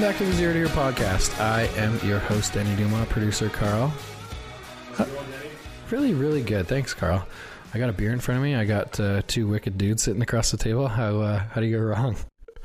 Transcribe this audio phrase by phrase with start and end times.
[0.00, 1.38] Welcome back to the Zero to Hero podcast.
[1.38, 3.92] I am your host, Denny Dumas, producer Carl.
[4.96, 5.04] Uh,
[5.90, 6.66] really, really good.
[6.66, 7.28] Thanks, Carl.
[7.74, 8.54] I got a beer in front of me.
[8.54, 10.88] I got uh, two wicked dudes sitting across the table.
[10.88, 12.16] How uh, how do you go wrong?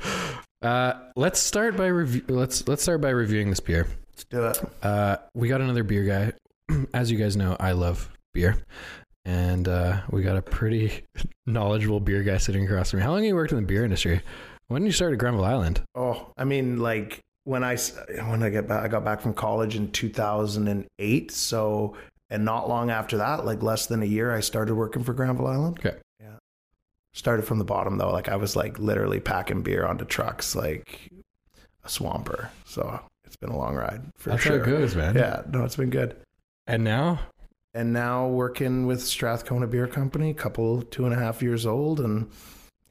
[0.62, 2.24] Uh, let's start by review.
[2.28, 3.86] Let's let's start by reviewing this beer.
[4.12, 4.58] Let's do it.
[4.82, 6.32] Uh, we got another beer guy.
[6.94, 8.56] As you guys know, I love beer,
[9.26, 11.04] and uh, we got a pretty
[11.46, 13.04] knowledgeable beer guy sitting across from me.
[13.04, 14.22] How long have you worked in the beer industry?
[14.68, 15.82] When did you start at Granville Island?
[15.94, 17.76] Oh, I mean, like when I
[18.28, 21.30] when I get back, I got back from college in 2008.
[21.30, 21.96] So,
[22.28, 25.46] and not long after that, like less than a year, I started working for Granville
[25.46, 25.78] Island.
[25.78, 25.96] Okay.
[26.20, 26.38] Yeah.
[27.14, 28.10] Started from the bottom though.
[28.10, 31.08] Like I was like literally packing beer onto trucks, like
[31.84, 32.50] a swamper.
[32.64, 34.58] So it's been a long ride for That's sure.
[34.58, 35.14] how it goes, man.
[35.14, 35.42] Yeah.
[35.48, 36.16] No, it's been good.
[36.66, 37.20] And now,
[37.74, 42.28] and now working with Strathcona Beer Company, couple two and a half years old, and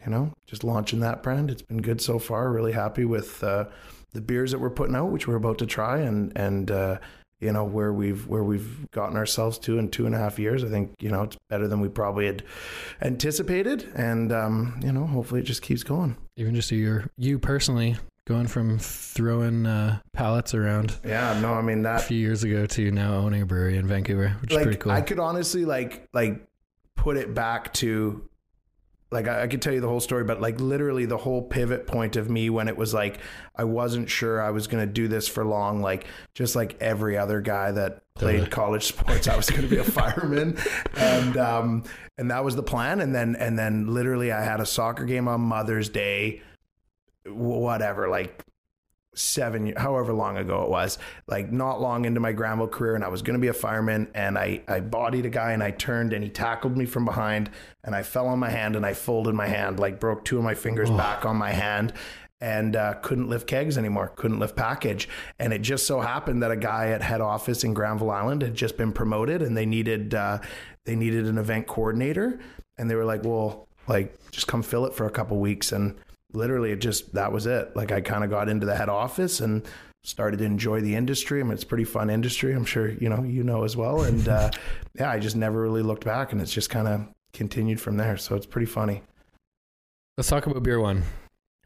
[0.05, 1.51] you know, just launching that brand.
[1.51, 2.53] It's been good so far.
[2.53, 3.65] Really happy with uh,
[4.15, 6.97] the beers that we're putting out, which we're about to try, and and uh,
[7.39, 10.63] you know where we've where we've gotten ourselves to in two and a half years.
[10.63, 12.43] I think you know it's better than we probably had
[13.01, 16.17] anticipated, and um, you know, hopefully it just keeps going.
[16.37, 21.83] even just year, you personally going from throwing uh, pallets around Yeah, no, I mean
[21.83, 24.77] that a few years ago to now owning a brewery in Vancouver, which is pretty
[24.77, 24.91] cool.
[24.91, 26.47] I could honestly like like
[26.95, 28.27] put it back to
[29.11, 31.87] like I, I could tell you the whole story, but like literally the whole pivot
[31.87, 33.19] point of me when it was like
[33.55, 37.41] I wasn't sure I was gonna do this for long, like just like every other
[37.41, 38.49] guy that played Totally.
[38.51, 40.57] college sports, I was gonna be a fireman.
[40.95, 41.83] And um
[42.17, 42.99] and that was the plan.
[43.01, 46.41] And then and then literally I had a soccer game on Mother's Day,
[47.25, 48.43] whatever, like
[49.15, 53.07] seven, however long ago it was, like not long into my Granville career, and I
[53.07, 56.13] was going to be a fireman, and I I bodied a guy, and I turned,
[56.13, 57.49] and he tackled me from behind,
[57.83, 60.43] and I fell on my hand, and I folded my hand, like broke two of
[60.43, 61.93] my fingers back on my hand.
[62.41, 65.07] And uh, couldn't lift kegs anymore, couldn't lift package.
[65.39, 68.53] And it just so happened that a guy at head office in Granville Island had
[68.53, 70.39] just been promoted and they needed uh,
[70.83, 72.39] they needed an event coordinator.
[72.77, 75.71] And they were like, well, like just come fill it for a couple weeks.
[75.71, 75.95] And
[76.35, 79.39] literally it just that was it like i kind of got into the head office
[79.39, 79.65] and
[80.03, 83.09] started to enjoy the industry i mean it's a pretty fun industry i'm sure you
[83.09, 84.51] know you know as well and uh,
[84.99, 88.17] yeah i just never really looked back and it's just kind of continued from there
[88.17, 89.01] so it's pretty funny
[90.17, 91.03] Let's talk about beer one.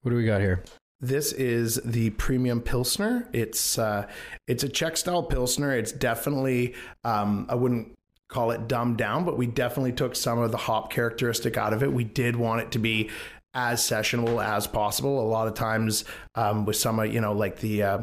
[0.02, 0.64] What do we got here?
[1.02, 3.30] This is the premium pilsner.
[3.32, 4.08] It's uh,
[4.48, 5.78] it's a Czech style pilsner.
[5.78, 7.96] It's definitely um, I wouldn't
[8.28, 11.84] call it dumbed down, but we definitely took some of the hop characteristic out of
[11.84, 11.94] it.
[11.94, 13.12] We did want it to be
[13.54, 15.20] as sessionable as possible.
[15.22, 16.06] A lot of times
[16.36, 18.02] um, with some of you know like the uh,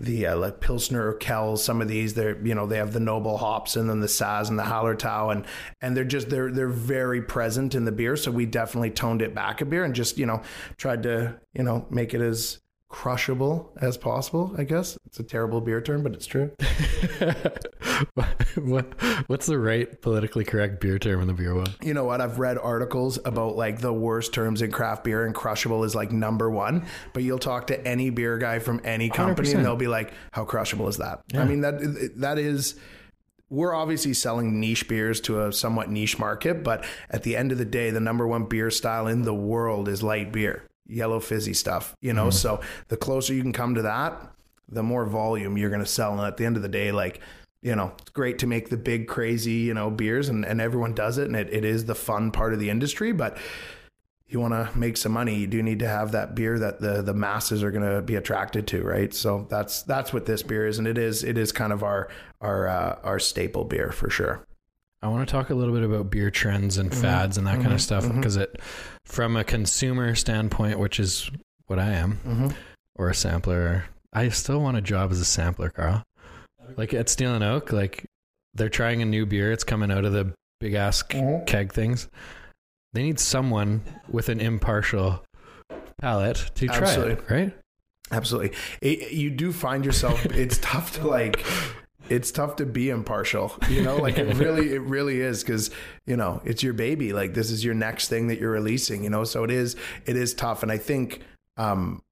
[0.00, 3.38] the uh, like Pilsner Urquells, some of these they're you know they have the noble
[3.38, 5.44] hops and then the Saaz and the Hallertau and
[5.80, 8.16] and they're just they're they're very present in the beer.
[8.16, 10.42] So we definitely toned it back a beer and just you know
[10.76, 14.54] tried to you know make it as crushable as possible.
[14.56, 16.52] I guess it's a terrible beer term, but it's true.
[18.56, 18.86] what,
[19.28, 21.76] what's the right politically correct beer term in the beer world?
[21.82, 22.20] You know what?
[22.20, 26.12] I've read articles about like the worst terms in craft beer, and crushable is like
[26.12, 26.86] number one.
[27.12, 29.54] But you'll talk to any beer guy from any company, 100%.
[29.54, 32.76] and they'll be like, "How crushable is that?" I mean that that is.
[33.48, 37.58] We're obviously selling niche beers to a somewhat niche market, but at the end of
[37.58, 41.54] the day, the number one beer style in the world is light beer, yellow fizzy
[41.54, 41.94] stuff.
[42.00, 42.30] You know, mm-hmm.
[42.32, 44.20] so the closer you can come to that,
[44.68, 46.12] the more volume you're going to sell.
[46.12, 47.20] And at the end of the day, like
[47.66, 50.94] you know, it's great to make the big crazy, you know, beers and, and everyone
[50.94, 53.36] does it and it, it is the fun part of the industry, but
[54.28, 57.02] you want to make some money, you do need to have that beer that the
[57.02, 59.12] the masses are going to be attracted to, right?
[59.12, 62.08] So that's that's what this beer is and it is it is kind of our
[62.40, 64.46] our uh, our staple beer for sure.
[65.02, 67.02] I want to talk a little bit about beer trends and mm-hmm.
[67.02, 67.78] fads and that kind of mm-hmm.
[67.78, 68.20] stuff mm-hmm.
[68.20, 68.60] because it,
[69.04, 71.30] from a consumer standpoint, which is
[71.66, 72.54] what I am,
[72.94, 76.05] or a sampler, I still want a job as a sampler, Carl.
[76.76, 78.06] Like at Steel and Oak, like
[78.54, 79.52] they're trying a new beer.
[79.52, 82.08] It's coming out of the big ass k- keg things.
[82.92, 85.22] They need someone with an impartial
[86.00, 87.12] palate to try Absolutely.
[87.12, 87.56] it, right?
[88.10, 88.56] Absolutely.
[88.80, 91.44] It, you do find yourself it's tough to like
[92.08, 95.70] it's tough to be impartial, you know, like it really it really is cuz
[96.06, 97.12] you know, it's your baby.
[97.12, 99.24] Like this is your next thing that you're releasing, you know.
[99.24, 99.76] So it is
[100.06, 101.22] it is tough and I think
[101.56, 102.02] um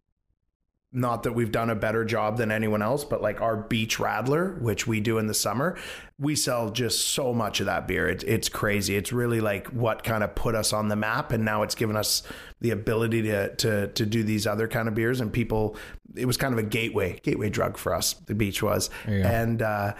[0.94, 4.60] not that we've done a better job than anyone else, but like our Beach Radler,
[4.60, 5.76] which we do in the summer,
[6.20, 8.08] we sell just so much of that beer.
[8.08, 8.94] It's it's crazy.
[8.94, 11.96] It's really like what kind of put us on the map, and now it's given
[11.96, 12.22] us
[12.60, 15.20] the ability to to to do these other kind of beers.
[15.20, 15.76] And people,
[16.14, 18.12] it was kind of a gateway gateway drug for us.
[18.12, 18.88] The Beach was,
[19.26, 19.94] and uh,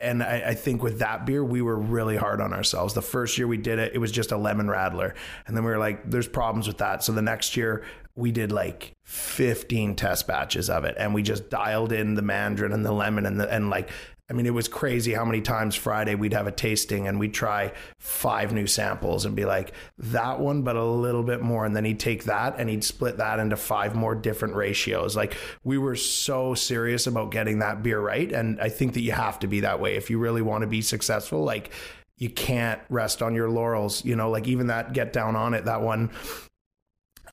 [0.00, 2.94] and I, I think with that beer, we were really hard on ourselves.
[2.94, 5.14] The first year we did it, it was just a lemon radler,
[5.46, 7.84] and then we were like, "There's problems with that." So the next year
[8.16, 12.72] we did like 15 test batches of it and we just dialed in the mandarin
[12.72, 13.90] and the lemon and the and like
[14.30, 17.34] I mean, it was crazy how many times Friday we'd have a tasting and we'd
[17.34, 21.66] try five new samples and be like, that one, but a little bit more.
[21.66, 25.14] And then he'd take that and he'd split that into five more different ratios.
[25.14, 28.32] Like, we were so serious about getting that beer right.
[28.32, 30.68] And I think that you have to be that way if you really want to
[30.68, 31.44] be successful.
[31.44, 31.70] Like,
[32.16, 35.66] you can't rest on your laurels, you know, like even that get down on it,
[35.66, 36.10] that one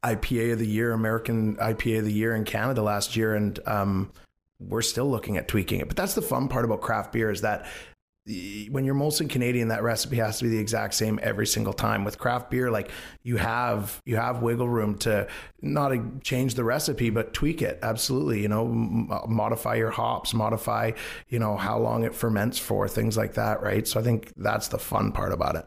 [0.03, 3.35] IPA of the year, American IPA of the year in Canada last year.
[3.35, 4.11] And, um,
[4.59, 5.87] we're still looking at tweaking it.
[5.87, 7.65] But that's the fun part about craft beer is that
[8.25, 12.03] when you're Molson Canadian, that recipe has to be the exact same every single time.
[12.03, 12.91] With craft beer, like
[13.23, 15.27] you have you have wiggle room to
[15.61, 17.79] not change the recipe, but tweak it.
[17.81, 20.91] Absolutely, you know, modify your hops, modify
[21.29, 23.87] you know how long it ferments for, things like that, right?
[23.87, 25.65] So I think that's the fun part about it.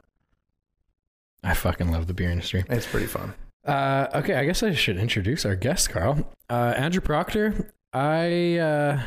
[1.42, 2.64] I fucking love the beer industry.
[2.70, 3.34] It's pretty fun.
[3.64, 6.30] Uh, okay, I guess I should introduce our guest, Carl.
[6.50, 9.00] Uh, Andrew Proctor I uh,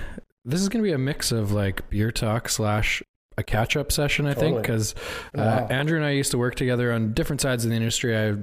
[0.45, 3.03] this is gonna be a mix of like beer talk slash
[3.37, 4.25] a catch up session.
[4.25, 4.53] I totally.
[4.53, 4.95] think because
[5.35, 5.67] uh, wow.
[5.69, 8.17] Andrew and I used to work together on different sides of the industry.
[8.17, 8.37] I,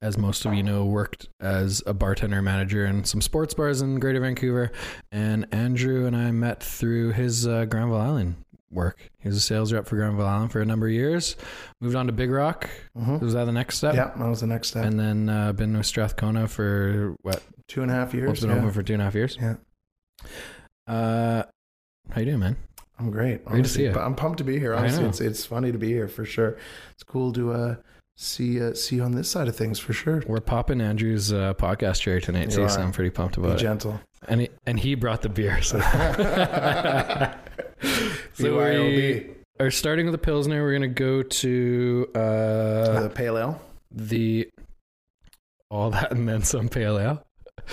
[0.00, 3.98] as most of you know, worked as a bartender manager in some sports bars in
[3.98, 4.72] Greater Vancouver,
[5.10, 8.36] and Andrew and I met through his uh, Granville Island
[8.72, 9.10] work.
[9.18, 11.36] He was a sales rep for Granville Island for a number of years.
[11.80, 12.68] Moved on to Big Rock.
[12.96, 13.18] Mm-hmm.
[13.18, 13.94] Was that the next step?
[13.94, 14.84] Yeah, that was the next step.
[14.84, 18.40] And then uh, been with Strathcona for what two and a half years.
[18.40, 18.56] Been yeah.
[18.56, 19.38] over for two and a half years.
[19.40, 19.56] Yeah.
[20.86, 21.44] Uh,
[22.10, 22.56] how you doing, man?
[22.98, 23.44] I'm great.
[23.44, 23.98] Great to see you.
[23.98, 24.74] I'm pumped to be here.
[24.74, 26.56] Honestly, it's it's funny to be here for sure.
[26.92, 27.76] It's cool to uh,
[28.16, 30.22] see uh, see you on this side of things for sure.
[30.26, 33.58] We're popping Andrew's uh, podcast chair tonight too, so I'm pretty pumped about be it.
[33.58, 34.00] Gentle.
[34.28, 35.60] And he, and he brought the beer.
[35.62, 35.78] So,
[38.34, 39.30] so we
[39.60, 40.62] are starting with the pilsner.
[40.62, 43.62] We're gonna go to uh, the pale ale.
[43.90, 44.48] The
[45.70, 47.24] all that and then some pale ale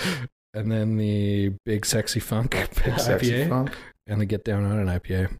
[0.54, 2.52] and then the big sexy funk
[2.84, 3.76] big sexy IPA, funk.
[4.06, 5.36] and the get down on an IPA.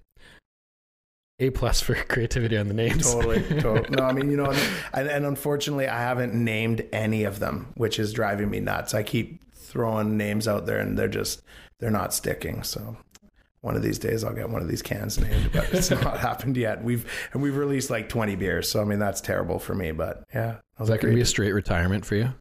[1.43, 3.11] A plus for creativity on the names.
[3.11, 3.89] Totally, totally.
[3.97, 4.53] No, I mean, you know,
[4.93, 8.93] and, and, unfortunately, I haven't named any of them, which is driving me nuts.
[8.93, 11.41] I keep throwing names out there, and they're just
[11.79, 12.63] they're not sticking.
[12.63, 12.95] So
[13.63, 16.57] one of these days, I'll get one of these cans named, but it's not happened
[16.57, 16.83] yet.
[16.83, 19.93] We've and we've released like twenty beers, so I mean that's terrible for me.
[19.93, 22.33] But yeah, is that going to be a straight retirement for you?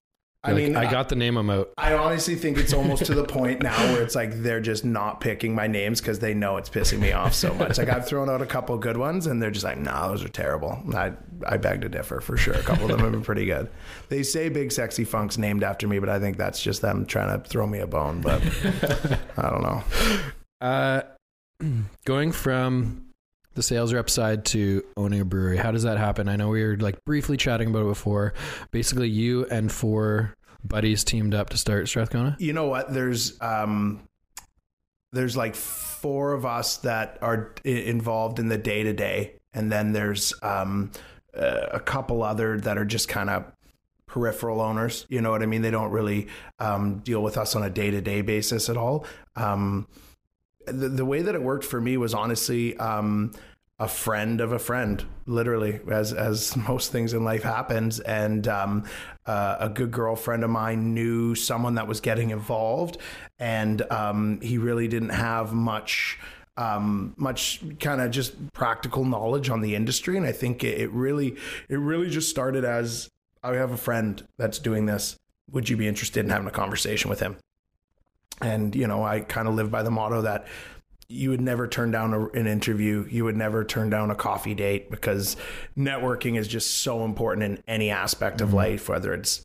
[0.42, 1.74] I like, mean, I got the name I'm out.
[1.77, 5.19] I honestly think it's almost to the point now where it's like they're just not
[5.19, 7.77] picking my names because they know it's pissing me off so much.
[7.77, 10.30] Like I've thrown out a couple good ones and they're just like, nah, those are
[10.30, 10.81] terrible.
[10.95, 11.12] I
[11.45, 12.54] I beg to differ for sure.
[12.54, 13.69] A couple of them have been pretty good.
[14.07, 17.38] They say Big Sexy Funk's named after me, but I think that's just them trying
[17.38, 18.22] to throw me a bone.
[18.22, 18.42] But
[19.38, 19.83] I don't know.
[20.62, 21.02] Uh,
[22.06, 23.06] going from
[23.56, 25.58] the sales rep side to owning a brewery.
[25.58, 26.30] How does that happen?
[26.30, 28.34] I know we were like briefly chatting about it before.
[28.72, 30.34] Basically, you and four
[30.64, 32.38] buddies teamed up to start Strathcona.
[32.40, 32.94] You know what?
[32.94, 34.02] There's um,
[35.12, 39.92] there's like four of us that are involved in the day to day, and then
[39.92, 40.92] there's um,
[41.34, 43.46] a couple other that are just kind of
[44.06, 45.06] peripheral owners.
[45.10, 45.62] You know what I mean?
[45.62, 46.28] They don't really
[46.60, 49.06] um, deal with us on a day to day basis at all.
[49.36, 49.88] Um,
[50.71, 53.32] the, the way that it worked for me was honestly um,
[53.79, 58.00] a friend of a friend, literally, as as most things in life happens.
[58.01, 58.84] And um,
[59.25, 62.98] uh, a good girlfriend of mine knew someone that was getting involved,
[63.39, 66.20] and um, he really didn't have much.
[66.58, 70.91] Um, much kind of just practical knowledge on the industry, and I think it, it
[70.91, 71.38] really,
[71.70, 73.08] it really just started as
[73.41, 75.15] I have a friend that's doing this.
[75.51, 77.38] Would you be interested in having a conversation with him?
[78.41, 80.48] And you know, I kind of live by the motto that
[81.10, 83.05] you would never turn down a, an interview.
[83.10, 85.36] You would never turn down a coffee date because
[85.75, 88.48] networking is just so important in any aspect mm-hmm.
[88.48, 89.43] of life, whether it's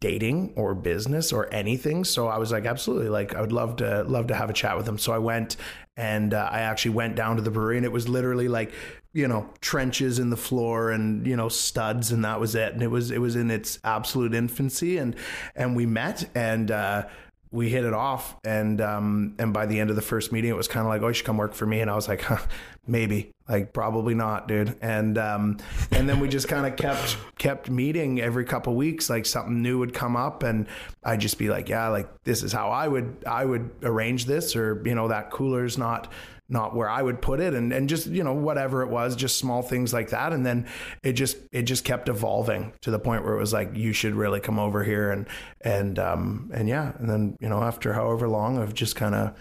[0.00, 2.04] dating or business or anything.
[2.04, 4.76] So I was like, absolutely, like I would love to love to have a chat
[4.76, 4.98] with them.
[4.98, 5.56] So I went
[5.96, 8.72] and uh, I actually went down to the brewery, and it was literally like
[9.12, 12.72] you know trenches in the floor and you know studs, and that was it.
[12.72, 15.14] And it was it was in its absolute infancy, and
[15.54, 16.70] and we met and.
[16.70, 17.04] Uh,
[17.52, 20.56] we hit it off and um and by the end of the first meeting it
[20.56, 22.22] was kind of like oh you should come work for me and i was like
[22.22, 22.38] huh,
[22.86, 23.32] maybe.
[23.48, 24.76] Like probably not dude.
[24.80, 25.58] And um
[25.90, 29.78] and then we just kind of kept kept meeting every couple weeks like something new
[29.78, 30.66] would come up and
[31.04, 34.54] i'd just be like yeah like this is how i would i would arrange this
[34.56, 36.10] or you know that cooler's not
[36.52, 39.38] not where I would put it and and just you know whatever it was just
[39.38, 40.32] small things like that.
[40.32, 40.66] And then
[41.02, 44.14] it just it just kept evolving to the point where it was like you should
[44.14, 45.26] really come over here and
[45.62, 46.92] and um and yeah.
[46.98, 49.34] And then you know after however long of just kind of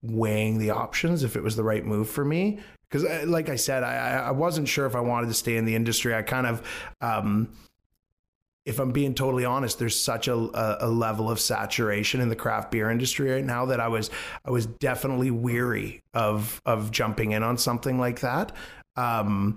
[0.00, 2.58] weighing the options if it was the right move for me
[2.88, 5.66] because uh, like I said I I wasn't sure if I wanted to stay in
[5.66, 6.14] the industry.
[6.14, 6.66] I kind of
[7.00, 7.50] um
[8.64, 12.70] if I'm being totally honest, there's such a, a, level of saturation in the craft
[12.70, 14.10] beer industry right now that I was
[14.44, 18.52] I was definitely weary of of jumping in on something like that.
[18.94, 19.56] Um,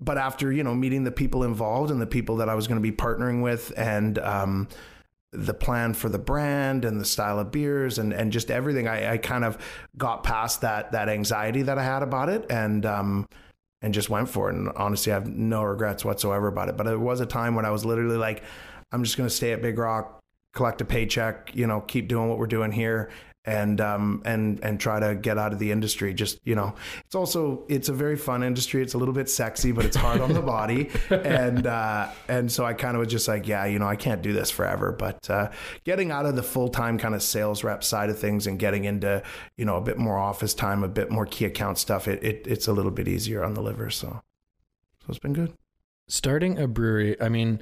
[0.00, 2.82] but after you know meeting the people involved and the people that I was going
[2.82, 4.68] to be partnering with and um,
[5.30, 9.12] the plan for the brand and the style of beers and and just everything, I,
[9.12, 9.56] I kind of
[9.96, 12.84] got past that that anxiety that I had about it and.
[12.84, 13.28] Um,
[13.82, 14.54] and just went for it.
[14.54, 16.76] And honestly, I have no regrets whatsoever about it.
[16.76, 18.42] But it was a time when I was literally like,
[18.92, 20.20] I'm just going to stay at Big Rock,
[20.54, 23.10] collect a paycheck, you know, keep doing what we're doing here,
[23.44, 26.14] and um and and try to get out of the industry.
[26.14, 28.82] Just you know it's also it's a very fun industry.
[28.82, 30.90] It's a little bit sexy but it's hard on the body.
[31.10, 34.22] And uh and so i kind of was just like yeah you know i can't
[34.22, 34.92] do this forever.
[34.92, 35.50] But uh
[35.84, 39.22] getting out of the full-time kind of sales rep side of things and getting into
[39.56, 42.46] you know a bit more office time a bit more key account stuff it, it
[42.46, 43.90] it's a little bit easier on the liver.
[43.90, 44.22] So
[45.00, 45.52] so it's been good.
[46.08, 47.60] Starting a brewery i mean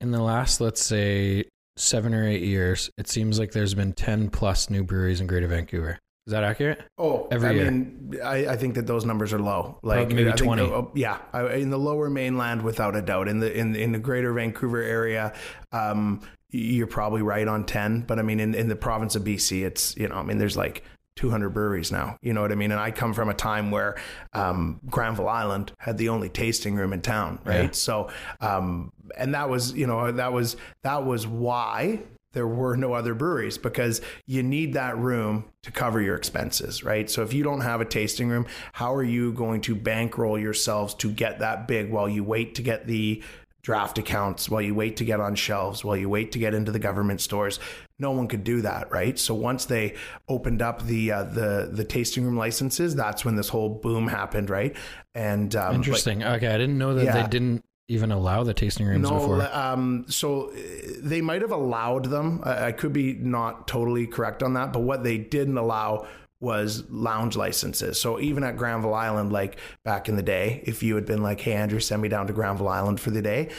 [0.00, 1.44] in the last let's say
[1.80, 5.48] seven or eight years, it seems like there's been 10 plus new breweries in Greater
[5.48, 5.98] Vancouver.
[6.26, 6.82] Is that accurate?
[6.98, 7.70] Oh, every I year.
[7.70, 9.80] mean, I, I, think that those numbers are low.
[9.82, 10.62] Like maybe twenty.
[10.62, 11.18] oh, yeah,
[11.54, 13.26] in the lower mainland, without a doubt.
[13.26, 15.32] In the in in the Greater Vancouver area,
[15.72, 16.20] um,
[16.50, 18.02] you're probably right on ten.
[18.02, 20.58] But I mean, in in the province of BC, it's you know, I mean, there's
[20.58, 20.84] like
[21.16, 22.16] 200 breweries now.
[22.22, 22.70] You know what I mean?
[22.70, 23.96] And I come from a time where
[24.32, 27.64] um, Granville Island had the only tasting room in town, right?
[27.64, 27.70] Yeah.
[27.72, 32.00] So, um, and that was, you know, that was that was why
[32.32, 37.10] there were no other breweries because you need that room to cover your expenses, right?
[37.10, 40.94] So if you don't have a tasting room, how are you going to bankroll yourselves
[40.94, 43.22] to get that big while you wait to get the
[43.62, 46.72] draft accounts, while you wait to get on shelves, while you wait to get into
[46.72, 47.60] the government stores?
[47.98, 49.18] No one could do that, right?
[49.18, 49.94] So once they
[50.28, 54.50] opened up the uh, the the tasting room licenses, that's when this whole boom happened,
[54.50, 54.74] right?
[55.14, 56.22] And um, interesting.
[56.22, 57.22] okay, I didn't know that yeah.
[57.22, 59.48] they didn't even allow the tasting rooms no, before?
[59.52, 60.56] Um, so uh,
[60.98, 62.40] they might have allowed them.
[62.44, 66.06] I, I, could be not totally correct on that, but what they didn't allow
[66.40, 68.00] was lounge licenses.
[68.00, 71.40] So even at Granville Island, like back in the day, if you had been like,
[71.40, 73.50] "Hey Andrew, send me down to Granville Island for the day,"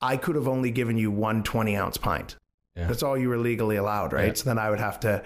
[0.00, 2.36] I could have only given you one 20 ounce pint.
[2.76, 2.86] Yeah.
[2.86, 4.28] That's all you were legally allowed, right?
[4.28, 4.34] Yeah.
[4.34, 5.22] So then I would have to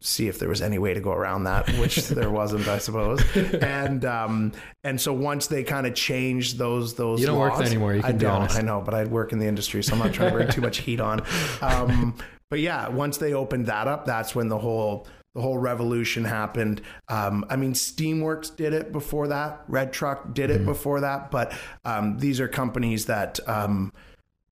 [0.00, 3.20] see if there was any way to go around that, which there wasn't, I suppose.
[3.34, 4.52] And um,
[4.84, 7.94] and so once they kind of changed those those you don't laws, work anymore.
[7.94, 8.30] You can I don't.
[8.32, 8.58] Honest.
[8.58, 10.60] I know, but I work in the industry, so I'm not trying to bring too
[10.60, 11.22] much heat on.
[11.60, 12.14] Um,
[12.50, 16.80] but yeah, once they opened that up, that's when the whole the whole revolution happened.
[17.08, 19.64] Um, I mean, Steamworks did it before that.
[19.68, 21.30] Red Truck did it mm before that.
[21.30, 21.52] But
[21.84, 23.92] um, these are companies that um,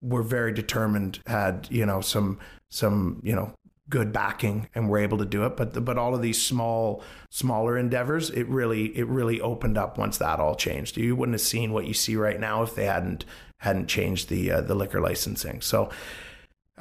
[0.02, 3.54] were very determined, had you know some some you know
[3.88, 7.02] good backing and we're able to do it but the, but all of these small
[7.28, 11.42] smaller endeavors it really it really opened up once that all changed you wouldn't have
[11.42, 13.26] seen what you see right now if they hadn't
[13.58, 15.90] hadn't changed the uh, the liquor licensing so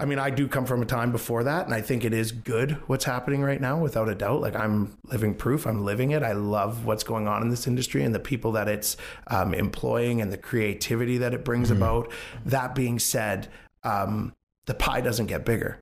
[0.01, 2.31] I mean, I do come from a time before that, and I think it is
[2.31, 4.41] good what's happening right now, without a doubt.
[4.41, 6.23] Like I'm living proof, I'm living it.
[6.23, 10.19] I love what's going on in this industry and the people that it's um, employing
[10.19, 11.83] and the creativity that it brings mm-hmm.
[11.83, 12.11] about.
[12.45, 13.47] That being said,
[13.83, 14.33] um,
[14.65, 15.79] the pie doesn't get bigger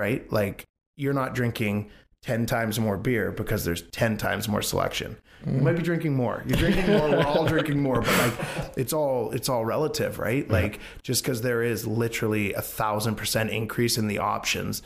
[0.00, 0.32] right?
[0.32, 0.64] Like
[0.96, 1.90] you're not drinking
[2.22, 5.18] 10 times more beer because there's 10 times more selection.
[5.44, 5.56] Mm.
[5.56, 6.42] You might be drinking more.
[6.46, 7.10] You're drinking more.
[7.10, 10.46] We're all drinking more, but like it's all it's all relative, right?
[10.46, 10.52] Yeah.
[10.52, 14.82] Like just because there is literally a thousand percent increase in the options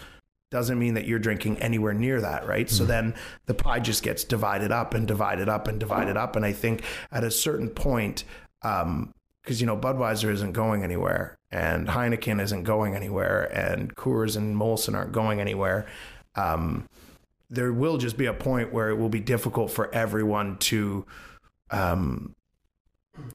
[0.51, 2.67] doesn't mean that you're drinking anywhere near that, right?
[2.67, 2.71] Mm.
[2.71, 3.15] So then
[3.47, 6.37] the pie just gets divided up and divided up and divided up.
[6.37, 8.23] And I think at a certain point,
[8.63, 14.37] um, because you know Budweiser isn't going anywhere, and Heineken isn't going anywhere, and Coors
[14.37, 15.87] and Molson aren't going anywhere.
[16.37, 16.89] Um,
[17.51, 21.07] there will just be a point where it will be difficult for everyone to,
[21.71, 22.35] um,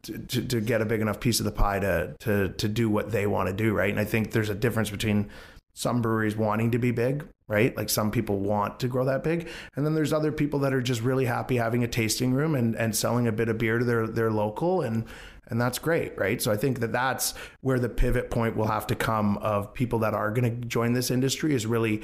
[0.04, 2.90] to, to, to get a big enough piece of the pie to to to do
[2.90, 3.90] what they want to do, right?
[3.90, 5.30] And I think there's a difference between
[5.74, 7.76] some breweries wanting to be big, right?
[7.78, 10.82] Like some people want to grow that big, and then there's other people that are
[10.82, 13.86] just really happy having a tasting room and and selling a bit of beer to
[13.86, 15.06] their their local and
[15.48, 18.86] and that's great right so i think that that's where the pivot point will have
[18.86, 22.02] to come of people that are going to join this industry is really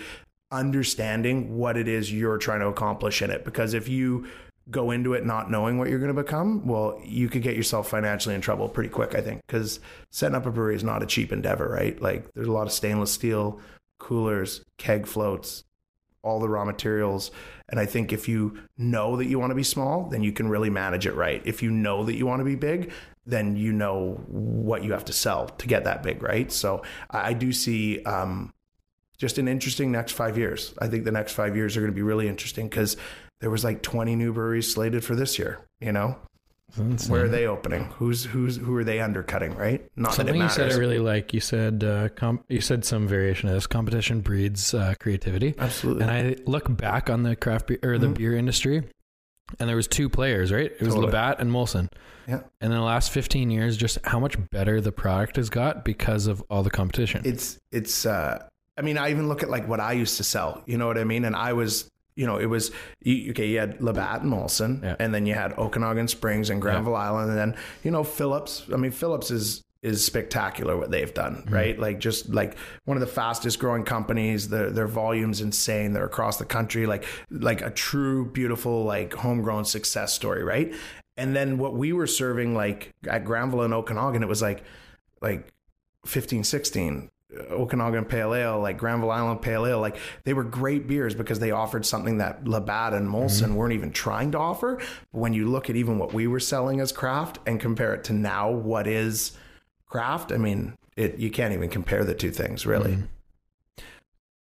[0.55, 4.27] understanding what it is you're trying to accomplish in it because if you
[4.71, 7.87] go into it not knowing what you're going to become well you could get yourself
[7.87, 9.79] financially in trouble pretty quick i think because
[10.11, 12.73] setting up a brewery is not a cheap endeavor right like there's a lot of
[12.73, 13.59] stainless steel
[13.99, 15.63] coolers keg floats
[16.25, 17.31] all the raw materials.
[17.69, 20.49] And I think if you know that you want to be small, then you can
[20.49, 21.41] really manage it right.
[21.45, 22.91] If you know that you want to be big,
[23.25, 26.51] then you know what you have to sell to get that big, right?
[26.51, 28.53] So I do see um,
[29.17, 30.73] just an interesting next five years.
[30.79, 32.97] I think the next five years are going to be really interesting because
[33.41, 36.17] there was like 20 new breweries slated for this year, you know?
[37.07, 37.85] Where are they opening?
[37.97, 39.55] Who's who's who are they undercutting?
[39.55, 39.87] Right?
[39.95, 41.33] Not Something you said I really like.
[41.33, 43.65] You said uh, com- you said some variation of this.
[43.65, 45.55] Competition breeds uh, creativity.
[45.57, 46.03] Absolutely.
[46.03, 48.15] And I look back on the craft beer or the mm-hmm.
[48.15, 48.83] beer industry,
[49.59, 50.65] and there was two players, right?
[50.65, 51.05] It was totally.
[51.05, 51.87] Labatt and Molson.
[52.27, 52.41] Yeah.
[52.59, 56.27] And in the last 15 years, just how much better the product has got because
[56.27, 57.21] of all the competition.
[57.23, 58.05] It's it's.
[58.05, 58.45] uh
[58.77, 60.61] I mean, I even look at like what I used to sell.
[60.65, 61.25] You know what I mean?
[61.25, 62.71] And I was you know, it was
[63.05, 63.47] okay.
[63.47, 64.95] You had Labatt and Molson, yeah.
[64.99, 67.09] and then you had Okanagan Springs and Granville yeah.
[67.09, 68.63] Island, and then you know Phillips.
[68.73, 71.53] I mean, Phillips is is spectacular what they've done, mm-hmm.
[71.53, 71.77] right?
[71.77, 74.47] Like just like one of the fastest growing companies.
[74.47, 75.91] Their their volumes insane.
[75.91, 80.73] They're across the country, like like a true beautiful like homegrown success story, right?
[81.17, 84.63] And then what we were serving like at Granville and Okanagan, it was like
[85.21, 85.51] like
[86.05, 87.09] 15, 16
[87.49, 91.51] Okanagan Pale Ale, like Granville Island Pale Ale, like they were great beers because they
[91.51, 93.55] offered something that Labatt and Molson mm-hmm.
[93.55, 94.77] weren't even trying to offer.
[95.11, 98.03] But when you look at even what we were selling as craft and compare it
[98.05, 99.33] to now what is
[99.85, 102.91] craft, I mean, it you can't even compare the two things really.
[102.91, 103.05] Mm-hmm.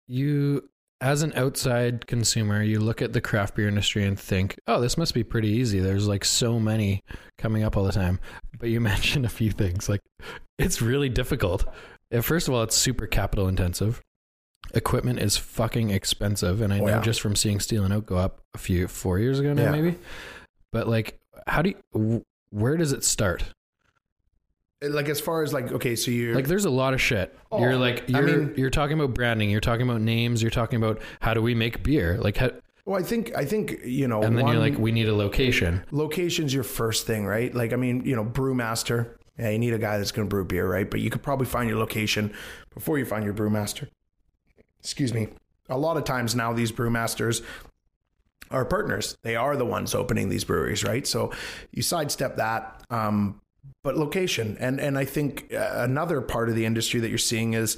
[0.09, 0.69] You
[1.01, 4.97] as an outside consumer, you look at the craft beer industry and think, "Oh, this
[4.97, 7.03] must be pretty easy." There's like so many
[7.39, 8.19] coming up all the time.
[8.59, 10.01] But you mentioned a few things like
[10.59, 11.67] it's really difficult
[12.13, 14.03] Uh, first of all, it's super capital intensive.
[14.75, 17.01] Equipment is fucking expensive, and I know yeah.
[17.01, 19.71] just from seeing Steel and Oak go up a few four years ago now, yeah.
[19.71, 19.99] maybe.
[20.73, 22.25] But like, how do you?
[22.51, 23.45] Where does it start?
[24.83, 27.35] Uh, like as far as like okay so you're like there's a lot of shit
[27.51, 30.51] oh, you're like you're, I mean, you're talking about branding you're talking about names you're
[30.51, 32.51] talking about how do we make beer like how,
[32.87, 35.15] well, I think I think you know, and then one, you're like, we need a
[35.15, 35.85] location.
[35.91, 37.53] Location's your first thing, right?
[37.53, 39.17] Like, I mean, you know, brewmaster.
[39.39, 40.91] Yeah, you need a guy that's going to brew beer, right?
[40.91, 42.35] But you could probably find your location
[42.73, 43.89] before you find your brewmaster.
[44.81, 45.29] Excuse me.
[45.69, 47.43] A lot of times now, these brewmasters
[48.51, 49.17] are partners.
[49.23, 51.07] They are the ones opening these breweries, right?
[51.07, 51.33] So
[51.73, 52.83] you sidestep that.
[52.91, 53.41] Um,
[53.83, 57.55] but location, and and I think uh, another part of the industry that you're seeing
[57.55, 57.77] is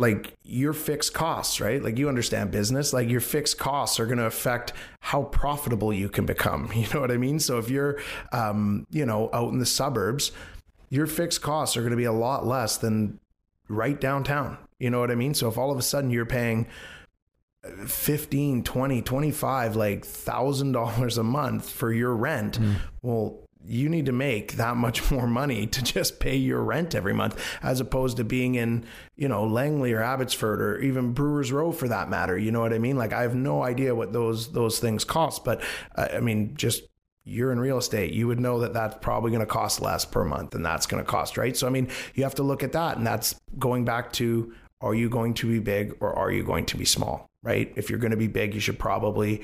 [0.00, 1.82] like your fixed costs, right?
[1.82, 6.08] Like you understand business, like your fixed costs are going to affect how profitable you
[6.08, 6.70] can become.
[6.74, 7.38] You know what I mean?
[7.38, 8.00] So if you're,
[8.32, 10.32] um, you know, out in the suburbs,
[10.90, 13.18] your fixed costs are going to be a lot less than
[13.68, 14.58] right downtown.
[14.78, 15.34] You know what I mean?
[15.34, 16.66] So if all of a sudden you're paying
[17.86, 22.76] 15, 20, 25, like thousand dollars a month for your rent, mm.
[23.02, 27.12] well, you need to make that much more money to just pay your rent every
[27.12, 28.84] month as opposed to being in,
[29.16, 32.36] you know, Langley or Abbotsford or even Brewers Row for that matter.
[32.36, 32.96] You know what I mean?
[32.96, 35.62] Like I have no idea what those those things cost, but
[35.94, 36.82] uh, I mean just
[37.24, 40.24] you're in real estate, you would know that that's probably going to cost less per
[40.24, 41.56] month and that's going to cost, right?
[41.56, 42.96] So, I mean, you have to look at that.
[42.96, 46.64] And that's going back to are you going to be big or are you going
[46.66, 47.72] to be small, right?
[47.76, 49.42] If you're going to be big, you should probably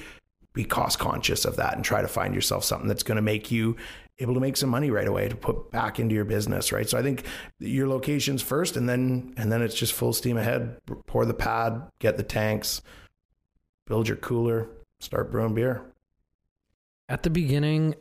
[0.54, 3.50] be cost conscious of that and try to find yourself something that's going to make
[3.50, 3.76] you
[4.18, 6.96] able to make some money right away to put back into your business right so
[6.96, 7.24] i think
[7.58, 11.82] your locations first and then and then it's just full steam ahead pour the pad
[11.98, 12.80] get the tanks
[13.86, 14.66] build your cooler
[15.00, 15.82] start brewing beer
[17.08, 17.94] at the beginning,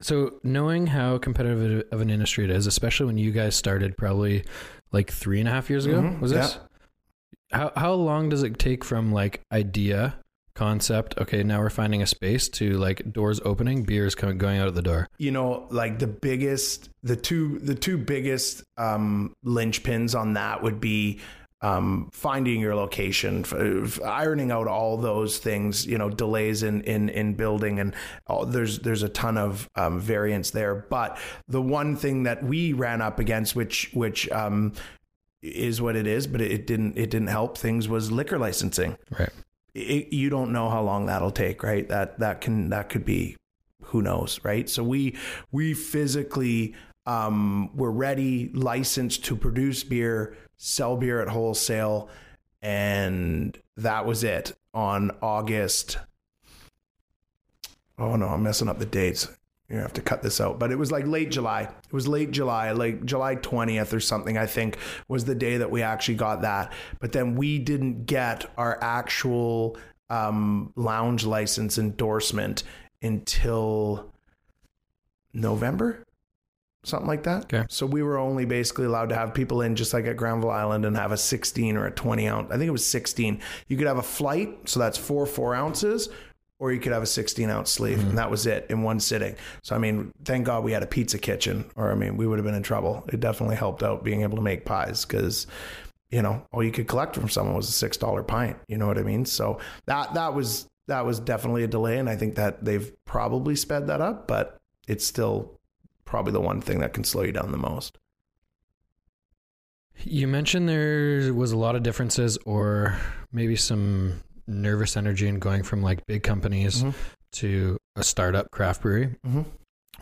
[0.00, 4.44] so knowing how competitive of an industry it is, especially when you guys started probably
[4.92, 6.20] like three and a half years ago, mm-hmm.
[6.20, 6.58] was this?
[7.52, 7.58] Yeah.
[7.58, 10.16] How how long does it take from like idea,
[10.54, 14.68] concept, okay, now we're finding a space to like doors opening, beers coming going out
[14.68, 15.08] of the door?
[15.18, 20.80] You know, like the biggest the two the two biggest um linchpins on that would
[20.80, 21.20] be
[21.62, 27.08] um, finding your location, f- ironing out all those things, you know, delays in in
[27.10, 27.94] in building, and
[28.26, 30.86] all, there's there's a ton of um, variance there.
[30.88, 31.18] But
[31.48, 34.72] the one thing that we ran up against, which which um,
[35.42, 38.96] is what it is, but it, didn't it didn't help things was liquor licensing.
[39.18, 39.30] Right.
[39.74, 41.88] It, you don't know how long that'll take, right?
[41.88, 43.36] That that can that could be
[43.84, 44.68] who knows, right?
[44.68, 45.16] So we
[45.52, 46.74] we physically
[47.10, 52.08] um, we're ready, licensed to produce beer sell beer at wholesale,
[52.60, 55.98] and that was it on August.
[57.98, 59.26] Oh no, I'm messing up the dates.
[59.68, 61.62] You have to cut this out, but it was like late July.
[61.62, 64.76] It was late July, like July 20th or something, I think
[65.08, 66.72] was the day that we actually got that.
[67.00, 69.78] But then we didn't get our actual
[70.10, 72.64] um, lounge license endorsement
[73.00, 74.12] until
[75.32, 76.04] November
[76.84, 77.44] something like that.
[77.44, 77.64] Okay.
[77.68, 80.84] So we were only basically allowed to have people in just like at Granville Island
[80.84, 82.50] and have a 16 or a 20 ounce.
[82.50, 83.40] I think it was 16.
[83.68, 86.08] You could have a flight, so that's four four ounces,
[86.58, 88.10] or you could have a 16 ounce sleeve, mm-hmm.
[88.10, 89.36] and that was it in one sitting.
[89.62, 92.38] So I mean, thank God we had a pizza kitchen, or I mean, we would
[92.38, 93.04] have been in trouble.
[93.12, 95.46] It definitely helped out being able to make pies because.
[96.12, 98.56] You know, all you could collect from someone was a six dollar pint.
[98.66, 99.24] You know what I mean?
[99.24, 103.54] So that that was that was definitely a delay, and I think that they've probably
[103.54, 104.26] sped that up.
[104.26, 105.59] But it's still
[106.10, 107.96] probably the one thing that can slow you down the most.
[110.02, 112.98] You mentioned there was a lot of differences, or
[113.32, 116.94] maybe some nervous energy in going from like big companies Mhm.
[117.32, 119.16] to a startup craft brewery.
[119.26, 119.44] Mhm.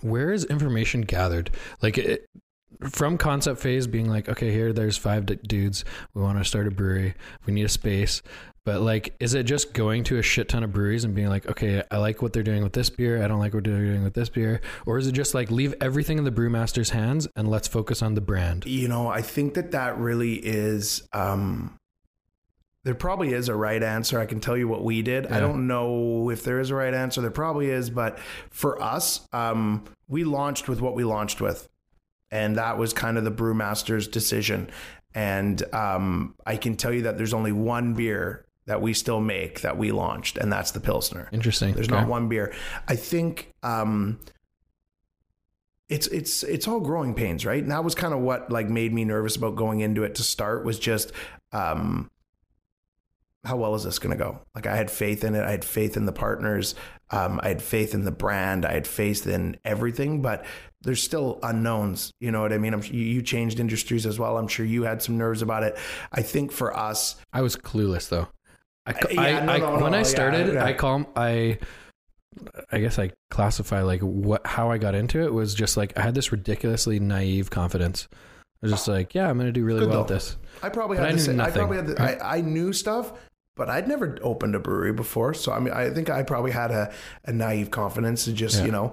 [0.00, 1.50] Where is information gathered?
[1.82, 2.26] Like it,
[2.90, 5.84] from concept phase, being like, okay, here, there's five d- dudes.
[6.14, 7.14] We want to start a brewery.
[7.44, 8.22] We need a space.
[8.68, 11.48] But like, is it just going to a shit ton of breweries and being like,
[11.48, 13.24] okay, I like what they're doing with this beer.
[13.24, 14.60] I don't like what they're doing with this beer.
[14.84, 18.12] Or is it just like leave everything in the brewmaster's hands and let's focus on
[18.12, 18.66] the brand?
[18.66, 21.08] You know, I think that that really is.
[21.14, 21.78] Um,
[22.84, 24.20] there probably is a right answer.
[24.20, 25.28] I can tell you what we did.
[25.28, 27.22] I don't know if there is a right answer.
[27.22, 28.18] There probably is, but
[28.50, 31.70] for us, um, we launched with what we launched with,
[32.30, 34.68] and that was kind of the brewmaster's decision.
[35.14, 39.62] And um, I can tell you that there's only one beer that we still make
[39.62, 41.28] that we launched, and that's the Pilsner.
[41.32, 41.74] Interesting.
[41.74, 41.96] There's Okay.
[41.96, 42.54] not one beer.
[42.86, 44.20] I think um,
[45.88, 47.62] it's it's it's all growing pains, right?
[47.62, 50.22] And that was kind of what like made me nervous about going into it to
[50.22, 51.12] start was just
[51.52, 52.10] um,
[53.44, 54.40] how well is this going to go?
[54.54, 55.42] Like I had faith in it.
[55.44, 56.74] I had faith in the partners.
[57.10, 58.66] Um, I had faith in the brand.
[58.66, 60.44] I had faith in everything, but
[60.82, 62.12] there's still unknowns.
[62.20, 62.74] You know what I mean?
[62.74, 64.36] I'm, you, you changed industries as well.
[64.36, 65.78] I'm sure you had some nerves about it.
[66.12, 68.28] I think for us, I was clueless though.
[68.88, 70.64] I, Uh, yeah, I, no, I- no, when I started, yeah.
[70.64, 71.58] I call I
[72.70, 76.02] I guess I classify like what how I got into it was just like I
[76.02, 78.08] had this ridiculously naive confidence.
[78.12, 78.16] I
[78.66, 80.36] was just like, yeah, I'm going to do really Good well at this.
[80.62, 81.34] I probably But had I knew same.
[81.40, 81.54] I nothing.
[81.54, 81.86] probably had.
[81.88, 83.12] The, I, I knew stuff,
[83.56, 85.34] but I'd never opened a brewery before.
[85.34, 86.92] So I mean, I think I probably had a,
[87.24, 88.66] a naive confidence to just Yeah.
[88.66, 88.92] you know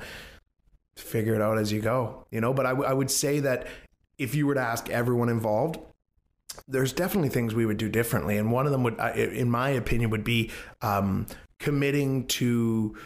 [0.97, 2.25] figure it out as you go.
[2.31, 3.67] You know, but I, w- I would say that
[4.17, 5.77] if you were to ask everyone involved.
[6.67, 10.09] There's definitely things we would do differently, and one of them would, in my opinion,
[10.09, 11.27] would be um,
[11.59, 12.97] committing to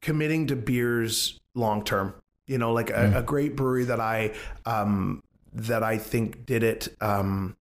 [0.00, 2.14] committing to beers long term.
[2.46, 3.16] You know, like a, Mm.
[3.16, 4.34] a great brewery that I
[4.66, 5.22] um,
[5.54, 7.56] that I think did it um,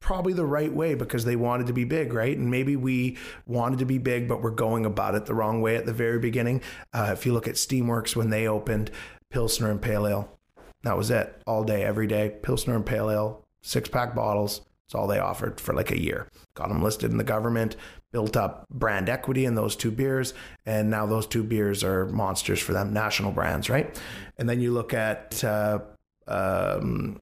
[0.00, 2.36] probably the right way because they wanted to be big, right?
[2.36, 3.16] And maybe we
[3.46, 6.18] wanted to be big, but we're going about it the wrong way at the very
[6.18, 6.60] beginning.
[6.92, 8.90] Uh, if you look at Steamworks when they opened
[9.30, 10.38] Pilsner and Pale Ale,
[10.82, 12.34] that was it all day, every day.
[12.42, 14.62] Pilsner and Pale Ale, six pack bottles.
[14.86, 16.28] It's all they offered for like a year.
[16.54, 17.76] Got them listed in the government,
[18.10, 20.34] built up brand equity in those two beers,
[20.66, 23.98] and now those two beers are monsters for them, national brands, right?
[24.36, 25.78] And then you look at uh,
[26.26, 27.20] um,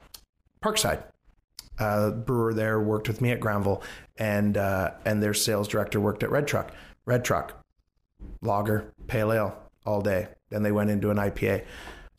[0.62, 1.04] Parkside.
[1.78, 3.82] Uh, brewer there worked with me at Granville,
[4.18, 6.72] and uh, and their sales director worked at Red Truck.
[7.06, 7.64] Red Truck,
[8.42, 10.28] lager, pale ale all day.
[10.50, 11.64] Then they went into an IPA.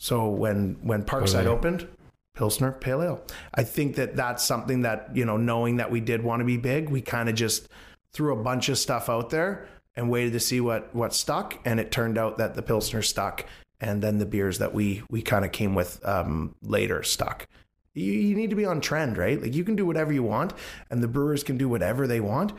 [0.02, 1.46] So when when Parkside Totally.
[1.46, 1.88] opened,
[2.34, 3.24] Pilsner Pale Ale.
[3.54, 6.58] I think that that's something that you know, knowing that we did want to be
[6.58, 7.70] big, we kind of just
[8.12, 11.80] threw a bunch of stuff out there and waited to see what what stuck, and
[11.80, 13.46] it turned out that the Pilsner stuck,
[13.80, 17.48] and then the beers that we we kind of came with um, later stuck.
[17.94, 19.40] You, you need to be on trend, right?
[19.40, 20.52] Like you can do whatever you want,
[20.90, 22.54] and the brewers can do whatever they want,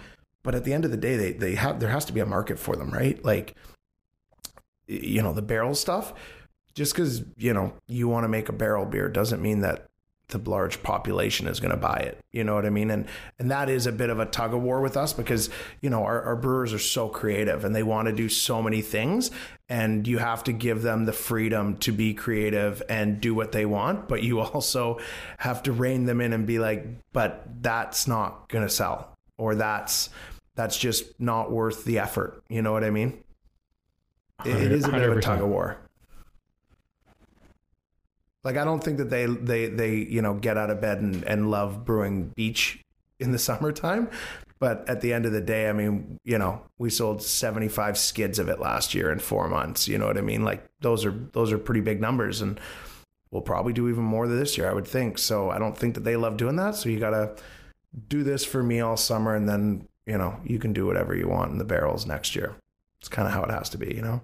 [0.45, 2.27] but at the end of the day, they they have there has to be a
[2.27, 3.23] market for them, right?
[3.25, 3.57] Like
[4.87, 6.15] you know the barrel stuff
[6.75, 9.89] just because you know you want to make a barrel beer doesn't mean that
[10.29, 12.91] the large population is going to buy it you know what i mean?
[12.91, 13.07] And
[13.39, 16.05] and that is a bit of a tug of war with us because you know
[16.05, 19.31] our, our brewers are so creative and they want to do so many things
[19.69, 23.67] and you have to give them the freedom to be creative and do what they
[23.67, 24.99] want but you also
[25.39, 29.55] have to rein them in and be like but that's not going to sell or
[29.55, 30.09] that's
[30.55, 33.23] that's just not worth the effort you know what i mean?
[34.45, 35.79] It, it is a bit of a tug of war.
[38.45, 41.23] Like I don't think that they they they you know get out of bed and,
[41.25, 42.85] and love brewing beach
[43.19, 44.11] in the summertime,
[44.63, 47.99] but at the end of the day, I mean, you know, we sold seventy five
[47.99, 49.89] skids of it last year in four months.
[49.89, 50.45] You know what I mean?
[50.45, 52.61] Like those are those are pretty big numbers, and
[53.33, 55.19] we'll probably do even more this year, I would think.
[55.19, 56.77] So I don't think that they love doing that.
[56.77, 57.35] So you gotta
[58.09, 61.29] do this for me all summer, and then you know you can do whatever you
[61.29, 62.55] want in the barrels next year.
[63.01, 64.23] It's kind of how it has to be, you know.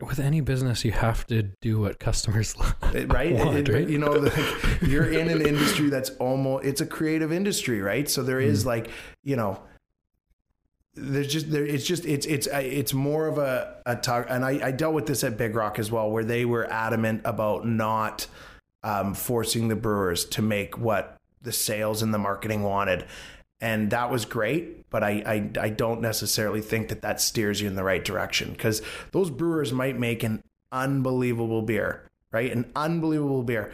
[0.00, 2.54] With any business, you have to do what customers
[2.94, 3.32] It- right?
[3.34, 3.88] want, It- right?
[3.88, 4.34] You know, like,
[4.82, 8.08] you're in an industry that's almost it's a creative industry, right?
[8.08, 8.90] So there is like,
[9.24, 9.58] you know,
[10.94, 14.66] there's just there it's just it's it's it's more of a a tug and I,
[14.68, 18.26] I dealt with this at Big Rock as well where they were adamant about not
[18.82, 23.04] um, forcing the brewers to make what the sales and the marketing wanted
[23.60, 27.68] and that was great but I, I i don't necessarily think that that steers you
[27.68, 30.42] in the right direction because those brewers might make an
[30.72, 33.72] unbelievable beer right an unbelievable beer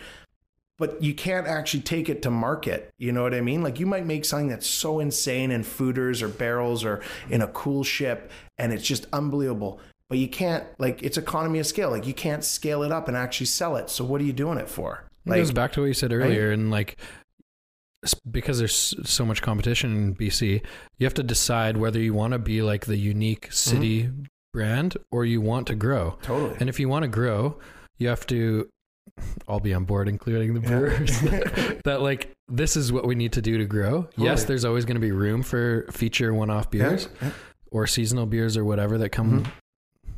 [0.79, 3.87] but you can't actually take it to market you know what i mean like you
[3.87, 8.73] might make something that's so insane in foeders or barrels or in a coolship and
[8.73, 9.81] it's just unbelievable
[10.13, 11.89] but you can't like it's economy of scale.
[11.89, 13.89] Like you can't scale it up and actually sell it.
[13.89, 15.05] So what are you doing it for?
[15.25, 16.53] Like, it goes back to what you said earlier, right?
[16.53, 16.99] and like
[18.31, 20.63] because there's so much competition in BC,
[20.99, 24.23] you have to decide whether you want to be like the unique city mm-hmm.
[24.53, 26.19] brand or you want to grow.
[26.23, 26.57] Totally.
[26.59, 27.59] And if you want to grow,
[27.99, 28.69] you have to
[29.47, 31.23] all be on board, including the brewers.
[31.23, 31.75] Yeah.
[31.85, 34.03] that like this is what we need to do to grow.
[34.03, 34.27] Totally.
[34.27, 37.29] Yes, there's always going to be room for feature one-off beers yeah.
[37.29, 37.35] Yeah.
[37.71, 40.13] or seasonal beers or whatever that come mm-hmm.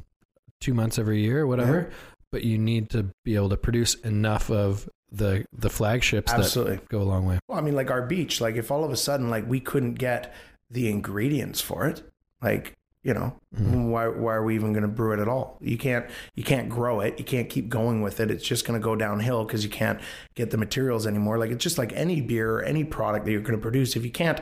[0.60, 1.90] two months every year or whatever.
[2.32, 6.76] But you need to be able to produce enough of the the flagships Absolutely.
[6.76, 7.38] that go a long way.
[7.48, 9.94] Well, I mean, like our beach, like if all of a sudden like we couldn't
[9.94, 10.34] get
[10.70, 12.02] the ingredients for it,
[12.42, 13.90] like you know, mm-hmm.
[13.90, 15.58] why why are we even going to brew it at all?
[15.60, 17.18] You can't you can't grow it.
[17.18, 18.30] You can't keep going with it.
[18.30, 20.00] It's just going to go downhill because you can't
[20.34, 21.38] get the materials anymore.
[21.38, 23.94] Like it's just like any beer or any product that you're going to produce.
[23.94, 24.40] If you can't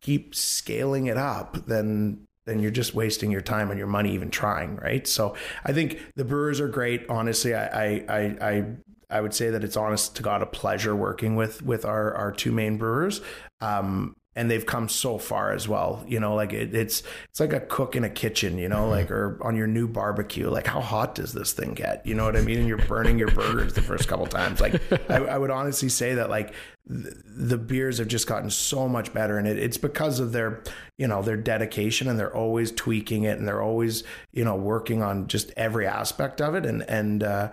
[0.00, 4.30] keep scaling it up, then then you're just wasting your time and your money even
[4.30, 5.06] trying, right?
[5.06, 7.06] So I think the brewers are great.
[7.08, 8.66] Honestly, I I I, I
[9.10, 12.32] I would say that it's honest to God a pleasure working with with our our
[12.32, 13.20] two main brewers.
[13.60, 16.04] Um, and they've come so far as well.
[16.06, 18.58] You know, like it, it's it's like a cook in a kitchen.
[18.58, 18.90] You know, mm-hmm.
[18.90, 20.48] like or on your new barbecue.
[20.50, 22.04] Like how hot does this thing get?
[22.06, 22.58] You know what I mean?
[22.58, 24.60] And you're burning your burgers the first couple times.
[24.60, 26.52] Like I, I, would honestly say that like
[26.88, 30.62] th- the beers have just gotten so much better, and it, it's because of their
[30.98, 35.02] you know their dedication, and they're always tweaking it, and they're always you know working
[35.02, 37.50] on just every aspect of it, and and uh,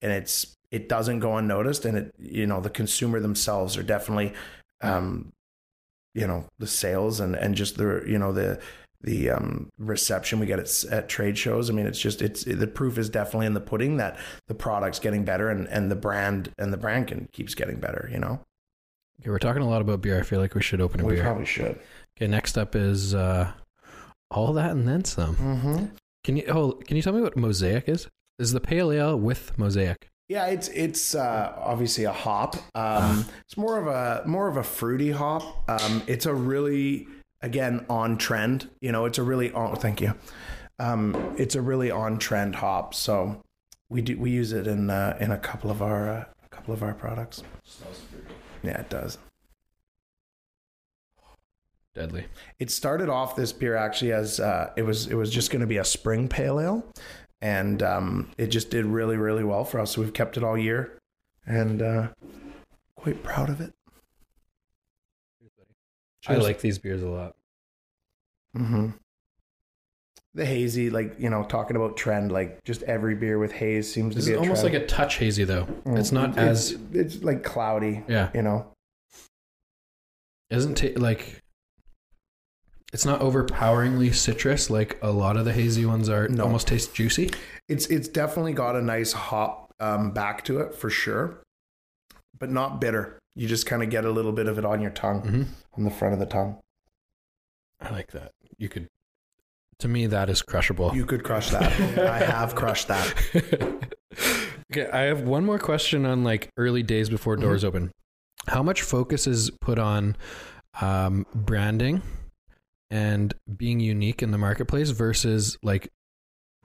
[0.00, 4.32] and it's it doesn't go unnoticed and it you know the consumer themselves are definitely
[4.80, 5.32] um
[6.14, 8.60] you know the sales and and just the you know the
[9.02, 11.68] the um, reception we get at, at trade shows.
[11.68, 14.54] I mean, it's just it's it, the proof is definitely in the pudding that the
[14.54, 18.08] product's getting better and and the brand and the brand can keeps getting better.
[18.12, 18.40] You know.
[19.20, 20.18] Okay, we're talking a lot about beer.
[20.18, 21.22] I feel like we should open a we beer.
[21.22, 21.78] We probably should.
[22.16, 23.50] Okay, next up is uh,
[24.30, 25.36] all that and then some.
[25.36, 25.84] Mm-hmm.
[26.24, 28.08] Can you oh can you tell me what mosaic is?
[28.38, 30.08] Is the pale ale with mosaic?
[30.28, 32.56] Yeah, it's it's uh, obviously a hop.
[32.74, 35.68] Um, it's more of a more of a fruity hop.
[35.68, 37.06] Um, it's a really
[37.42, 38.70] again on trend.
[38.80, 39.76] You know, it's a really on.
[39.76, 40.14] Thank you.
[40.78, 42.94] Um, it's a really on trend hop.
[42.94, 43.42] So
[43.90, 46.72] we do we use it in uh, in a couple of our uh, a couple
[46.72, 47.42] of our products.
[48.62, 49.18] Yeah, it does.
[51.94, 52.24] Deadly.
[52.58, 55.66] It started off this beer actually as uh, it was it was just going to
[55.66, 56.86] be a spring pale ale,
[57.42, 59.90] and um, it just did really really well for us.
[59.90, 60.98] So we've kept it all year,
[61.44, 62.08] and uh,
[62.94, 63.74] quite proud of it.
[66.26, 67.34] I like these beers a lot.
[68.56, 68.90] Mm-hmm.
[70.34, 74.14] The hazy, like you know, talking about trend, like just every beer with haze seems
[74.14, 74.74] this to be almost trend.
[74.74, 75.66] like a touch hazy though.
[75.84, 78.04] Mm, it's not it's, as it's like cloudy.
[78.08, 78.66] Yeah, you know,
[80.48, 81.41] isn't it like
[82.92, 86.28] it's not overpoweringly citrus like a lot of the hazy ones are.
[86.28, 86.44] No.
[86.44, 87.30] Almost tastes juicy.
[87.68, 91.38] It's it's definitely got a nice hop um, back to it for sure,
[92.38, 93.18] but not bitter.
[93.34, 95.42] You just kind of get a little bit of it on your tongue, mm-hmm.
[95.76, 96.58] on the front of the tongue.
[97.80, 98.32] I like that.
[98.58, 98.88] You could.
[99.78, 100.94] To me, that is crushable.
[100.94, 101.62] You could crush that.
[101.98, 103.14] I have crushed that.
[104.70, 107.68] okay, I have one more question on like early days before doors mm-hmm.
[107.68, 107.92] open.
[108.48, 110.16] How much focus is put on
[110.80, 112.02] um, branding?
[112.92, 115.88] And being unique in the marketplace versus like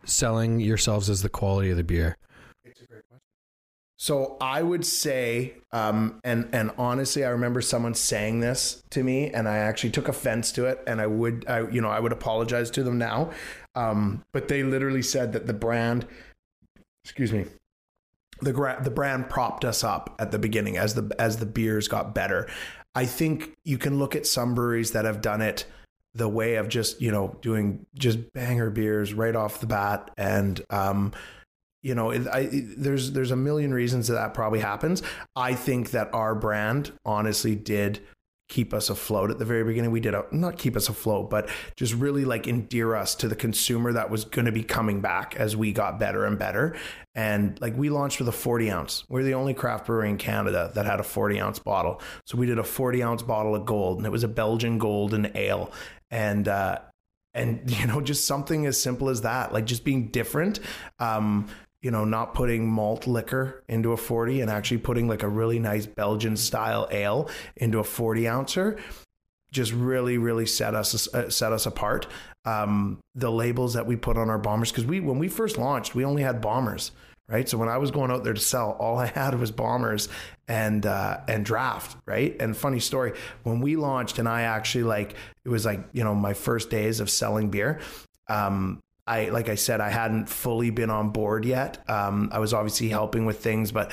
[0.03, 2.17] selling yourselves as the quality of the beer?
[3.95, 9.31] So I would say, um, and and honestly, I remember someone saying this to me,
[9.31, 12.11] and I actually took offense to it, and I would, I you know, I would
[12.11, 13.31] apologize to them now,
[13.73, 16.05] um, but they literally said that the brand,
[17.03, 17.45] excuse me,
[18.41, 21.87] the gra- the brand propped us up at the beginning as the as the beers
[21.87, 22.47] got better.
[22.93, 25.65] I think you can look at some breweries that have done it
[26.17, 30.61] the way of just you know doing just banger beers right off the bat and
[30.69, 31.13] um
[31.83, 35.03] you know it, I, it, there's there's a million reasons that that probably happens
[35.35, 38.01] i think that our brand honestly did
[38.49, 39.91] keep us afloat at the very beginning.
[39.91, 43.35] We did a, not keep us afloat, but just really like endear us to the
[43.35, 46.75] consumer that was going to be coming back as we got better and better.
[47.13, 49.03] And like we launched with a 40 ounce.
[49.09, 52.01] We're the only craft brewery in Canada that had a 40 ounce bottle.
[52.25, 55.29] So we did a 40 ounce bottle of gold and it was a Belgian golden
[55.35, 55.71] ale.
[56.11, 56.79] And, uh,
[57.33, 60.59] and you know just something as simple as that like just being different
[60.99, 61.47] um,
[61.81, 65.59] you know, not putting malt liquor into a 40 and actually putting like a really
[65.59, 68.77] nice Belgian style ale into a 40 ouncer
[69.51, 72.07] just really really set us uh, set us apart.
[72.43, 75.95] Um, the labels that we put on our bombers because we when we first launched
[75.95, 76.91] we only had bombers
[77.27, 80.09] right so when i was going out there to sell all i had was bombers
[80.47, 83.13] and uh, and draft right and funny story
[83.43, 86.99] when we launched and i actually like it was like you know my first days
[86.99, 87.79] of selling beer
[88.29, 91.89] um, I like I said, I hadn't fully been on board yet.
[91.89, 93.91] Um, I was obviously helping with things, but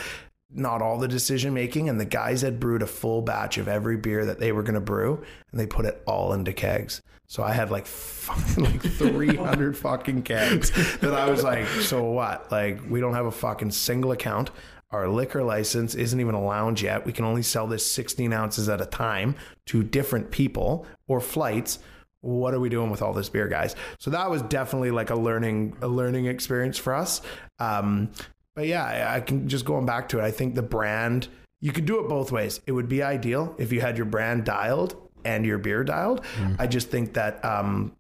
[0.51, 1.89] not all the decision making.
[1.89, 4.75] And the guys had brewed a full batch of every beer that they were going
[4.75, 7.01] to brew, and they put it all into kegs.
[7.27, 12.51] So I had like fucking like 300 fucking kegs that I was like, so what?
[12.53, 14.51] Like, we don't have a fucking single account.
[14.91, 17.05] Our liquor license isn't even a lounge yet.
[17.05, 19.35] We can only sell this 16 ounces at a time
[19.67, 21.81] to different people or flights.
[22.21, 23.75] What are we doing with all this beer, guys?
[23.99, 27.23] So that was definitely like a learning a learning experience for us.
[27.59, 28.13] Um,
[28.55, 30.23] but yeah, I can just going back to it.
[30.23, 31.29] I think the brand
[31.61, 32.61] you could do it both ways.
[32.67, 36.23] It would be ideal if you had your brand dialed and your beer dialed.
[36.37, 36.57] Mm.
[36.59, 37.97] I just think that um,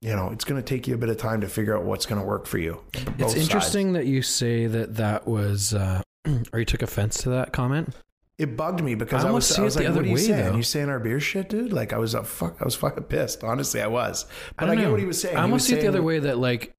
[0.00, 2.06] you know it's going to take you a bit of time to figure out what's
[2.06, 2.80] going to work for you.
[2.92, 3.36] It's sides.
[3.36, 6.02] interesting that you say that that was, uh,
[6.52, 7.94] or you took offense to that comment.
[8.36, 10.08] It bugged me because I I, was, almost see I was like, other "What are
[10.08, 10.44] you way, saying?
[10.50, 10.56] though.
[10.56, 12.56] You saying our beer shit, dude?" Like I was a fuck.
[12.60, 13.44] I was fucking pissed.
[13.44, 14.26] Honestly, I was.
[14.56, 14.90] But I, don't get know.
[14.90, 15.36] what he was saying.
[15.36, 16.74] I almost see it the other way that like,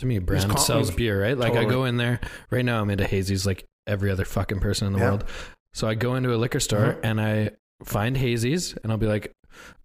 [0.00, 1.38] to me, a brand con- sells beer, right?
[1.38, 2.82] Like I go in there right now.
[2.82, 5.04] I'm into hazies like every other fucking person in the Yeah.
[5.06, 5.24] world.
[5.72, 7.00] So I go into a liquor store Mhm.
[7.02, 7.50] and I
[7.84, 9.34] find hazies, and I'll be like,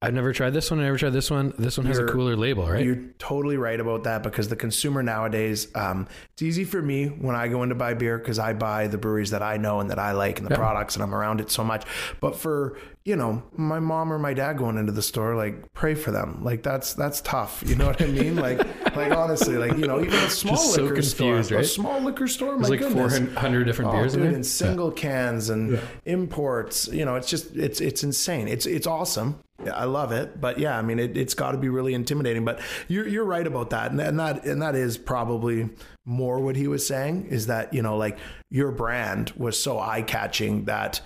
[0.04, 0.80] I've never tried this one.
[0.80, 1.54] I never tried this one.
[1.60, 2.84] This one has a You're- cooler label, right?
[2.84, 7.36] You're totally right about that because the consumer nowadays, um, it's easy for me when
[7.36, 9.92] I go in to buy beer because I buy the breweries that I know and
[9.92, 10.58] that I like and the Yeah.
[10.58, 11.86] products and I'm around it so much.
[12.20, 15.94] But for you know my mom or my dad going into the store, like pray
[15.94, 16.40] for them.
[16.44, 17.64] Like that's that's tough.
[17.68, 18.38] You know what I mean?
[18.38, 18.60] Like
[18.96, 22.00] like honestly, like you know even a small Just so liquor confused, store, a small
[22.02, 22.58] liquor store.
[22.58, 23.18] There's my like goodness.
[23.18, 26.88] 400 different Oh, beers dude, in single cans and imports.
[26.88, 28.48] You know, it's just it's it's insane.
[28.48, 29.40] It's it's awesome.
[29.72, 32.45] I love it, but yeah, I mean, it, it's got to be really intimidating.
[32.45, 35.69] But you're you're right about that, and, and that and that is probably
[36.06, 38.17] more what he was saying is that you know, like
[38.49, 41.01] your brand was so eye catching that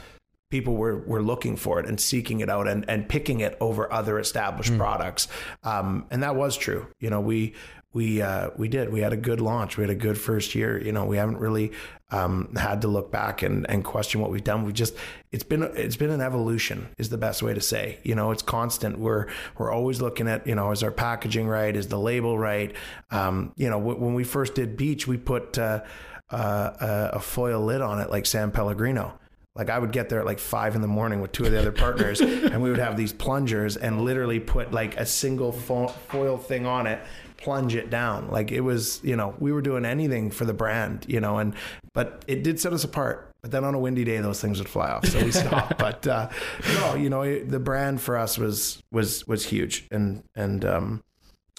[0.51, 3.91] people were were looking for it and seeking it out and and picking it over
[3.91, 5.27] other established products,
[5.63, 6.87] um, and that was true.
[6.99, 7.53] You know, we
[7.95, 8.91] we uh, we did.
[8.91, 9.77] We had a good launch.
[9.77, 10.77] We had a good first year.
[10.77, 11.71] You know, we haven't really
[12.11, 14.65] um, had to look back and, and question what we've done.
[14.65, 14.95] We've just
[15.31, 17.99] it's been it's been an evolution is the best way to say.
[18.03, 18.99] You know, it's constant.
[18.99, 19.27] We're
[19.57, 21.73] we're always looking at you know is our packaging right?
[21.73, 22.75] Is the label right?
[23.11, 25.83] Um, you know, w- when we first did Beach, we put uh,
[26.29, 29.17] uh, a, a foil lid on it like San Pellegrino.
[29.55, 31.57] Like I would get there at like five in the morning with two of the
[31.57, 35.87] other partners, and we would have these plungers and literally put like a single fo-
[35.87, 36.99] foil thing on it,
[37.37, 38.29] plunge it down.
[38.29, 41.53] Like it was, you know, we were doing anything for the brand, you know, and
[41.93, 43.31] but it did set us apart.
[43.41, 45.77] But then on a windy day, those things would fly off, so we stopped.
[45.77, 46.29] but uh,
[46.75, 51.03] no, you know, it, the brand for us was was was huge, and and um,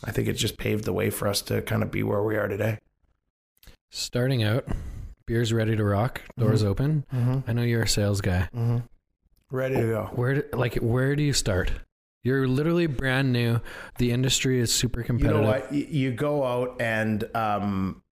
[0.02, 2.36] I think it just paved the way for us to kind of be where we
[2.36, 2.78] are today.
[3.90, 4.66] Starting out,
[5.26, 6.22] beer's ready to rock.
[6.36, 7.06] Doors open.
[7.14, 7.48] Mm-hmm.
[7.48, 8.48] I know you're a sales guy.
[8.54, 8.78] Mm-hmm.
[9.50, 10.10] Ready to go.
[10.12, 11.70] Where do, like where do you start?
[12.26, 13.60] You're literally brand new.
[13.98, 15.36] The industry is super competitive.
[15.36, 18.02] you know what you, go out and um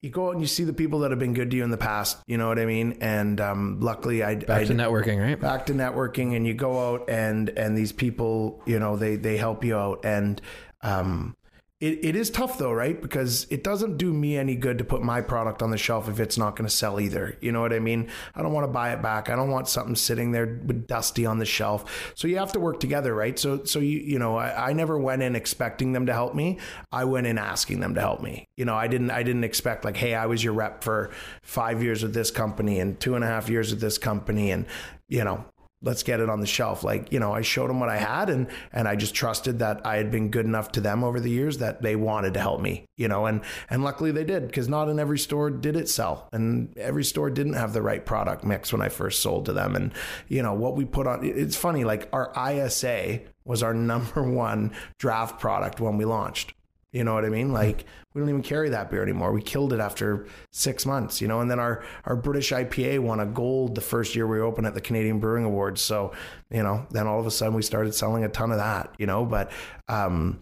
[0.00, 1.70] you go out and you see the people that have been good to you in
[1.70, 5.20] the past you know what i mean and um luckily i Back I, to networking,
[5.20, 5.38] right?
[5.38, 9.36] back to networking and you go out and and these people you know they they
[9.36, 10.40] help you out and
[10.82, 11.36] um
[11.80, 13.00] it, it is tough though right?
[13.00, 16.20] Because it doesn't do me any good to put my product on the shelf if
[16.20, 17.36] it's not going to sell either.
[17.40, 18.08] You know what i mean?
[18.34, 19.30] I don't want to buy it back.
[19.30, 22.12] I don't want something sitting there with dusty on the shelf.
[22.14, 23.38] So you have to work together right?
[23.38, 26.58] So so you you know I, I never went in expecting them to help me.
[26.92, 28.46] I went in asking them to help me.
[28.56, 31.10] You know i didn't i didn't expect like hey i was your rep for
[31.42, 34.66] five years with this company and two and a half years with this company and
[35.08, 35.44] you know
[35.82, 36.84] let's get it on the shelf.
[36.84, 39.84] Like you know i showed them what i had and and i just trusted that
[39.86, 42.60] i had been good enough to them over the years that they wanted to help
[42.60, 45.88] me you know and and luckily they did because not in every store did it
[45.88, 46.28] sell.
[46.32, 49.76] And every store didn't have the right product mix when i first sold to them.
[49.76, 49.92] And
[50.28, 54.72] you know what we put on it's funny like our isa was our number one
[54.98, 56.54] draft product when we launched
[56.92, 57.52] you know what I mean?
[57.52, 59.32] Like we don't even carry that beer anymore.
[59.32, 61.40] We killed it after six months, you know.
[61.40, 64.74] And then our our British IPA won a gold the first year we opened at
[64.74, 65.80] the Canadian Brewing Awards.
[65.80, 66.12] So
[66.50, 69.06] you know, then all of a sudden we started selling a ton of that, you
[69.06, 69.24] know.
[69.24, 69.52] But
[69.88, 70.40] um,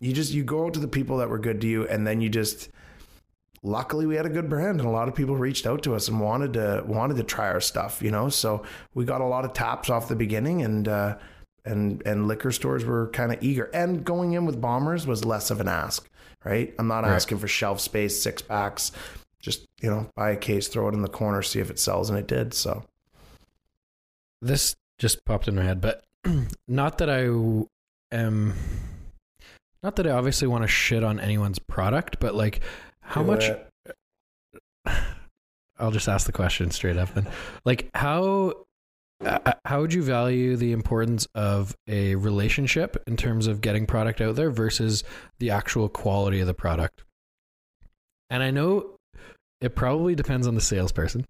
[0.00, 2.22] you just you go out to the people that were good to you, and then
[2.22, 2.70] you just
[3.62, 6.08] luckily we had a good brand and a lot of people reached out to us
[6.08, 8.62] and wanted to wanted to try our stuff you know so
[8.92, 11.16] we got a lot of taps off the beginning and uh
[11.64, 15.50] and and liquor stores were kind of eager and going in with bombers was less
[15.50, 16.08] of an ask
[16.44, 17.12] right i'm not Right.
[17.12, 18.92] asking for shelf space six packs
[19.40, 22.10] just you know buy a case throw it in the corner see if it sells
[22.10, 22.84] and it did so
[24.42, 26.04] This just popped in my head, but
[26.68, 27.24] not that I
[28.14, 28.54] am
[29.82, 32.60] not that I obviously want to shit on anyone's product, but like
[33.00, 33.70] how Do much it.
[35.78, 37.26] I'll just ask the question straight up then.
[37.64, 38.63] Like how
[39.64, 44.36] how would you value the importance of a relationship in terms of getting product out
[44.36, 45.04] there versus
[45.38, 47.04] the actual quality of the product?
[48.30, 48.90] And I know
[49.60, 51.24] it probably depends on the salesperson,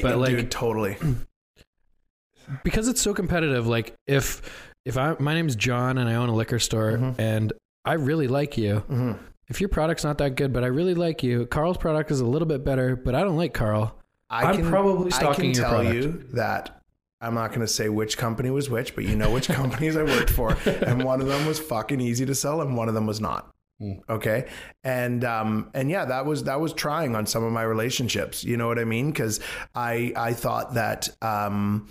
[0.00, 0.96] but like dude, totally.
[2.64, 3.66] because it's so competitive.
[3.66, 4.42] Like if
[4.84, 7.14] if I my name's John and I own a liquor store Mhm.
[7.18, 7.52] and
[7.84, 8.84] I really like you.
[8.88, 9.18] Mhm.
[9.48, 12.26] If your product's not that good, but I really like you, Carl's product is a
[12.26, 13.96] little bit better, but I don't like Carl.
[14.28, 15.94] I I'm probably I stalking can your tell product.
[15.94, 16.79] you that
[17.20, 20.04] I'm not going to say which company was which, but you know which companies I
[20.04, 23.06] worked for, and one of them was fucking easy to sell, and one of them
[23.06, 23.50] was not.
[23.80, 24.00] Mm.
[24.08, 24.48] Okay,
[24.84, 28.44] and um, and yeah, that was that was trying on some of my relationships.
[28.44, 29.10] You know what I mean?
[29.10, 29.40] Because
[29.74, 31.88] I I thought that um,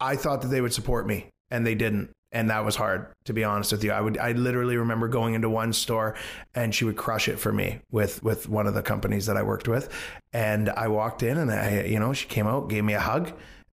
[0.00, 2.10] I thought that they would support me, and they didn't.
[2.34, 3.92] And that was hard, to be honest with you.
[3.92, 6.16] I would, I literally remember going into one store,
[6.54, 9.42] and she would crush it for me with with one of the companies that I
[9.42, 9.90] worked with.
[10.32, 13.32] And I walked in, and I, you know, she came out, gave me a hug,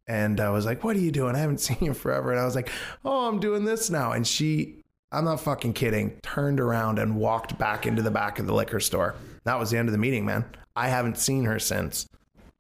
[0.10, 1.36] and I was like, "What are you doing?
[1.36, 2.70] I haven't seen you forever." And I was like,
[3.05, 4.82] "Oh, I'm doing this now." And she,
[5.12, 8.82] I'm not fucking kidding, turned around and walked back into the back of the liquor
[8.82, 9.16] store.
[9.45, 10.43] That was the end of the meeting, man.
[10.76, 12.07] I haven't seen her since,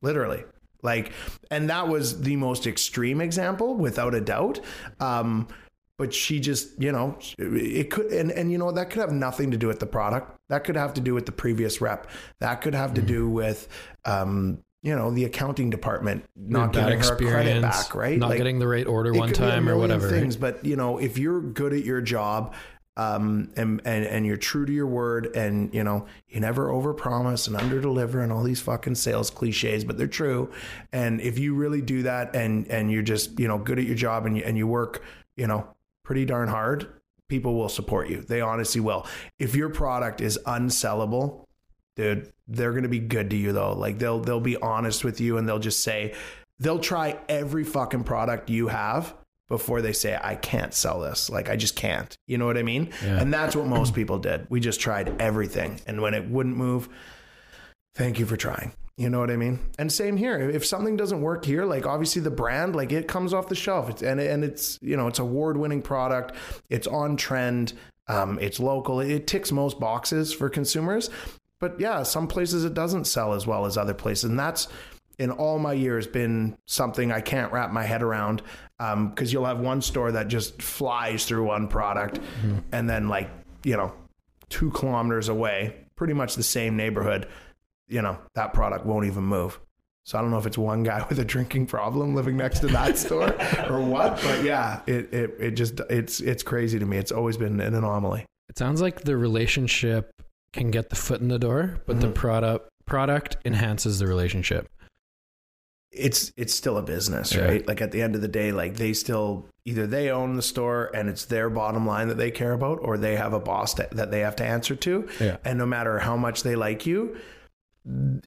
[0.01, 0.45] literally.
[0.81, 1.11] Like,
[1.51, 4.61] and that was the most extreme example, without a doubt.
[4.99, 5.47] Um,
[5.97, 9.51] but she just, you know, it could, and, and you know, that could have nothing
[9.51, 10.37] to do with the product.
[10.47, 12.09] That could have to do with the previous rep.
[12.39, 13.67] That could have to do with,
[14.05, 18.17] um, you know, the accounting department not Bad giving her credit back, right?
[18.17, 20.07] Not Like, getting the right order one could be a time or whatever.
[20.07, 20.19] right?
[20.19, 22.53] Things, but you know, if you're good at your job,
[22.97, 27.47] um, and, and and you're true to your word, and you know, you never overpromise
[27.47, 30.51] and underdeliver, and all these fucking sales cliches, but they're true.
[30.91, 33.95] And if you really do that, and and you're just you know good at your
[33.95, 35.01] job, and you, and you work,
[35.37, 35.67] you know,
[36.03, 36.87] pretty darn hard,
[37.29, 38.21] people will support you.
[38.21, 39.07] They honestly will.
[39.37, 41.45] If your product is unsellable,
[41.99, 43.73] dude, they're gonna be good to you though.
[43.73, 46.15] Like they'll they'll be honest with you, and they'll just say
[46.59, 49.13] they'll try every fucking product you have
[49.49, 51.29] before they say I can't sell this.
[51.29, 52.17] Like I just can't.
[52.25, 52.91] You know what I mean?
[53.03, 53.19] Yeah.
[53.19, 54.47] And that's what most people did.
[54.49, 55.81] We just tried everything.
[55.87, 56.87] And when it wouldn't move,
[57.95, 58.71] thank you for trying.
[58.95, 59.59] You know what I mean?
[59.77, 60.37] And same here.
[60.49, 63.89] If something doesn't work here, like obviously the brand, like it comes off the shelf.
[63.89, 66.35] It's and and it's you know it's award winning product.
[66.69, 67.73] It's on trend.
[68.07, 68.99] Um, it's local.
[68.99, 71.09] It ticks most boxes for consumers.
[71.59, 74.67] But yeah, some places it doesn't sell as well as other places, and that's
[75.17, 78.41] in all my years been something I can't wrap my head around.
[78.81, 82.59] Um, because you'll have one store that just flies through one product, mm-hmm.
[82.71, 83.29] and then like
[83.63, 83.93] you know,
[84.49, 87.27] two kilometers away, pretty much the same neighborhood,
[87.87, 89.59] you know, that product won't even move.
[90.03, 92.67] So I don't know if it's one guy with a drinking problem living next to
[92.67, 93.35] that store
[93.69, 96.97] or what, but yeah, it, it it just it's it's crazy to me.
[96.97, 98.25] It's always been an anomaly.
[98.49, 100.11] It sounds like the relationship
[100.53, 102.15] can get the foot in the door, but the Mhm.
[102.15, 104.67] product product enhances the relationship.
[105.91, 107.45] It's it's still a business, Yeah.
[107.45, 107.67] right?
[107.67, 110.89] Like at the end of the day, like they still either they own the store
[110.95, 113.91] and it's their bottom line that they care about, or they have a boss that,
[113.91, 115.07] that they have to answer to.
[115.19, 115.37] Yeah.
[115.45, 117.17] And no matter how much they like you,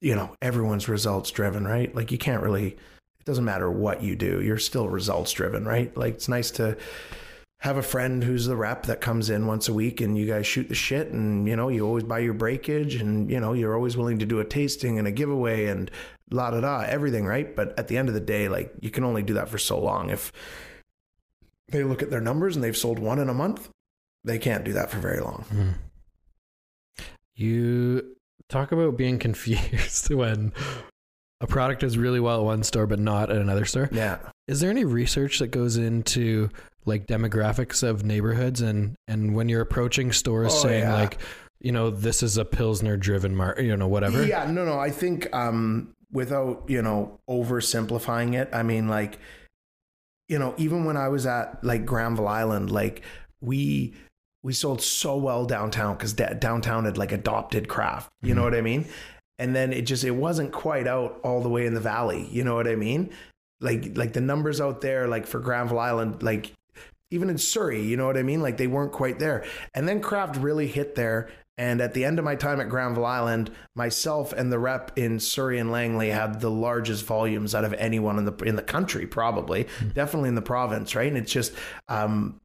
[0.01, 1.95] you know, everyone's results driven, right?
[1.95, 2.77] Like you can't really
[3.21, 5.97] it doesn't matter what you do, you're still results driven, right?
[5.97, 6.77] Like it's nice to
[7.63, 10.45] have a friend who's the rep that comes in once a week and you guys
[10.45, 13.77] shoot the shit and you know you always buy your breakage and you know you're
[13.77, 15.89] always willing to do a tasting and a giveaway and
[16.33, 17.55] la da da everything right?
[17.55, 19.79] But at the end of the day like you can only do that for so
[19.79, 20.11] long.
[20.11, 20.33] If
[21.69, 23.69] they look at their numbers and they've sold one in a month
[24.25, 25.45] they can't do that for very long.
[25.49, 25.71] Hmm.
[27.37, 28.17] You
[28.49, 30.53] talk about being confused when
[31.41, 33.89] a product does really well at one store but not at another store.
[33.93, 34.19] yeah.
[34.49, 36.51] Is there any research that goes into
[36.85, 40.95] like demographics of neighborhoods and and when you're approaching stores Oh, saying yeah.
[40.95, 41.19] like
[41.61, 44.79] you know this is a pilsner driven mar you know whatever Yeah, no, no.
[44.81, 49.19] I think um, without you know oversimplifying it, I mean like
[50.29, 53.03] you know even when I was at like Granville Island, like
[53.41, 53.95] we
[54.43, 58.11] we sold so well downtown because da- downtown had like adopted craft.
[58.23, 58.87] You know what I mean?
[59.39, 62.27] And then it just it wasn't quite out all the way in the valley.
[62.31, 63.11] You know what I mean?
[63.61, 66.53] Like like the numbers out there, like for Granville Island, like
[67.13, 68.41] even in Surrey, you know what I mean?
[68.41, 69.45] Like they weren't quite there.
[69.75, 71.29] And then craft really hit there.
[71.59, 75.21] And at the end of my time at Granville Island, myself and the rep in
[75.21, 79.07] Surrey and Langley had the largest volumes out of anyone in the in the country,
[79.07, 81.09] probably, definitely in the province, right?
[81.09, 81.53] And it's just,
[81.89, 82.41] um,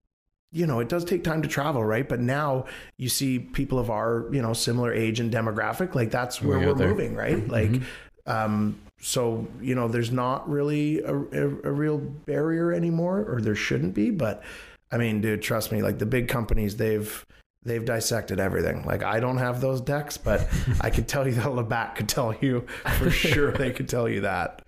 [0.51, 2.07] you know, it does take time to travel, right?
[2.07, 2.65] But now
[2.97, 6.71] you see people of our, you know, similar age and demographic, like that's where we're
[6.71, 6.89] out there.
[6.89, 7.47] moving, right?
[7.47, 7.81] Like,
[8.25, 13.55] um, so you know, there's not really a, a, a real barrier anymore, or there
[13.55, 14.09] shouldn't be.
[14.09, 14.43] But
[14.91, 17.25] I mean, dude, trust me, like the big companies, they've
[17.63, 18.83] they've dissected everything.
[18.85, 20.47] Like I don't have those decks, but
[20.81, 22.65] I could tell you that Labatt could tell you
[22.97, 23.51] for sure.
[23.51, 24.63] They could tell you that.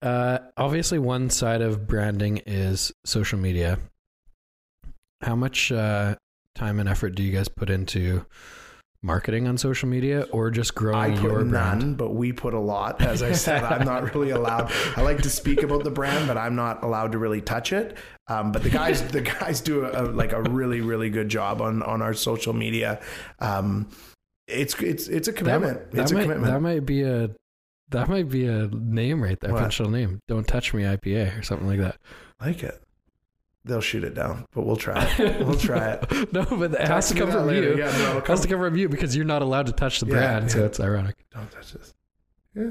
[0.00, 3.78] Uh, obviously, one side of branding is social media.
[5.22, 6.14] How much uh,
[6.54, 8.24] time and effort do you guys put into
[9.02, 11.50] marketing on social media or just growing I put your brand?
[11.52, 13.00] none, but we put a lot.
[13.08, 14.72] As I said, I'm not really allowed.
[14.96, 17.96] I like to speak about the brand, but I'm not allowed to really touch it.
[18.26, 21.82] Um, but the guys, the guys do a, like a really, really good job on
[21.82, 23.00] on our social media.
[23.40, 23.88] Um,
[24.46, 25.90] it's it's it's a commitment.
[25.92, 26.52] That, it's that a might, commitment.
[26.52, 27.30] That might be a
[27.90, 29.58] that might be a name right there, What?
[29.58, 30.20] potential name.
[30.28, 31.96] Don't touch me IPA or something like that.
[32.40, 32.82] like it.
[33.68, 35.46] They'll shoot it down, but we'll try it.
[35.46, 36.32] We'll try it.
[36.32, 37.72] no, but it has to come that from later.
[37.72, 37.78] you.
[37.78, 40.00] Yeah, no, it'll It has to come from you because you're not allowed to touch
[40.00, 41.16] the Yeah, brand, so it's ironic.
[41.32, 41.92] Don't touch this.
[42.54, 42.70] Yeah.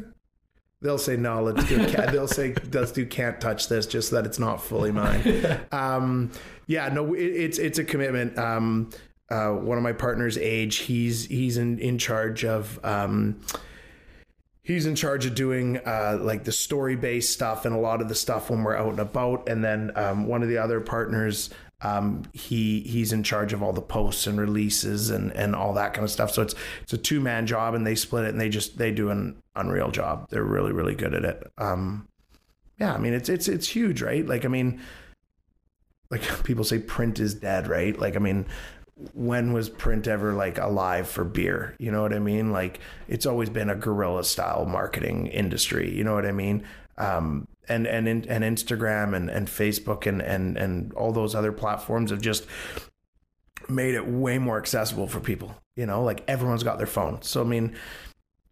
[0.81, 1.41] They'll say no.
[1.43, 1.77] Let's do.
[1.87, 3.05] Ca- they'll say let's do.
[3.05, 5.21] Can't touch this, just so that it's not fully mine.
[5.71, 6.31] Um,
[6.65, 8.37] yeah, no, it, it's it's a commitment.
[8.37, 8.89] Um,
[9.29, 12.79] uh, one of my partners, Age, he's he's in in charge of.
[12.83, 13.41] Um,
[14.67, 18.09] he's in charge of doing uh, like the story based stuff and a lot of
[18.09, 19.47] the stuff when we're out and about.
[19.47, 21.49] And then um, one of the other partners,
[21.79, 25.93] um, he he's in charge of all the posts and releases and and all that
[25.93, 26.31] kind of stuff.
[26.31, 28.91] So it's it's a two man job, and they split it, and they just they
[28.91, 30.27] do an unreal job.
[30.29, 31.49] They're really really good at it.
[31.57, 32.09] Um,
[32.77, 34.27] yeah, I mean it's it's it's huge, right?
[34.27, 34.81] Like I mean,
[36.11, 37.97] like people say print is dead, right?
[37.97, 38.45] Like I mean.
[39.13, 41.75] When was print ever like alive for beer?
[41.77, 42.51] You know what I mean?
[42.51, 45.95] Like it's always been a guerrilla style marketing industry.
[45.95, 46.63] You know what I mean?
[46.97, 52.11] Um, and and and Instagram and and Facebook and and and all those other platforms
[52.11, 52.45] have just
[53.69, 55.55] made it way more accessible for people.
[55.75, 57.21] You know, like everyone's got their phone.
[57.21, 57.75] So I mean,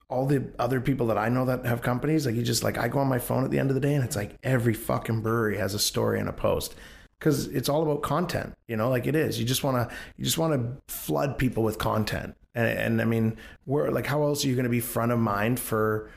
[0.10, 2.88] all the other people that I know that have companies, like you just like I
[2.88, 5.22] go on my phone at the end of the day and it's like every fucking
[5.22, 6.76] brewery has a story and a post
[7.20, 8.53] because it's all about content.
[8.68, 9.39] You know, like it is.
[9.39, 12.36] You just want to you just want to flood people with content.
[12.53, 15.20] And and I mean, we're like, how else are you going to be front of
[15.20, 16.11] mind for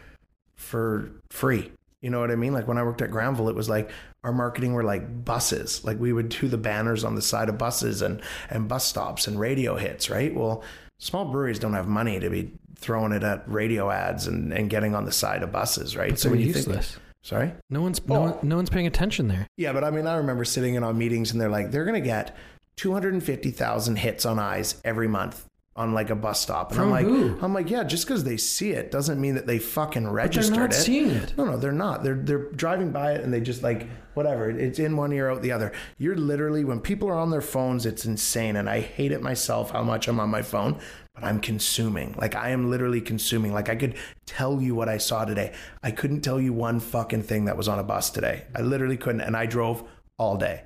[0.54, 1.72] for free?
[2.00, 2.52] You know what I mean?
[2.52, 3.90] Like when I worked at Granville, it was like
[4.22, 5.84] our marketing were like buses.
[5.84, 9.26] Like we would do the banners on the side of buses and and bus stops
[9.26, 10.34] and radio hits, right?
[10.34, 10.62] Well,
[10.98, 14.94] small breweries don't have money to be throwing it at radio ads and, and getting
[14.94, 16.16] on the side of buses, right?
[16.16, 16.92] So when you useless.
[16.92, 17.52] think sorry?
[17.70, 19.46] no one's no, one, no one's paying attention there.
[19.56, 22.00] Yeah, but I mean I remember sitting in on meetings and they're like, they're gonna
[22.00, 22.36] get
[22.76, 25.47] two hundred and fifty thousand hits on eyes every month
[25.78, 26.70] on like a bus stop.
[26.70, 27.38] And From I'm like who?
[27.40, 30.56] I'm like, yeah, just because they see it doesn't mean that they fucking They're registered
[30.58, 30.74] not it.
[30.74, 31.34] seeing it.
[31.38, 32.02] No, no, they're not.
[32.02, 34.50] They're they're driving by it and they just like whatever.
[34.50, 35.72] It's in one ear out the other.
[35.96, 39.70] You're literally when people are on their phones, it's insane, and I hate it myself
[39.70, 40.78] how much I'm on my phone.
[41.14, 42.14] But I'm consuming.
[42.18, 43.52] Like I am literally consuming.
[43.52, 43.94] Like I could
[44.26, 45.52] tell you what I saw today.
[45.82, 48.44] I couldn't tell you one fucking thing that was on a bus today.
[48.54, 49.84] I literally couldn't, and I drove
[50.18, 50.62] all day.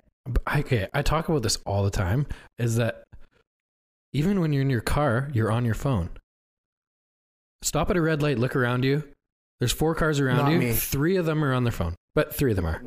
[0.57, 2.27] Okay, I talk about this all the time.
[2.59, 3.05] Is that
[4.13, 6.11] even when you're in your car, you're on your phone.
[7.63, 9.05] Stop at a red light, look around you.
[9.61, 10.59] There's four cars around Not you.
[10.59, 10.73] me.
[10.73, 12.83] Three of them are on their phone, but three of them are.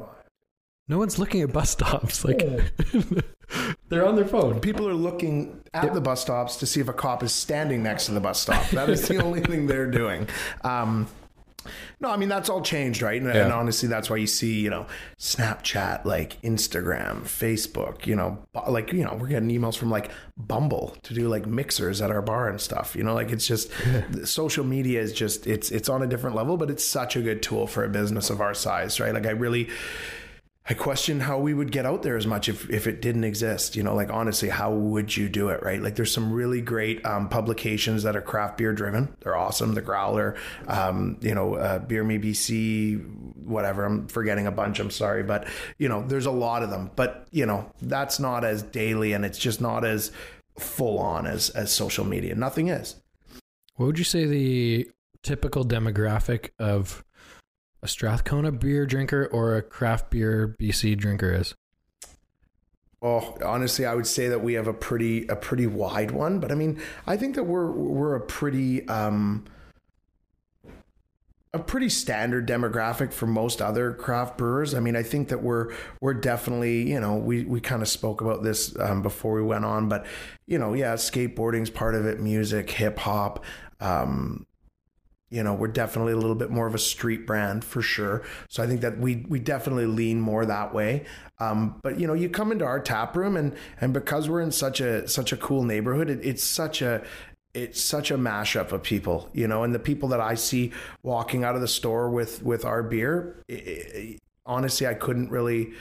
[0.88, 2.26] No one's looking at bus stops.
[2.26, 2.40] Like
[3.90, 4.60] they're on their phone.
[4.60, 8.08] People are looking at the bus stops to see if a cop is standing next
[8.08, 8.68] to the bus stop.
[8.70, 10.28] That is the only thing they're doing.
[10.64, 11.08] Um,
[12.06, 13.20] no, I mean that's all changed, right?
[13.20, 14.86] And, and honestly, that's why you see, you know,
[15.18, 20.96] Snapchat, like Instagram, Facebook, you know, like you know, we're getting emails from like Bumble
[21.02, 22.96] to do like mixers at our bar and stuff.
[22.96, 23.72] You know, like it's just
[24.24, 27.42] social media is just it's it's on a different level, but it's such a good
[27.42, 29.14] tool for a business of our size, right?
[29.14, 29.70] Like I really.
[30.68, 33.76] I question how we would get out there as much if, if it didn't exist.
[33.76, 35.80] You know, like honestly, how would you do it, right?
[35.80, 39.16] Like there's some really great um, publications that are craft beer driven.
[39.20, 39.76] They're awesome.
[39.76, 40.36] The Growler,
[40.68, 43.86] um, you know, uh, Beer Me BC, whatever.
[43.86, 44.80] I'm forgetting a bunch.
[44.80, 45.48] I'm sorry, but
[45.78, 46.90] you know, there's a lot of them.
[46.96, 50.12] But you know, that's not as daily and it's just not as
[50.58, 52.34] full on as as social media.
[52.34, 52.96] Nothing is.
[53.76, 54.90] What would you say the
[55.22, 57.04] typical demographic of
[57.86, 61.54] a Strathcona beer drinker or a craft beer BC drinker is?
[63.02, 66.52] Oh, honestly, I would say that we have a pretty a pretty wide one, but
[66.52, 69.46] I mean, I think that we're we're a pretty um
[71.54, 74.74] a pretty standard demographic for most other craft brewers.
[74.74, 75.72] I mean, I think that we're
[76.02, 79.66] we're definitely, you know, we we kind of spoke about this um, before we went
[79.66, 80.08] on, but
[80.48, 83.46] you know, yeah, skateboarding's part of it, music, hip hop,
[83.80, 84.48] um,
[85.30, 88.24] you know we're definitely a little bit more of a street brand for sure.
[88.50, 91.06] So i think that we we definitely lean more that way.
[91.40, 94.52] Um, but you know you come into our tap room and and because we're in
[94.52, 97.04] such a such a cool neighborhood it, it's such a
[97.54, 100.74] it's such a mashup of people you know and the people that i see
[101.04, 105.74] walking out of the store with with our beer i i honestly i couldn't really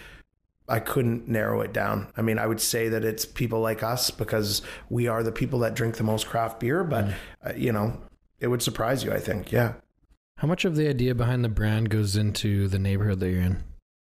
[0.66, 2.08] I couldn't narrow it down.
[2.16, 5.58] I mean, I would say that it's people like us because we are the people
[5.58, 7.12] that drink the most craft beer, but
[7.44, 8.00] uh, you know,
[8.44, 9.50] it would surprise you, I think.
[9.50, 9.72] Yeah.
[10.36, 13.64] How much of the idea behind the brand goes into the neighborhood that you're in,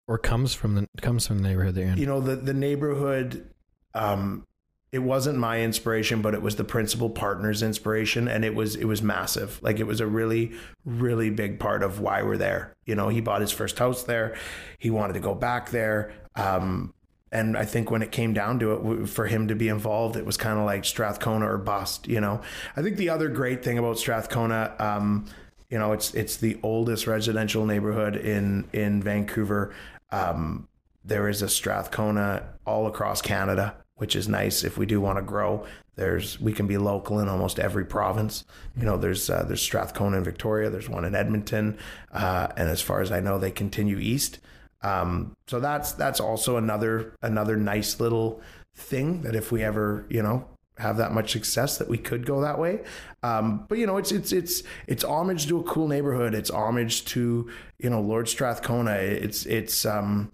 [0.08, 1.98] or comes from the comes from the neighborhood that you're in?
[1.98, 3.48] You know, the the neighborhood.
[3.94, 4.44] Um,
[4.90, 8.86] it wasn't my inspiration, but it was the principal partner's inspiration, and it was it
[8.86, 9.60] was massive.
[9.62, 10.52] Like it was a really
[10.84, 12.74] really big part of why we're there.
[12.84, 14.34] You know, he bought his first house there.
[14.78, 16.12] He wanted to go back there.
[16.34, 16.94] Um,
[17.32, 20.24] and I think when it came down to it, for him to be involved, it
[20.24, 22.06] was kind of like Strathcona or bust.
[22.06, 22.40] You know,
[22.76, 25.26] I think the other great thing about Strathcona, um,
[25.68, 29.74] you know, it's it's the oldest residential neighborhood in in Vancouver.
[30.12, 30.68] Um,
[31.04, 35.22] there is a Strathcona all across Canada, which is nice if we do want to
[35.22, 35.66] grow.
[35.96, 38.44] There's we can be local in almost every province.
[38.76, 40.70] You know, there's uh, there's Strathcona in Victoria.
[40.70, 41.76] There's one in Edmonton,
[42.12, 44.38] uh, and as far as I know, they continue east.
[44.86, 48.40] Um, so that's that's also another another nice little
[48.74, 50.46] thing that if we ever you know
[50.78, 52.80] have that much success that we could go that way.
[53.22, 56.34] Um, but you know, it's it's it's it's homage to a cool neighborhood.
[56.34, 58.92] It's homage to you know Lord Strathcona.
[58.92, 60.32] It's it's um,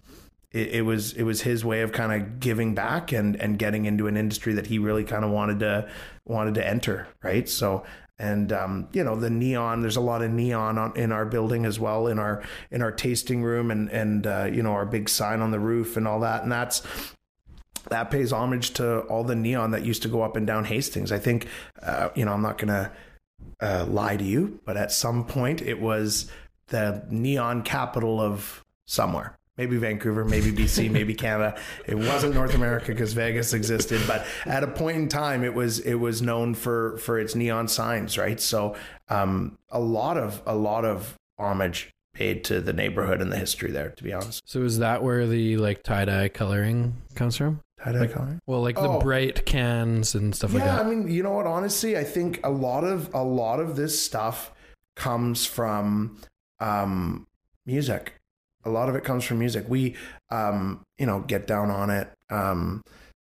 [0.51, 3.85] it, it was it was his way of kind of giving back and and getting
[3.85, 5.89] into an industry that he really kind of wanted to
[6.25, 7.07] wanted to enter.
[7.23, 7.47] Right.
[7.47, 7.85] So
[8.19, 11.65] and um, you know the neon there's a lot of neon on, in our building
[11.65, 15.09] as well in our in our tasting room and and uh, you know our big
[15.09, 16.83] sign on the roof and all that and that's
[17.89, 21.11] that pays homage to all the neon that used to go up and down Hastings.
[21.11, 21.47] I think,
[21.81, 22.91] uh, you know, I'm not to
[23.61, 26.31] uh, lie to you, but at some point it was
[26.67, 31.59] the neon capital of somewhere maybe Vancouver, maybe BC, maybe Canada.
[31.85, 35.79] It wasn't North America because Vegas existed, but at a point in time, it was
[35.79, 38.39] it was known for for its neon signs, right?
[38.39, 38.75] So
[39.09, 43.71] um, a lot of a lot of homage paid to the neighborhood and the history
[43.71, 43.89] there.
[43.89, 44.41] To be honest.
[44.45, 47.61] So is that where the like tie dye coloring comes from?
[47.83, 48.39] Tie dye like, coloring.
[48.45, 48.93] Well, like oh.
[48.93, 50.75] the bright cans and stuff yeah, like that.
[50.75, 51.47] Yeah, I mean, you know what?
[51.47, 54.51] Honestly, I think a lot of a lot of this stuff
[54.95, 56.17] comes from
[56.59, 57.27] um,
[57.65, 58.13] music
[58.65, 59.65] a lot of it comes from music.
[59.67, 59.95] We,
[60.29, 62.11] um, you know, get down on it.
[62.29, 62.81] Um,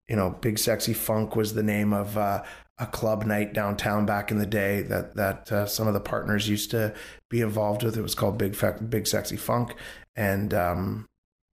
[0.08, 2.44] you know, Big Sexy Funk was the name of uh,
[2.78, 6.48] a club night downtown back in the day that that uh, some of the partners
[6.48, 6.94] used to
[7.30, 7.96] be involved with.
[7.96, 9.74] It was called Big Fe- Big Sexy Funk,
[10.14, 11.06] and um,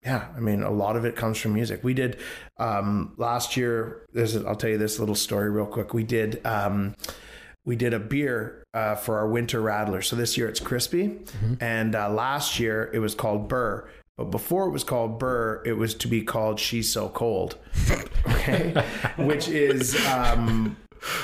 [0.05, 1.85] yeah, I mean, a lot of it comes from music.
[1.85, 2.19] We did
[2.59, 4.05] um, last year.
[4.13, 5.95] There's, I'll tell you this little story real quick.
[5.95, 6.97] We did um,
[7.65, 10.05] we did a beer uh, for our winter radler.
[10.05, 11.55] So this year it's crispy, mm-hmm.
[11.61, 13.89] and uh, last year it was called Burr.
[14.17, 17.57] But before it was called Burr, it was to be called She's So Cold,
[18.29, 18.85] okay,
[19.17, 20.77] which is um,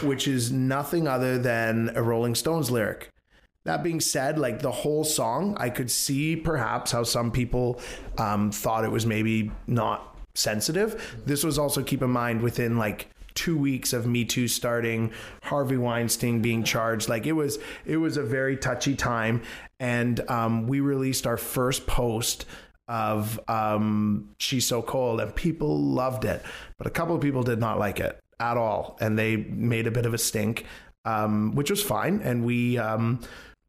[0.03, 3.11] which is nothing other than a Rolling Stones lyric.
[3.65, 7.81] That being said, like the whole song, I could see perhaps how some people
[8.17, 11.21] um, thought it was maybe not sensitive.
[11.27, 13.09] This was also keep in mind within like
[13.39, 15.13] two weeks of Me Too starting,
[15.45, 17.09] Harvey Weinstein being charged.
[17.09, 19.43] Like it was, it was a very touchy time,
[19.79, 22.47] and um, we released our first post
[22.89, 26.43] of um, She's So Cold, and people loved it,
[26.79, 29.93] but a couple of people did not like it at all, and they made a
[29.93, 30.67] bit of a stink,
[31.05, 33.21] um, which was fine, and we um,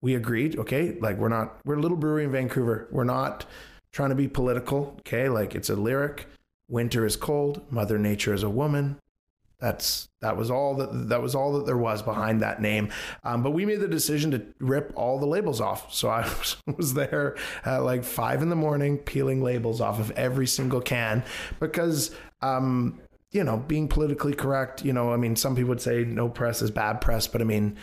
[0.01, 0.57] we agreed.
[0.57, 2.87] Okay, like we're not we're a little brewery in Vancouver.
[2.91, 3.45] We're not
[3.91, 4.95] trying to be political.
[5.01, 6.25] Okay, like it's a lyric.
[6.69, 7.61] Winter is cold.
[7.71, 8.97] Mother Nature is a woman.
[9.59, 12.89] That's that was all that that was all that there was behind that name.
[13.23, 15.93] Um, but we made the decision to rip all the labels off.
[15.93, 17.35] So I was, was there
[17.65, 21.23] at like five in the morning peeling labels off of every single can
[21.59, 23.01] because um,
[23.31, 24.85] you know being politically correct.
[24.85, 27.45] You know, I mean, some people would say no press is bad press, but I
[27.45, 27.75] mean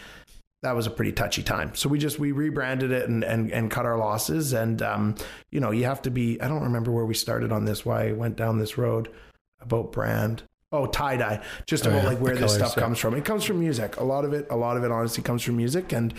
[0.63, 1.75] that was a pretty touchy time.
[1.75, 4.55] So we just we rebranded it and and, and cut our losses.
[4.55, 5.15] And um,
[5.51, 6.41] you know, you have to be.
[6.41, 7.85] I don't remember where we started on this.
[7.85, 9.11] Why I went down this road
[9.61, 10.43] about brand.
[10.73, 11.43] Oh, tie dye.
[11.67, 12.09] Just oh, about yeah.
[12.09, 12.83] like where the this stuff yeah.
[12.83, 13.15] comes from.
[13.15, 13.97] It comes from music.
[13.99, 15.93] A lot of it, a lot of it, honestly, comes from music.
[15.93, 16.13] And,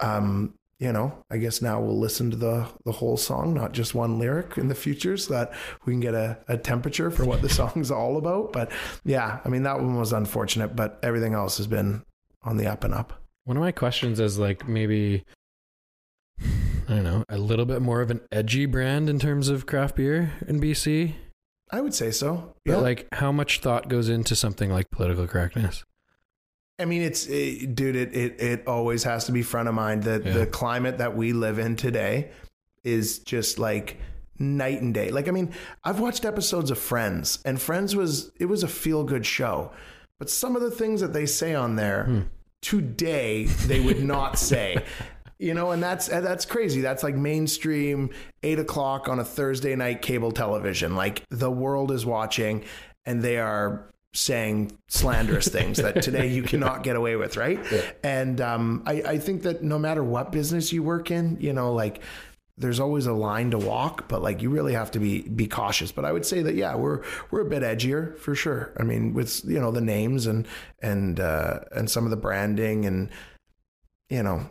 [0.00, 3.94] um, you know, I guess now we'll listen to the the whole song, not just
[3.94, 5.52] one lyric in the future, so that
[5.84, 8.52] we can get a, a temperature for what the song's all about.
[8.52, 8.72] But
[9.04, 12.02] yeah, I mean that one was unfortunate, but everything else has been
[12.42, 13.22] on the up and up.
[13.44, 15.24] One of my questions is like maybe
[16.40, 19.96] I don't know, a little bit more of an edgy brand in terms of craft
[19.96, 21.14] beer in BC.
[21.72, 22.54] I would say so.
[22.64, 22.78] But yeah.
[22.78, 25.84] like, how much thought goes into something like political correctness?
[26.78, 27.96] I mean, it's it, dude.
[27.96, 30.02] It, it it always has to be front of mind.
[30.04, 30.32] that yeah.
[30.32, 32.30] the climate that we live in today
[32.84, 33.98] is just like
[34.38, 35.10] night and day.
[35.10, 35.52] Like, I mean,
[35.84, 39.72] I've watched episodes of Friends, and Friends was it was a feel good show,
[40.18, 42.04] but some of the things that they say on there.
[42.04, 42.20] Hmm.
[42.60, 44.76] Today, they would not say
[45.42, 46.80] you know, and that's that's crazy.
[46.80, 48.10] That's like mainstream
[48.44, 50.94] eight o'clock on a Thursday night cable television.
[50.94, 52.64] Like the world is watching,
[53.04, 53.84] and they are
[54.14, 57.58] saying slanderous things that today you cannot get away with, right?
[58.04, 61.72] And um, I, I think that no matter what business you work in, you know,
[61.72, 62.02] like
[62.56, 65.90] there's always a line to walk, but like you really have to be be cautious.
[65.90, 68.72] But I would say that yeah, we're we're a bit edgier for sure.
[68.78, 70.46] I mean, with you know the names and
[70.80, 73.10] and uh, and some of the branding and
[74.08, 74.46] you know,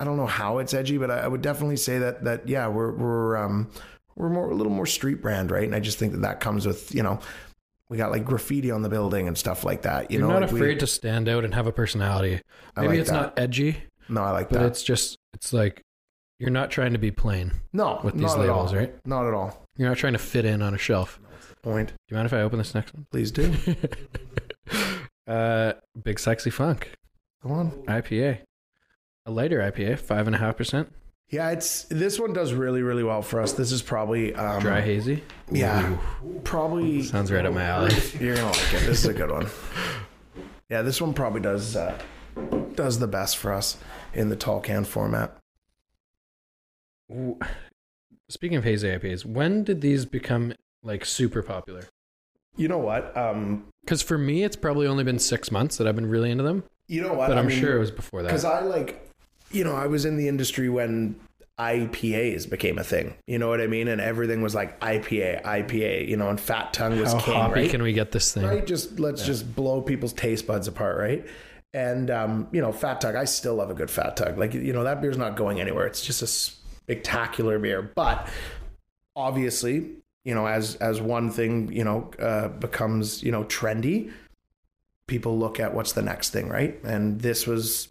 [0.00, 2.66] I don't know how it's edgy, but I, I would definitely say that that yeah,
[2.68, 3.70] we're we're um,
[4.16, 5.64] we're more a little more street brand, right?
[5.64, 7.20] And I just think that that comes with you know.
[7.88, 10.12] We got like graffiti on the building and stuff like that.
[10.12, 12.40] You You're know, not like we- afraid to stand out and have a personality.
[12.76, 13.16] Maybe like it's that.
[13.16, 13.78] not edgy,
[14.08, 14.60] No, I like but that.
[14.60, 15.82] But it's just it's like
[16.38, 18.80] you're not trying to be plain no, with these not labels, at all.
[18.84, 18.94] right?
[19.04, 19.66] Not at all.
[19.76, 21.18] You're not trying to fit in on a shelf.
[21.62, 21.88] Point.
[21.88, 23.06] Do you mind if I open this next one?
[23.10, 23.52] Please do.
[25.26, 25.72] uh,
[26.02, 26.92] Big Sexy Funk
[27.42, 27.70] Go on.
[27.88, 28.38] IPA,
[29.30, 30.92] a lighter IPA, five and a half percent,
[31.28, 33.52] Yeah, it's this one does really really well for us.
[33.52, 35.22] This is probably um, dry hazy.
[35.50, 35.96] Yeah,
[36.44, 37.94] probably Sounds right up my alley.
[38.20, 38.86] you're gonna like it.
[38.86, 39.46] This is a good one.
[40.68, 41.98] Yeah, this one probably does uh,
[42.74, 43.76] does the best for us
[44.14, 45.36] in the tall can format.
[48.28, 50.52] Speaking of hazy IPAs, when did these become
[50.82, 51.84] like super popular?
[52.56, 53.16] You know what?
[53.16, 56.44] Um, Because for me, it's probably only been six months that I've been really into
[56.44, 57.28] them, you know what?
[57.28, 58.28] but I I'm mean, sure it was before that.
[58.28, 58.44] because.
[58.44, 59.09] I like,
[59.50, 61.16] you know, I was in the industry when
[61.58, 63.14] IPAs became a thing.
[63.26, 63.88] You know what I mean?
[63.88, 66.08] And everything was like IPA, IPA.
[66.08, 67.70] You know, and Fat Tug was How king, hoppy right?
[67.70, 68.44] can we get this thing?
[68.44, 68.66] right?
[68.66, 71.26] Just let's just blow people's taste buds apart, right?
[71.74, 74.38] And um, you know, Fat Tug, I still love a good Fat Tug.
[74.38, 75.86] Like you know, that beer's not going anywhere.
[75.86, 77.92] It's just a spectacular beer.
[77.94, 78.28] But
[79.14, 79.90] obviously,
[80.24, 84.10] you know, as as one thing, you know, uh, becomes you know trendy,
[85.06, 86.82] people look at what's the next thing, right?
[86.84, 87.89] And this was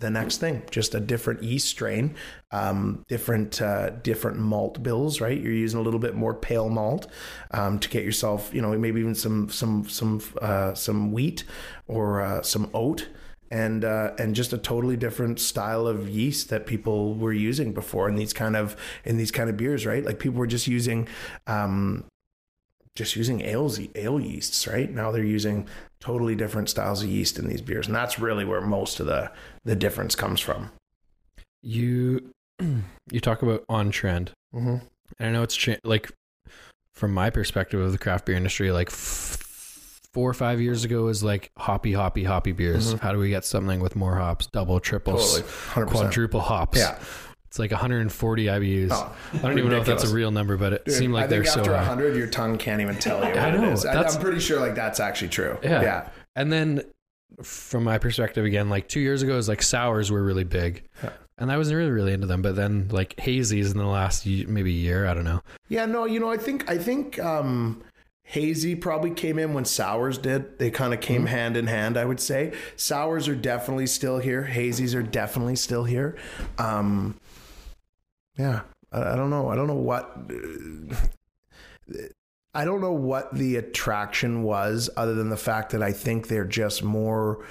[0.00, 0.62] the next thing.
[0.70, 2.16] Just a different yeast strain
[2.50, 5.40] um, different uh, different malt bills right?
[5.40, 7.06] You're using a little bit more pale malt
[7.52, 11.44] um, to get yourself you know maybe even some some some uh, some wheat
[11.86, 13.08] or uh, some oat
[13.50, 18.08] and uh, and just a totally different style of yeast that people were using before
[18.08, 20.04] in these kind of in these kind of beers right?
[20.04, 21.08] Like people were just using
[21.46, 22.04] um,
[22.96, 25.66] just using ales ale yeasts right now they're using
[26.00, 29.30] totally different styles of yeast in these beers and that's really where most of the
[29.64, 30.70] the difference comes from
[31.62, 32.32] You
[33.10, 34.76] you talk about on trend, mm-hmm.
[35.18, 36.10] and I know it's cha- like
[36.94, 41.08] from my perspective of the craft beer industry, like f- four or five years ago
[41.08, 42.94] is like hoppy, hoppy, hoppy beers.
[42.94, 43.00] Mhm.
[43.00, 45.40] How do we get something with more hops, double, triples,
[45.74, 46.78] totally quadruple hops?
[46.78, 46.98] yeah
[47.50, 48.88] it's like 140 IBUs.
[48.92, 51.24] Oh, I don't even know if that's a real number, but it Dude, seemed like
[51.24, 51.78] I they're think so after high.
[51.80, 54.38] 100 your tongue can't even tell you what I know, it is I, i'm pretty
[54.38, 55.82] sure like that's actually true Yeah.
[55.82, 56.82] yeah And then
[57.42, 60.84] from my perspective again, like two years ago, it was like sours were really big.
[61.02, 61.10] Yeah.
[61.38, 64.72] And I wasn't really really into them, but then like hazies in the last maybe
[64.72, 65.42] year, I don't know.
[65.68, 67.82] Yeah, no, you know, I think I think um
[68.24, 70.58] hazy probably came in when sours did.
[70.60, 72.52] They kind of came hand in hand, I would say.
[72.76, 74.48] Sours are definitely still here.
[74.52, 76.16] Hazies are definitely still here.
[76.58, 77.16] Um
[78.40, 78.60] yeah,
[78.92, 79.48] I, I don't know.
[79.50, 80.16] I don't know what
[82.52, 86.44] I don't know what the attraction was other than the fact that I think they're
[86.44, 87.44] just more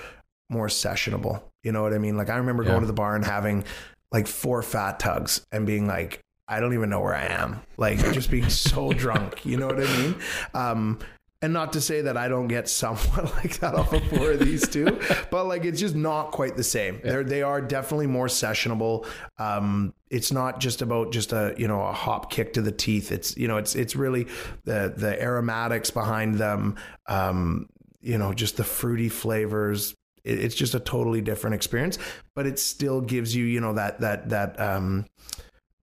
[0.50, 1.42] more sessionable.
[1.64, 2.18] You know what I mean?
[2.18, 2.70] Like I remember Yeah.
[2.70, 3.64] going to the bar and having
[4.12, 7.62] like four fat tugs and being like, I don't even know where I am.
[7.78, 9.46] Like just being so drunk.
[9.46, 10.16] You know what I mean?
[10.54, 11.00] Um,
[11.42, 14.40] and not to say that I don't get somewhat like that off of four of
[14.40, 15.00] these two,
[15.32, 17.00] but like it's just not quite the same.
[17.04, 19.08] They're they are definitely more sessionable.
[19.38, 23.12] Um, it's not just about just a you know a hop kick to the teeth.
[23.12, 24.28] It's you know it's it's really
[24.66, 26.76] the the aromatics behind them.
[27.08, 27.70] Um,
[28.02, 29.96] you know just the fruity flavors.
[30.24, 31.98] It, it's just a totally different experience,
[32.36, 35.06] but it still gives you you know that that that um,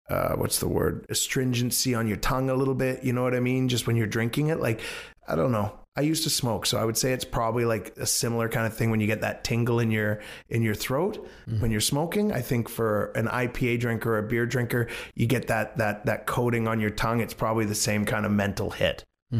[0.10, 3.04] uh, what's the word astringency on your tongue a little bit.
[3.04, 3.70] You know what I mean?
[3.70, 4.82] Just when you're drinking it, like
[5.28, 5.80] I don't know.
[5.98, 8.76] I used to smoke, so I would say it's probably like a similar kind of
[8.76, 11.26] thing when you get that tingle in your in your throat
[11.60, 12.34] when you're smoking.
[12.34, 16.26] I think for an IPA drinker or a beer drinker, you get that that that
[16.26, 17.22] coating on your tongue.
[17.22, 19.06] It's probably the same kind of mental hit.
[19.32, 19.40] Hmm.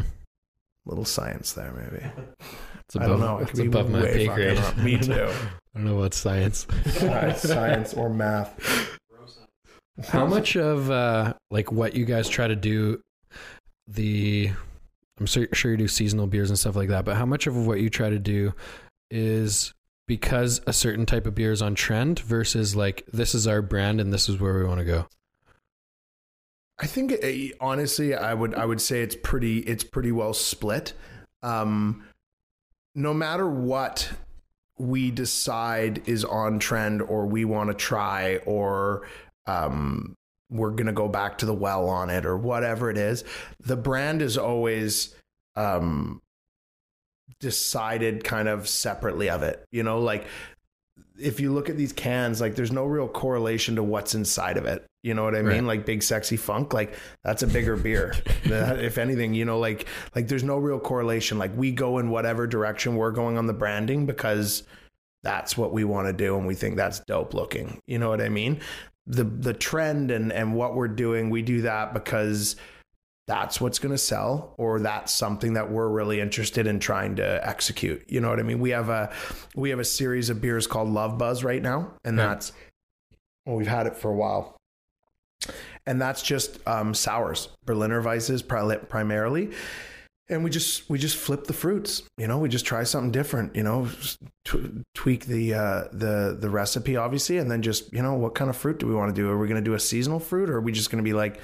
[0.86, 2.06] Little science there, maybe.
[2.86, 3.38] It's above, I don't know.
[3.38, 4.76] It It's above my pay grade.
[4.78, 5.12] Me too.
[5.12, 6.66] I don't know what science.
[7.36, 8.98] science or math.
[10.04, 13.00] How much of uh, like what you guys try to do,
[13.88, 14.50] the
[15.18, 17.66] I'm sure, sure you do seasonal beers and stuff like that, but how much of
[17.66, 18.52] what you try to do
[19.10, 19.72] is
[20.06, 24.00] because a certain type of beer is on trend versus like this is our brand
[24.00, 25.06] and this is where we want to go.
[26.78, 30.92] I think eh, honestly, I would I would say it's pretty it's pretty well split.
[31.42, 32.04] Um,
[32.94, 34.10] no matter what
[34.78, 39.06] we decide is on trend or we want to try or
[39.46, 40.16] um,
[40.50, 43.24] we're gonna go back to the well on it or whatever it is,
[43.60, 45.14] the brand is always
[45.56, 46.20] um,
[47.40, 49.64] decided kind of separately of it.
[49.70, 50.26] You know, like
[51.18, 54.66] if you look at these cans, like there's no real correlation to what's inside of
[54.66, 54.84] it.
[55.02, 55.64] You know what I mean?
[55.66, 55.78] Right.
[55.78, 58.14] Like big sexy funk, like that's a bigger beer.
[58.46, 61.38] That- if anything, you know, like like there's no real correlation.
[61.38, 64.62] Like we go in whatever direction we're going on the branding because
[65.22, 67.80] that's what we want to do and we think that's dope looking.
[67.86, 68.60] You know what I mean?
[69.06, 72.56] The the trend and and what we're doing, we do that because
[73.28, 77.46] that's what's going to sell or that's something that we're really interested in trying to
[77.48, 78.04] execute.
[78.08, 78.60] You know what I mean?
[78.60, 79.12] We have a
[79.56, 82.28] we have a series of beers called Love Buzz right now and Yeah.
[82.28, 82.52] that's
[83.44, 84.56] well we've had it for a while.
[85.86, 89.52] And that's just um, sours, Berliner Weisses pri- primarily
[90.28, 93.54] and we just we just flip the fruits you know we just try something different
[93.54, 93.88] you know
[94.44, 98.50] tw- tweak the uh the the recipe obviously and then just you know what kind
[98.50, 99.30] of fruit do we want to do?
[99.30, 101.12] Are we going to do a seasonal fruit or are we just going to be
[101.14, 101.40] like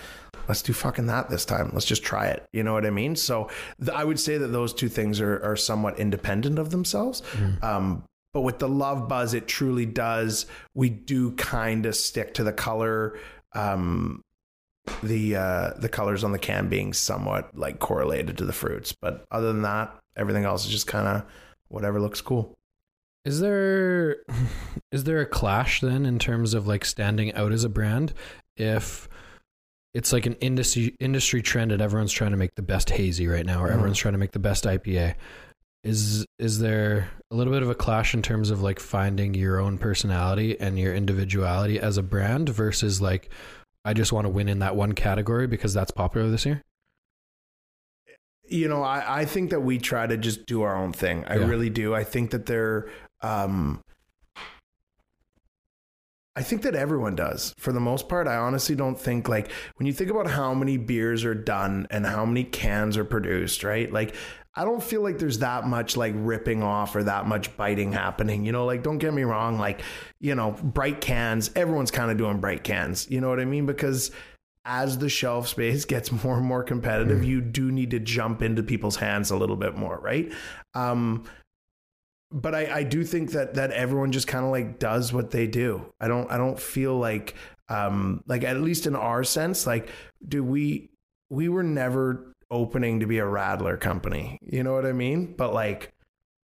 [0.48, 1.70] let's do fucking that this time.
[1.72, 2.44] Let's just try it.
[2.52, 3.14] You know what i mean?
[3.16, 7.22] So th- i would say that those two things are are somewhat independent of themselves
[7.62, 8.04] um
[8.34, 10.46] but with the love buzz it truly does.
[10.74, 13.18] We do kind of stick to the color
[13.54, 14.22] um
[15.02, 18.92] the uh the colors on the can being somewhat like correlated to the fruits.
[18.92, 21.24] But other than that everything else is just kind of
[21.68, 22.54] whatever looks cool.
[23.24, 24.16] Is there
[24.92, 28.12] is there a clash then in terms of like standing out as a brand
[28.56, 29.08] if
[29.94, 33.46] it's like an industry industry trend and everyone's trying to make the best hazy right
[33.46, 33.72] now or Mhm.
[33.74, 35.14] everyone's trying to make the best IPA
[35.84, 39.58] is is there a little bit of a clash in terms of like finding your
[39.60, 43.30] own personality and your individuality as a brand versus like
[43.84, 46.62] I just want to win in that one category because that's popular this year?
[48.48, 51.36] you know i i think that we try to just do our own thing i
[51.36, 51.46] Yeah.
[51.46, 52.90] really do i think that they're
[53.22, 53.80] um
[56.34, 57.52] I think that everyone does.
[57.58, 60.78] For the most part, I honestly don't think like when you think about how many
[60.78, 63.92] beers are done and how many cans are produced, right?
[63.92, 64.14] Like
[64.54, 68.44] I don't feel like there's that much like ripping off or that much biting happening.
[68.44, 69.80] You know, like don't get me wrong, like,
[70.20, 73.10] you know, bright cans, everyone's kind of doing bright cans.
[73.10, 73.64] You know what I mean?
[73.64, 74.10] Because
[74.64, 78.62] as the shelf space gets more and more competitive, you do need to jump into
[78.62, 80.30] people's hands a little bit more, right?
[80.74, 81.24] Um
[82.34, 85.46] but I, I do think that that everyone just kind of like does what they
[85.46, 85.92] do.
[86.00, 87.34] I don't I don't feel like
[87.68, 89.88] um like at least in our sense, like
[90.26, 90.90] do we
[91.30, 94.38] we were never opening to be a radler company.
[94.42, 95.34] You know what I mean?
[95.36, 95.92] But like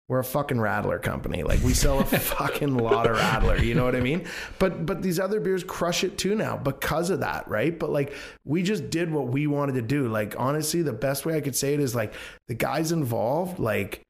[0.07, 1.43] we're a fucking radler company.
[1.43, 4.25] Like we sell a fucking lot of radler, You know what I mean?
[4.57, 7.77] But but these other beers crush it too now because of that, right?
[7.77, 8.13] But like
[8.45, 10.07] we just did what we wanted to do.
[10.07, 12.13] Like honestly, the best way I could say it is like
[12.47, 14.01] the guys involved, like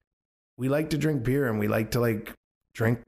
[0.55, 2.31] we like to drink beer and we like to like
[2.75, 3.01] drink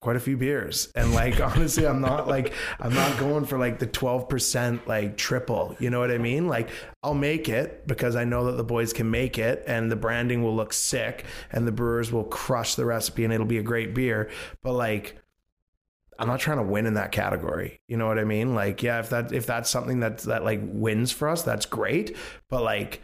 [0.00, 0.90] quite a few beers.
[0.94, 5.76] And like honestly i'm not like i'm not going for like the 12% like triple.
[5.78, 6.48] You know what i mean?
[6.48, 6.70] Like
[7.02, 10.42] i'll make it because i know that the boys can make it and the branding
[10.42, 13.94] will look sick and the brewers will crush the recipe and it'll be a great
[13.94, 14.30] beer.
[14.62, 15.16] But like
[16.18, 17.80] i'm not trying to win in that category.
[17.88, 18.54] You know what i mean?
[18.54, 22.16] Like yeah if that if that's something that that like wins for us that's great.
[22.48, 23.02] But like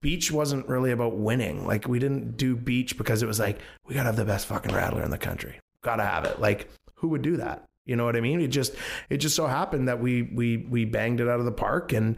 [0.00, 1.66] beach wasn't really about winning.
[1.66, 4.72] Like we didn't do beach because it was like we gotta have the best fucking
[4.72, 5.60] radler in the country.
[5.88, 6.38] Gotta have it.
[6.38, 7.64] Like who would do that?
[7.86, 8.42] You know what I mean?
[8.42, 8.74] It just
[9.08, 12.16] it just so happened that we we we banged it out of the park and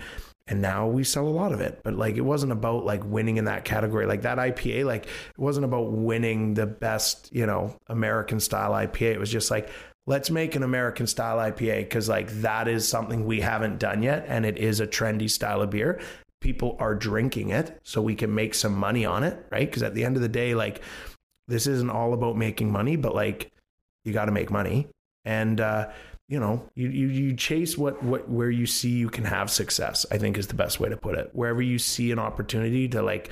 [0.49, 1.81] and now we sell a lot of it.
[1.85, 4.07] But like it wasn't about like winning in that category.
[4.07, 9.13] Like that IPA, like it wasn't about winning the best, you know, American style IPA.
[9.13, 9.71] It was just like
[10.09, 14.25] let's make an American style IPA because like that is something we haven't done yet
[14.27, 16.01] and it is a trendy style of beer
[16.41, 19.95] people are drinking it so we can make some money on it right because at
[19.95, 20.81] the end of the day like
[21.49, 23.53] this isn't all about making money but like
[24.11, 24.89] you got to make money
[25.25, 25.89] and uh
[26.29, 30.05] you know you, you you chase what what where you see you can have success
[30.11, 33.03] i think is the best way to put it wherever you see an opportunity to
[33.03, 33.31] like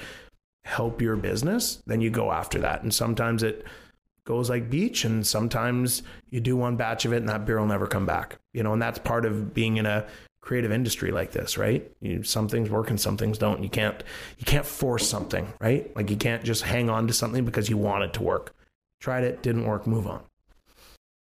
[0.64, 3.64] help your business then you go after that and sometimes it
[4.24, 7.66] goes like beach and sometimes you do one batch of it and that beer will
[7.66, 10.06] never come back you know and that's part of being in a
[10.48, 11.92] creative industry like this, right?
[12.00, 13.62] You, some things work and some things don't.
[13.62, 14.02] You can't
[14.38, 15.94] you can't force something, right?
[15.94, 18.54] Like you can't just hang on to something because you want it to work.
[18.98, 20.22] Tried it, didn't work, move on.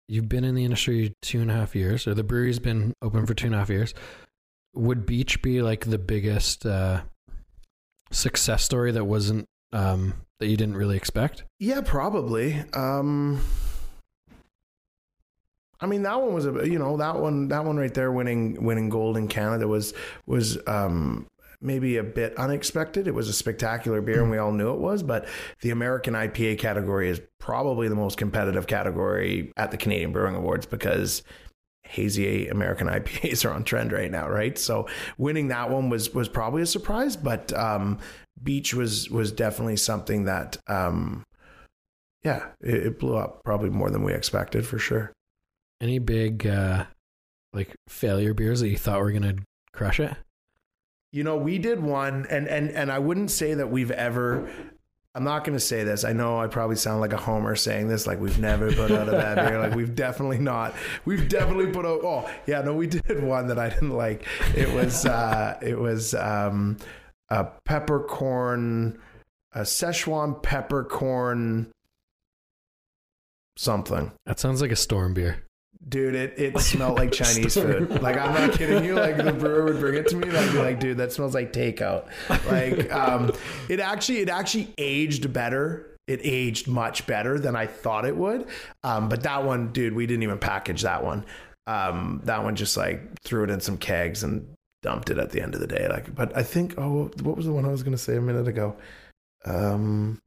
[0.08, 3.26] You've been in the industry two and a half years, or the brewery's been open
[3.26, 3.94] for two and a half years.
[4.76, 7.02] Would Beach be like the biggest uh,
[8.12, 11.44] success story that wasn't um, that you didn't really expect?
[11.60, 12.64] Yeah, probably.
[12.74, 13.42] Um
[15.80, 18.64] I mean that one was a you know that one that one right there winning
[18.64, 19.94] winning gold in Canada was
[20.26, 21.28] was um
[21.62, 23.08] maybe a bit unexpected.
[23.08, 25.28] It was a spectacular beer and we all knew it was, but
[25.62, 30.66] the American IPA category is probably the most competitive category at the Canadian Brewing Awards
[30.66, 31.24] because
[31.86, 34.58] hazy American IPAs are on trend right now, right?
[34.58, 34.88] So
[35.18, 38.00] winning that one was was probably a surprise, but um,
[38.42, 41.24] Beach was was definitely something that um,
[42.24, 45.14] yeah, it, it blew up probably more than we expected for sure.
[45.80, 46.86] Any big uh,
[47.54, 49.36] like failure beers that you thought were gonna
[49.74, 50.16] crush it?
[51.16, 54.50] You know, we did one, and and and I wouldn't say that we've ever.
[55.16, 56.04] I'm not going to say this.
[56.04, 58.06] I know I probably sound like a homer saying this.
[58.06, 59.58] Like we've never put out a bad beer.
[59.58, 60.76] Like we've definitely not.
[61.06, 62.02] We've definitely put out.
[62.04, 64.28] Oh yeah, no, we did one that I didn't like.
[64.58, 66.76] It was uh, it was um,
[67.30, 69.00] a peppercorn,
[69.54, 71.72] a Szechuan peppercorn
[73.56, 74.12] something.
[74.26, 75.45] That sounds like a storm beer.
[75.88, 78.02] Dude, it, it smelled like Chinese food.
[78.02, 78.96] Like I'm not kidding you.
[78.96, 81.34] Like the brewer would bring it to me, and I'd be like, "Dude, that smells
[81.34, 82.08] like takeout."
[82.50, 83.32] Like, um,
[83.70, 85.98] it actually it actually aged better.
[86.08, 88.48] It aged much better than I thought it would.
[88.84, 91.26] Um, but that one, dude, we didn't even package that one.
[91.68, 94.48] Um, that one just like threw it in some kegs and
[94.84, 95.88] dumped it at the end of the day.
[95.90, 98.22] Like, but I think, oh, what was the one I was going to say a
[98.22, 98.76] minute ago?
[99.46, 100.22] Um,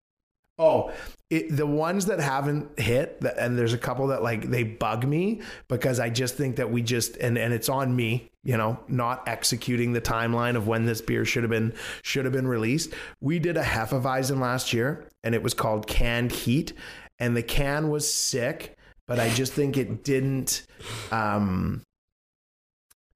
[0.58, 0.92] oh,
[1.30, 5.42] it, the ones that haven't hit, and there's a couple that like they bug me
[5.68, 9.28] because I just think that we just and and it's on me, you know, not
[9.28, 12.94] executing the timeline of when this beer should have been should have been released.
[13.20, 16.72] We did a Hefeweizen last year, and it was called Canned Heat,
[17.18, 20.66] and the can was sick, but I just think it didn't.
[21.12, 21.82] Um,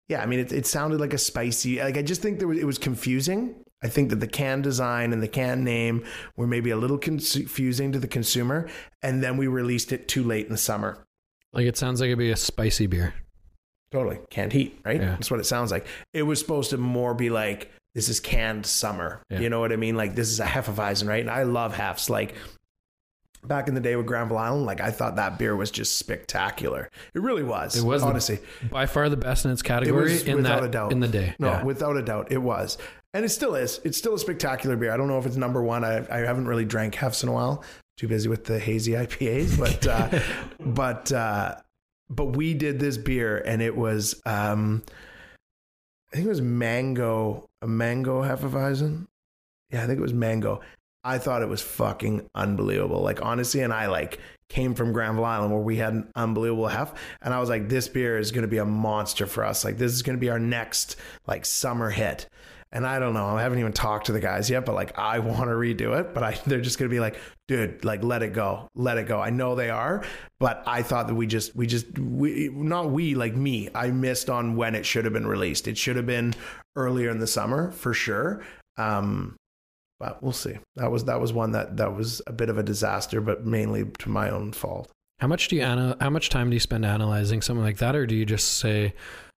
[0.08, 1.80] yeah, I mean, it, it sounded like a spicy.
[1.80, 5.12] Like I just think there was it was confusing I think that the can design
[5.12, 6.04] and the can name
[6.36, 8.68] were maybe a little confusing to the consumer,
[9.02, 11.04] and then we released it too late in the summer.
[11.52, 13.14] Like it sounds like it'd be a spicy beer.
[13.90, 14.18] Totally.
[14.30, 15.00] Canned heat, right?
[15.00, 15.10] Yeah.
[15.10, 15.86] That's what it sounds like.
[16.14, 19.22] It was supposed to more be like, this is canned summer.
[19.28, 19.40] Yeah.
[19.40, 19.96] You know what I mean?
[19.96, 21.20] Like this is a Hefeweizen, right?
[21.20, 22.08] And I love Hefs.
[22.08, 22.34] Like
[23.44, 26.90] back in the day with Granville Island, like I thought that beer was just spectacular.
[27.14, 27.76] It really was.
[27.76, 28.38] It was honestly
[28.70, 31.34] by far the best in its category it in that in the day.
[31.38, 31.62] No, yeah.
[31.62, 32.78] without a doubt, it was
[33.14, 33.80] and it still is.
[33.84, 34.92] It's still a spectacular beer.
[34.92, 35.84] I don't know if it's number one.
[35.84, 37.62] I, I haven't really drank Hefs in a while.
[37.98, 40.20] Too busy with the hazy IPAs, but uh,
[40.60, 41.56] but uh,
[42.08, 44.82] but we did this beer, and it was um,
[46.12, 49.06] I think it was mango, a mango Hefeweizen.
[49.70, 50.60] Yeah, I think it was mango.
[51.04, 53.02] I thought it was fucking unbelievable.
[53.02, 56.94] Like honestly, and I like came from Granville Island where we had an unbelievable hef,
[57.22, 59.64] and I was like, this beer is going to be a monster for us.
[59.64, 60.96] Like this is going to be our next
[61.26, 62.28] like summer hit.
[62.74, 63.26] And I don't know.
[63.26, 66.14] I haven't even talked to the guys yet, but like I want to redo it,
[66.14, 69.20] but I they're just gonna be like, dude, like let it go, let it go.
[69.20, 70.04] I know they are,
[70.40, 73.68] but I thought that we just we just we not we like me.
[73.74, 75.68] I missed on when it should have been released.
[75.68, 76.34] It should have been
[76.74, 78.42] earlier in the summer for sure.
[78.78, 79.36] Um,
[80.02, 80.58] but we'll see.
[80.76, 83.84] That was that was one that that was a bit of a disaster, but mainly
[84.00, 84.90] to my own fault.
[85.20, 87.94] How much do you ana- how much time do you spend analyzing something like that,
[87.94, 88.94] or do you just say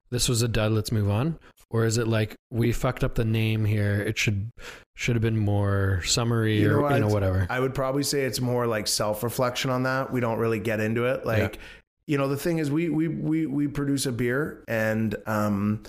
[0.10, 1.38] this was a dud, let's move on?
[1.76, 4.00] or is it like we fucked up the name here?
[4.02, 4.50] It should
[4.96, 7.48] should have been more summary you or you know whatever.
[7.50, 10.12] I would probably say it's more like self reflection on that.
[10.12, 11.26] We don't really get into it.
[11.26, 11.62] Like, yeah.
[12.08, 15.84] you know, the thing is, we we we we produce a beer, and um,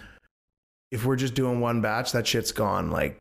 [0.91, 2.91] if we're just doing one batch, that shit's gone.
[2.91, 3.18] Like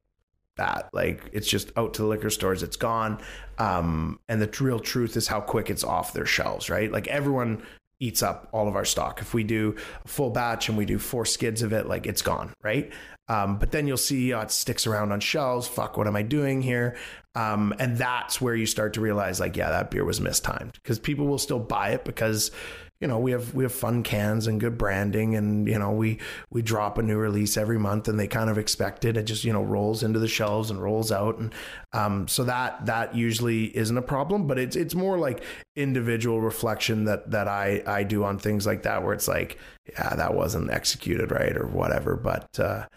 [0.57, 0.89] that.
[0.93, 3.19] Like it's just out to the liquor stores, it's gone.
[3.57, 6.91] Um, and the real truth is how quick it's off their shelves, right?
[6.91, 7.63] Like everyone
[7.99, 9.21] eats up all of our stock.
[9.21, 12.21] If we do a full batch and we do four skids of it, like it's
[12.21, 12.91] gone, right?
[13.27, 15.67] Um, but then you'll see oh, it sticks around on shelves.
[15.67, 16.95] Fuck, what am I doing here?
[17.33, 20.99] Um, and that's where you start to realize, like, yeah, that beer was mistimed because
[20.99, 22.51] people will still buy it because
[23.05, 26.17] you know we have we have fun cans and good branding and you know we
[26.49, 29.43] we drop a new release every month and they kind of expect it it just
[29.43, 31.53] you know rolls into the shelves and rolls out and
[31.93, 35.43] um, so that that usually isn't a problem but it's it's more like
[35.75, 40.15] individual reflection that that I I do on things like that where it's like yeah
[40.15, 42.87] that wasn't executed right or whatever but uh,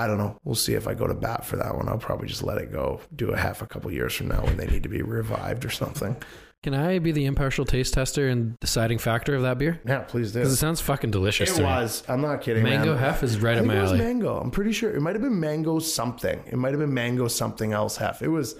[0.00, 0.38] I don't know.
[0.44, 1.88] We'll see if I go to bat for that one.
[1.88, 3.00] I'll probably just let it go.
[3.16, 5.70] Do a half a couple years from now when they need to be revived or
[5.70, 6.16] something.
[6.64, 9.80] Can I be the impartial taste tester and deciding factor of that beer?
[9.86, 10.40] Yeah, please do.
[10.40, 11.56] Because it sounds fucking delicious.
[11.56, 12.02] It was.
[12.02, 12.14] Me.
[12.14, 12.64] I'm not kidding.
[12.64, 12.98] Mango man.
[12.98, 13.78] hef is right I up my alley.
[13.78, 14.00] it was alley.
[14.00, 14.40] Mango.
[14.40, 16.42] I'm pretty sure it might have been mango something.
[16.46, 18.22] It might have been mango something else hef.
[18.22, 18.56] It was.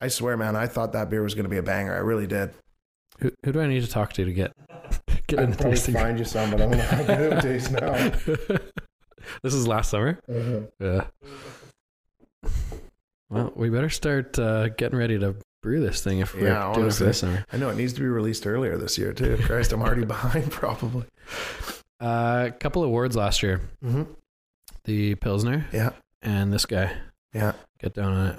[0.00, 0.56] I swear, man.
[0.56, 1.94] I thought that beer was going to be a banger.
[1.94, 2.54] I really did.
[3.18, 4.52] Who, who do I need to talk to to get
[5.26, 5.94] get in tasting?
[5.94, 7.92] Find you some, but I'm going to taste now.
[9.42, 10.18] this is last summer.
[10.28, 10.60] Uh-huh.
[10.80, 12.50] Yeah.
[13.28, 16.84] Well, we better start uh, getting ready to brew this thing if we're yeah, doing
[16.84, 17.44] honestly, it this summer.
[17.52, 19.38] I know it needs to be released earlier this year too.
[19.42, 21.06] Christ, I'm already behind probably.
[22.00, 23.60] A uh, couple awards last year.
[23.84, 24.04] Mm-hmm.
[24.84, 25.66] The Pilsner.
[25.72, 25.90] Yeah.
[26.22, 26.92] And this guy.
[27.32, 27.52] Yeah.
[27.80, 28.38] Get down on it.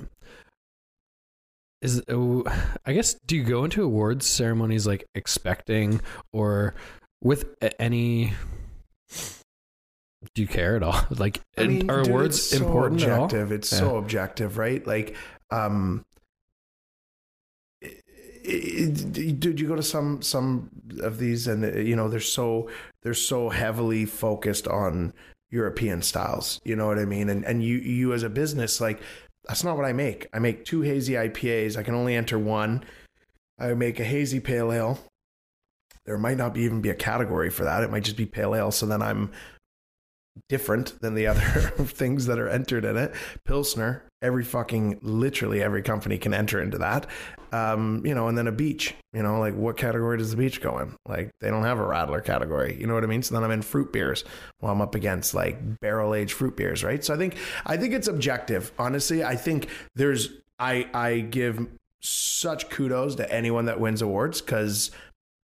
[1.81, 2.41] Is uh,
[2.85, 6.01] I guess do you go into awards ceremonies like expecting
[6.33, 6.73] or
[7.21, 7.45] with
[7.79, 8.33] any
[10.33, 10.99] Do you care at all?
[11.11, 13.51] Like, I mean, are dude, awards so important objective.
[13.51, 14.85] It's so objective, right?
[14.85, 15.15] Like,
[15.51, 16.05] um,
[18.43, 20.69] dude, you go to some some
[21.01, 22.69] of these, and you know they're so
[23.03, 25.13] they're so heavily focused on
[25.49, 26.59] European styles.
[26.63, 27.29] You know what I mean?
[27.29, 29.01] And and you you as a business, like
[29.47, 30.27] that's not what I make.
[30.33, 31.77] I make two hazy IPAs.
[31.77, 32.83] I can only enter one.
[33.59, 34.99] I make a hazy pale ale.
[36.05, 37.83] There might not be even be a category for that.
[37.83, 38.71] It might just be pale ale.
[38.71, 39.31] So then I'm
[40.47, 41.41] different than the other
[41.85, 43.13] things that are entered in it.
[43.45, 47.07] Pilsner, every fucking literally every company can enter into that.
[47.51, 50.61] Um, you know, and then a beach, you know, like what category does the beach
[50.61, 50.95] go in?
[51.07, 53.23] Like they don't have a radler category, you know what I mean?
[53.23, 54.23] So then I'm in fruit beers
[54.61, 57.03] Well, I'm up against like barrel aged fruit beers, right?
[57.03, 58.71] So I think I think it's objective.
[58.77, 60.29] Honestly, I think there's
[60.59, 61.67] I I give
[62.01, 64.91] such kudos to anyone that wins awards because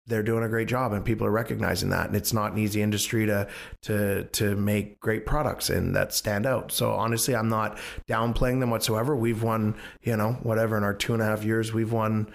[0.06, 2.08] they're doing a great job and people are recognizing that.
[2.08, 3.48] And it's not an easy industry to
[3.82, 6.72] to to make great products and that stand out.
[6.72, 7.78] So honestly i'm not
[8.08, 9.16] downplaying them whatsoever.
[9.16, 12.30] We've won you know whatever in our two and a half years we've won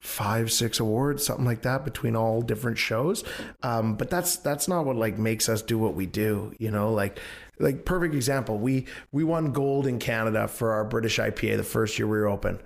[0.00, 3.24] five six awards something like that between all different shows.
[3.62, 6.92] Um, but that's that's not what like makes us do what we do you know
[6.92, 7.18] like
[7.58, 8.58] like perfect example.
[8.58, 12.28] We we won gold in canada for our british ipa the first year we were
[12.28, 12.60] open.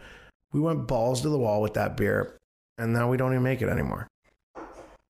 [0.53, 2.39] We went balls to the wall with that beer
[2.79, 4.09] and now we don't even make it anymore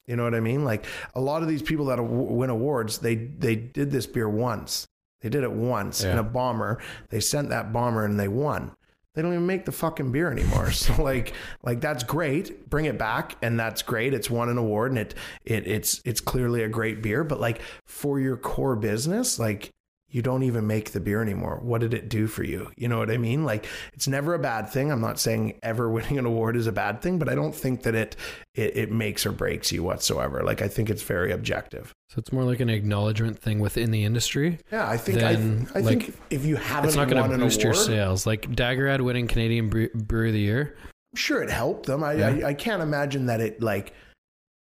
[0.06, 0.64] you know what I mean?
[0.64, 4.86] Like a lot of these people that win awards, they they did this beer once.
[5.20, 6.12] They did it once Yeah.
[6.12, 6.78] in a bomber.
[7.10, 8.72] They sent that bomber and they won.
[9.14, 10.70] They don't even make the fucking beer anymore.
[10.72, 11.32] So like
[11.62, 12.68] like that's great.
[12.68, 14.12] Bring it back and that's great.
[14.14, 17.60] It's won an award and it it it's it's clearly a great beer, but like
[17.86, 19.72] for your core business, like
[20.16, 21.60] you don't even make the beer anymore.
[21.62, 22.70] What did it do for you?
[22.74, 23.44] You know what I mean?
[23.44, 24.90] Like it's never a bad thing.
[24.90, 27.82] I'm not saying ever winning an award is a bad thing, but I don't think
[27.82, 28.16] that it
[28.54, 30.42] it, it makes or breaks you whatsoever.
[30.42, 31.92] Like I think it's very objective.
[32.08, 34.58] So it's more like an acknowledgement thing within the industry.
[34.72, 37.36] Yeah, I think Then, I, I like, think if you haven't It's not going to
[37.36, 38.26] boost award, your sales.
[38.26, 40.76] Like Dageraad winning Canadian Bre- Brewer of the Year.
[41.12, 42.02] I'm sure it helped them.
[42.02, 42.28] I, Yeah.
[42.46, 43.92] I I can't imagine that it like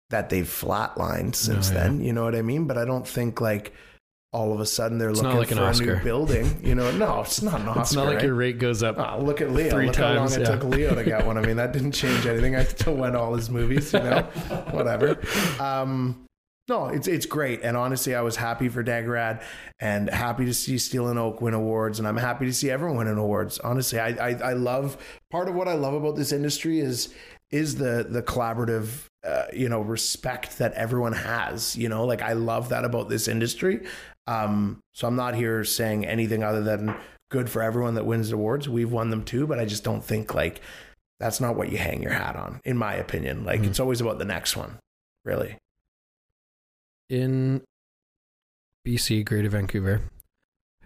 [0.10, 1.84] that they've flatlined since No, yeah.
[1.84, 2.02] then.
[2.02, 2.66] You know what I mean?
[2.68, 3.72] But I don't think like
[4.38, 6.60] all of a sudden they're It's looking like for a new building.
[6.64, 6.92] You know?
[6.92, 7.82] No, it's not an Oscar.
[7.88, 8.26] It's not like right?
[8.26, 8.98] your rate goes up.
[9.00, 9.72] Oh, look at Leo.
[9.72, 11.38] Three look times, how long it took Leo to get one.
[11.38, 12.56] I mean, that didn't change anything.
[12.56, 14.22] I still went all his movies, you know,
[14.72, 15.20] whatever.
[15.60, 16.24] Um,
[16.68, 19.42] no, it's it's great, and honestly, I was happy for Dageraad,
[19.80, 22.98] and happy to see Steel and Oak win awards, and I'm happy to see everyone
[22.98, 23.58] win awards.
[23.60, 24.98] Honestly, I, I I love
[25.32, 27.14] part of what I love about this industry is
[27.52, 32.34] is the the collaborative uh, you know respect that everyone has you know like i
[32.34, 33.86] love that about this industry
[34.28, 36.94] um so i'm not here saying anything other than
[37.30, 40.34] good for everyone that wins awards we've won them too but i just don't think
[40.34, 40.62] like
[41.20, 43.68] that's not what you hang your hat on in my opinion like Mhm.
[43.68, 44.78] it's always about the next one
[45.26, 45.58] really
[47.10, 47.62] in
[48.86, 50.02] BC, Greater Vancouver,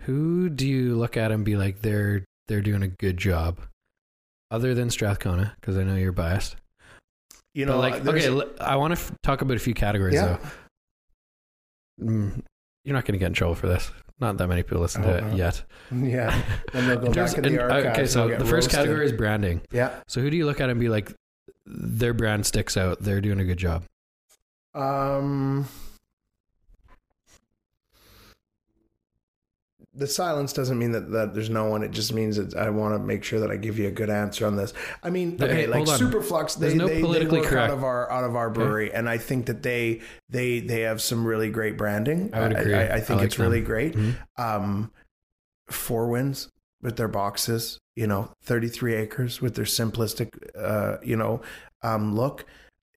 [0.02, 3.60] who do you look at and be like they're they're doing a good job,
[4.50, 5.56] other than Strathcona?
[5.60, 6.56] Because I know you're biased.
[7.54, 10.16] you But know like, okay, l- I want to f- talk about a few categories
[10.16, 10.38] Yeah.
[12.00, 12.06] though.
[12.06, 12.44] Mm,
[12.84, 13.92] you're not going to get in trouble for this.
[14.20, 15.36] Not that many people listen to it not.
[15.36, 15.64] yet.
[15.92, 16.42] yeah
[16.74, 18.72] then they'll go terms- back in the archives okay, and so the first roasted.
[18.72, 19.62] category is branding.
[19.72, 21.12] yeah So who do you look at and be like,
[21.66, 23.02] their brand sticks out.
[23.02, 23.84] They're doing a good job.
[24.74, 25.68] Um,
[29.94, 31.84] the silence doesn't mean that, that there's no one.
[31.84, 34.10] It just means that I want to make sure that I give you a good
[34.10, 34.74] answer on this.
[35.04, 35.84] I mean, okay, like.
[35.84, 38.94] Superflux, they, There's no they, they work correct- out of our out of our brewery,
[38.94, 42.30] and I think that they they they have some really great branding.
[42.34, 42.74] I would agree.
[42.76, 43.68] I, I think I like it's really them.
[43.68, 43.96] great.
[43.96, 44.16] Mhm.
[44.38, 44.92] Um,
[45.70, 46.50] Four Winds
[46.82, 51.42] with their boxes, you know, 33 acres with their simplistic, uh, you know,
[51.84, 52.46] um, look.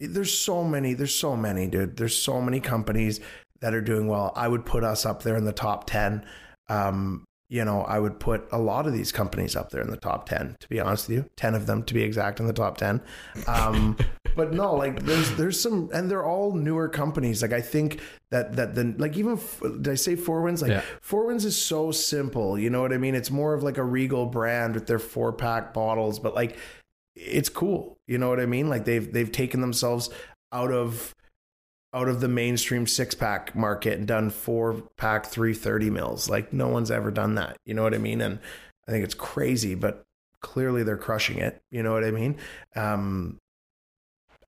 [0.00, 0.94] There's so many.
[0.94, 1.96] There's so many, dude.
[1.96, 3.20] There's so many companies
[3.60, 4.32] that are doing well.
[4.36, 6.24] I would put us up there in the top 10.
[6.68, 9.96] Um, you know, I would put a lot of these companies up there in the
[9.98, 11.30] top 10, to be honest with you.
[11.36, 13.02] 10 of them, to be exact, in the top 10.
[13.46, 13.96] Um,
[14.36, 17.42] but no, like there's there's some, and they're all newer companies.
[17.42, 18.00] Like I think
[18.30, 20.62] that that the like even did I say Four Winds?
[20.62, 20.82] Like Yeah.
[21.00, 22.58] Four Winds is so simple.
[22.58, 23.14] You know what I mean?
[23.14, 26.58] It's more of like a Regal brand with their four pack bottles, but like
[27.14, 27.98] it's cool.
[28.06, 28.68] You know what I mean?
[28.68, 30.10] Like they've they've taken themselves
[30.52, 31.14] out of
[31.94, 36.28] out of the mainstream six pack market and done four pack 330 mils.
[36.28, 37.56] Like no one's ever done that.
[37.64, 38.20] You know what I mean?
[38.20, 38.40] And
[38.88, 40.04] I think it's crazy, but
[40.40, 41.62] clearly they're crushing it.
[41.70, 42.36] You know what I mean?
[42.74, 43.38] Um,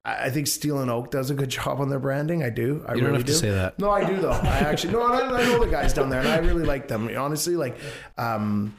[0.05, 2.43] I think Steel and Oak does a good job on their branding.
[2.43, 2.85] I do.
[2.87, 3.33] I you don't really have do.
[3.33, 3.79] to say that.
[3.79, 4.31] No, I do though.
[4.31, 7.11] I actually no, I, I know the guys down there, and I really like them.
[7.17, 7.77] Honestly, like,
[8.19, 8.77] um,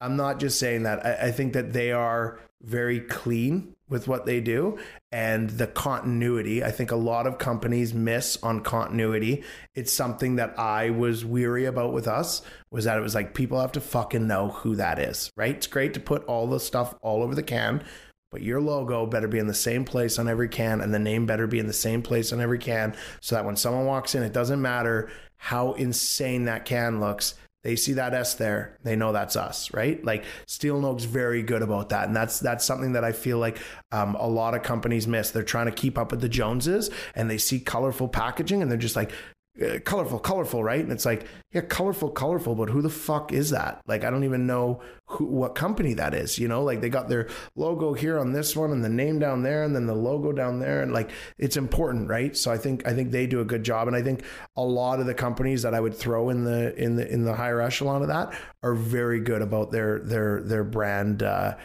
[0.00, 1.04] I'm not just saying that.
[1.04, 4.78] I, I think that they are very clean with what they do
[5.12, 6.62] and the continuity.
[6.62, 9.42] I think a lot of companies miss on continuity.
[9.74, 13.60] It's something that I was weary about with us was that it was like people
[13.60, 15.56] have to fucking know who that is, right?
[15.56, 17.82] It's great to put all the stuff all over the can,
[18.30, 21.26] but your logo better be in the same place on every can and the name
[21.26, 24.22] better be in the same place on every can so that when someone walks in,
[24.22, 27.34] it doesn't matter how insane that can looks.
[27.62, 30.02] They see that S there, they know that's us, right?
[30.02, 33.58] Like Steel and very good about that, and that's that's something that I feel like
[33.92, 35.30] um, a lot of companies miss.
[35.30, 38.78] They're trying to keep up with the Joneses, and they see colorful packaging, and they're
[38.78, 39.12] just like,
[39.60, 40.80] uh, colorful, colorful, right?
[40.80, 43.82] And it's like, yeah, colorful, colorful, but who the fuck is that?
[43.86, 46.38] Like, I don't even know who, what company that is.
[46.38, 49.42] You know, like they got their logo here on this one, and the name down
[49.42, 52.36] there, and then the logo down there, and like it's important, right?
[52.36, 54.22] So I think I think they do a good job, and I think
[54.56, 57.34] a lot of the companies that I would throw in the in the in the
[57.34, 58.32] higher echelon of that
[58.62, 61.56] are very good about their their their brand uh,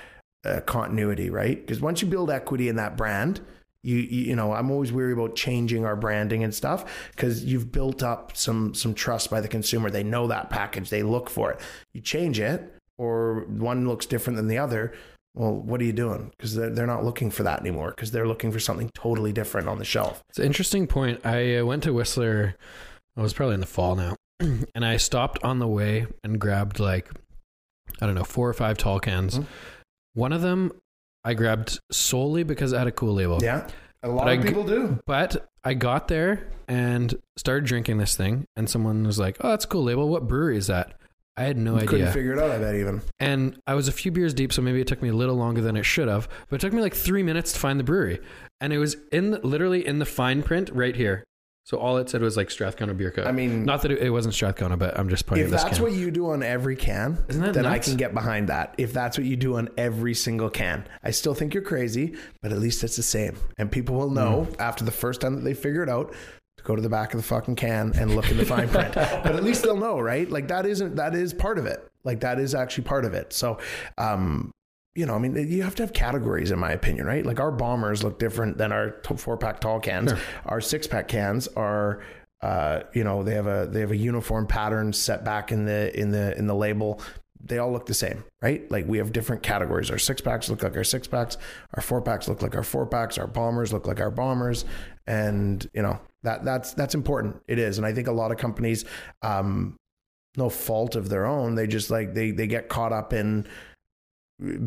[0.44, 1.60] uh, continuity, right?
[1.60, 3.42] Because once you build equity in that brand
[3.86, 8.04] you, you know i'm always weary about changing our branding and stuff because you've built
[8.04, 9.90] up some some trust by the consumer.
[9.90, 10.90] They know that package.
[10.90, 11.60] They look for it.
[11.94, 14.94] You change it or one looks different than the other
[15.34, 16.32] well what are you doing?
[16.38, 19.68] Because they're, they're not looking for that anymore because they're looking for something totally different
[19.68, 20.24] on the shelf.
[20.30, 21.26] It's an interesting point.
[21.26, 22.56] I uh, went to whistler
[23.18, 26.82] i was probably in the fall now and i stopped on the way and grabbed
[26.82, 27.10] like
[28.02, 29.36] i don't know four or five tall cans.
[29.36, 29.48] Mm-hmm.
[30.16, 30.72] one of them
[31.26, 33.40] I grabbed solely because it had a cool label.
[33.42, 33.68] Yeah.
[34.04, 35.00] A lot but of I, people do.
[35.08, 39.66] But I got there and started drinking this thing, and someone was like, "Oh, that's
[39.66, 40.08] a cool label.
[40.08, 40.94] What brewery is that?"
[41.36, 41.88] I had no idea.
[41.88, 42.52] Couldn't figure it out.
[42.52, 43.02] I bet even.
[43.20, 45.60] And I was a few beers deep, so maybe it took me a little longer
[45.60, 46.30] than it should have.
[46.50, 48.20] But it took me like three minutes to find the brewery,
[48.62, 51.24] and it was in the, literally in the fine print right here.
[51.66, 53.24] So all it said was like Strathcona Beer Co.
[53.24, 55.46] I mean, not that it, it wasn't Strathcona, but I'm just pointing.
[55.46, 55.84] If this that's can.
[55.84, 57.88] what you do on every can, Isn't that then nuts?
[57.88, 58.76] I can get behind that.
[58.78, 62.52] If that's what you do on every single can, I still think you're crazy, but
[62.52, 64.56] at least it's the same, and people will know mm.
[64.60, 66.14] after the first time that they figure it out
[66.58, 68.94] to go to the back of the fucking can and look in the fine print.
[68.94, 70.30] but at least they'll know, right?
[70.30, 71.84] Like that isn't that is part of it.
[72.04, 73.34] Like that is actually part of it.
[73.34, 73.58] So,
[73.98, 74.52] um,
[74.96, 77.26] you know, I mean, you have to have categories, in my opinion, right?
[77.26, 80.12] Like our bombers look different than our four pack tall cans.
[80.12, 80.20] Sure.
[80.46, 82.02] Our six pack cans are
[82.46, 85.98] uh, you know, they have a they have a uniform pattern set back in the
[86.00, 87.02] in the in the label.
[87.44, 88.70] They all look the same, right?
[88.70, 89.90] Like we have different categories.
[89.90, 91.38] Our six packs look like our six packs.
[91.74, 93.18] Our four packs look like our four packs.
[93.18, 94.66] Our bombers look like our bombers,
[95.08, 97.42] and you know that that's that's important.
[97.48, 98.86] It is, and I think a lot of companies,
[99.24, 99.76] um,
[100.38, 103.48] no fault of their own, they just like they they get caught up in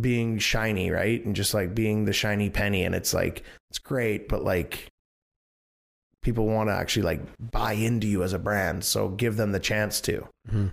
[0.01, 1.25] being shiny, right?
[1.25, 2.85] And just like being the shiny penny.
[2.85, 4.89] And it's like, it's great, but like,
[6.23, 8.85] people want to actually like buy into you as a brand.
[8.85, 10.27] So give them the chance to.
[10.49, 10.69] Mm-hmm.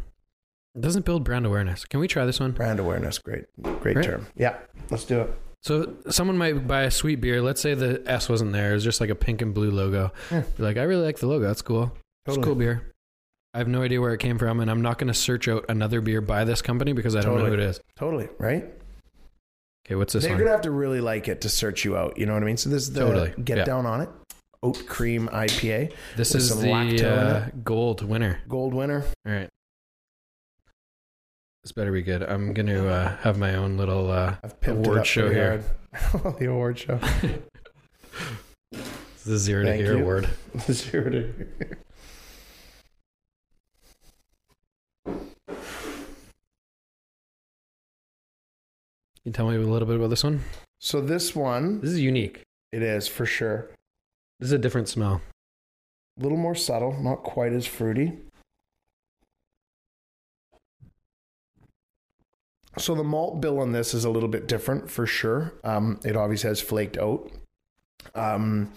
[0.76, 1.85] It doesn't build brand awareness.
[1.85, 2.51] Can we try this one?
[2.51, 3.45] Brand awareness, great,
[3.80, 4.05] great right?
[4.05, 4.27] term.
[4.35, 4.57] Yeah,
[4.89, 5.34] let's do it.
[5.61, 7.41] So someone might buy a sweet beer.
[7.41, 10.11] Let's say the S wasn't there; it was just like a pink and blue logo.
[10.30, 10.43] Yeah.
[10.57, 11.47] like, I really like the logo.
[11.47, 11.93] That's cool.
[12.26, 12.38] Totally.
[12.39, 12.93] It's cool beer.
[13.53, 15.63] I have no idea where it came from, and I'm not going to search out
[15.69, 17.51] another beer by this company because I don't totally.
[17.51, 17.80] know who it is.
[17.95, 18.65] Totally right.
[19.85, 20.23] Okay, what's this?
[20.23, 20.39] They're one?
[20.39, 22.17] gonna have to really like it to search you out.
[22.17, 22.57] You know what I mean?
[22.57, 23.33] So this is the totally.
[23.43, 23.65] get yeah.
[23.65, 24.09] down on it
[24.65, 25.93] oat cream IPA.
[26.15, 28.39] This is the uh, gold winner.
[28.49, 29.03] Gold winner.
[29.25, 29.49] All right.
[31.63, 32.23] This better be good.
[32.23, 34.35] I'm going to uh, have my own little uh,
[34.67, 35.63] award show here.
[36.39, 36.99] the award show.
[38.71, 40.29] This is the zero Thank to here award.
[40.67, 41.75] The Zero to Hero.
[49.26, 50.41] you tell me a little bit about this one?
[50.80, 52.43] So this one, this is unique.
[52.72, 53.72] It is for sure.
[54.39, 55.22] This is a different smell.
[56.19, 58.14] A little more subtle, not quite as fruity.
[62.77, 65.53] So the malt bill on this is a little bit different for sure.
[65.64, 67.31] Um, it obviously has flaked oat.
[68.14, 68.73] Um,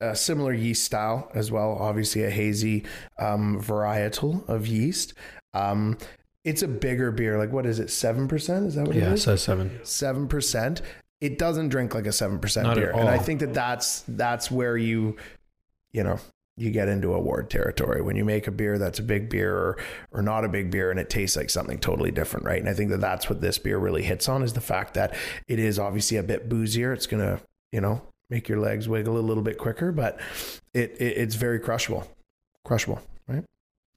[0.00, 1.76] a similar yeast style as well.
[1.78, 2.84] Obviously, a hazy
[3.18, 5.14] um, varietal of yeast.
[5.52, 5.98] Um,
[6.44, 7.38] it's a bigger beer.
[7.38, 7.90] Like what is it?
[7.90, 8.66] Seven percent?
[8.66, 9.20] Is that what yeah, it is?
[9.20, 9.80] Yeah, says seven.
[9.84, 10.82] Seven percent
[11.20, 12.90] it doesn't drink like a 7% beer.
[12.90, 15.16] And I think that that's, that's where you,
[15.92, 16.18] you know,
[16.56, 19.78] you get into award territory when you make a beer that's a big beer or,
[20.12, 22.60] or not a big beer and it tastes like something totally different, right?
[22.60, 25.14] And I think that that's what this beer really hits on is the fact that
[25.46, 26.92] it is obviously a bit boozier.
[26.92, 27.42] It's going to,
[27.72, 30.20] you know, make your legs wiggle a little bit quicker, but
[30.74, 32.06] it, it it's very crushable,
[32.64, 33.00] crushable?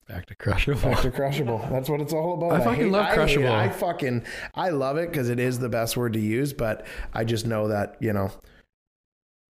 [0.07, 0.81] Back to crushable.
[0.81, 1.65] Back to crushable.
[1.71, 2.51] That's what it's all about.
[2.51, 3.51] I, I fucking hate, love crushable.
[3.51, 4.23] I, I, fucking
[4.53, 6.51] I love it because it is the best word to use.
[6.51, 8.31] But I just know that you know,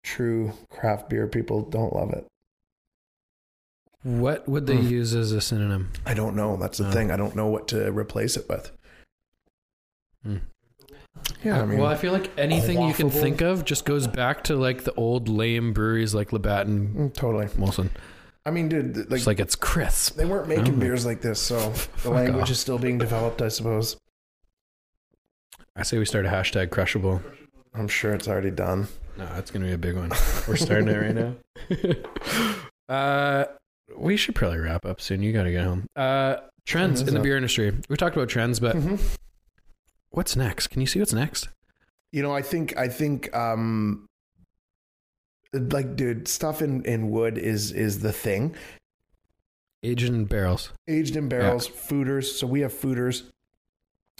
[0.03, 2.27] true craft beer people don't love it.
[4.03, 4.89] What would they mm.
[4.89, 5.91] use as a synonym?
[6.05, 6.57] I don't know.
[6.57, 7.11] That's the thing.
[7.11, 8.71] I don't know what to replace it with.
[10.27, 10.41] Mm.
[11.43, 14.43] Yeah, I mean, well, I feel like anything you can think of just goes back
[14.45, 17.45] to like the old lame breweries like Labatt and mm, totally.
[17.47, 17.89] Molson.
[18.45, 20.15] I mean, dude, like, It's like it's crisp.
[20.15, 21.69] they weren't making beers like this, so
[22.03, 22.49] the language off.
[22.49, 23.97] is still being developed, I suppose.
[25.75, 27.21] I say we start a hashtag crushable.
[27.73, 28.87] I'm sure it's already done.
[29.17, 30.09] No, that's gonna be a big one.
[30.47, 31.35] We're starting it right now.
[32.93, 33.45] uh,
[33.95, 35.21] we should probably wrap up soon.
[35.21, 35.85] You gotta get home.
[35.95, 37.23] Uh, trends in the up.
[37.23, 37.73] beer industry.
[37.89, 38.99] We talked about trends, but Mhm.
[40.09, 40.67] what's next?
[40.67, 41.47] Can you see what's next?
[42.11, 44.07] You know, I think I think um
[45.53, 48.55] like dude, stuff in in wood is is the thing.
[49.83, 50.71] Aged in barrels.
[50.87, 52.25] Aged in barrels, foeders.
[52.25, 53.23] So we have foeders.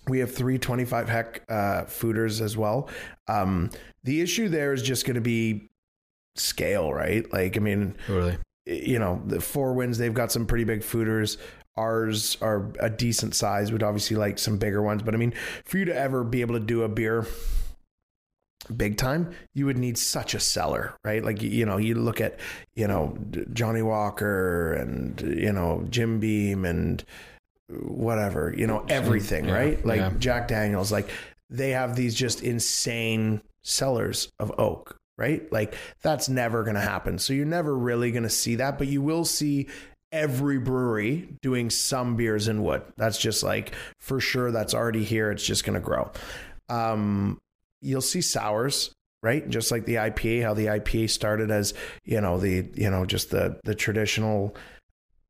[0.08, 2.90] We have three 25 heck uh, foeders as well.
[3.28, 3.70] Um,
[4.04, 5.70] the issue there is just going to be
[6.36, 7.32] scale, right?
[7.32, 8.38] Like, I mean, Totally.
[8.66, 11.38] you know, the Four Winds, they've got some pretty big foeders.
[11.78, 13.72] Ours are a decent size.
[13.72, 15.04] We'd obviously like some bigger ones.
[15.04, 15.34] But I mean,
[15.66, 17.28] for you to ever be able to do a beer
[18.66, 21.24] big time, you would need such a cellar, right?
[21.24, 22.40] Like, you know, you look at,
[22.76, 23.18] you know,
[23.54, 27.04] Johnnie Walker and, you know, Jim Beam and
[27.70, 29.86] whatever, you know, everything, Yeah, right?
[29.86, 30.12] Like yeah.
[30.20, 31.10] Jack Daniels, like
[31.50, 35.52] they have these just insane cellars of oak, right?
[35.52, 37.20] Like that's never going to happen.
[37.20, 39.68] So you're never really going to see that, but you will see
[40.12, 42.84] every brewery doing some beers in wood.
[42.98, 45.32] That's just like for sure that's already here.
[45.32, 46.12] It's just going to grow.
[46.70, 47.40] Um,
[47.82, 48.94] you'll see sours,
[49.24, 49.48] right?
[49.50, 53.32] Just like the IPA, how the IPA started as, you know, the, you know, just
[53.32, 54.56] the the traditional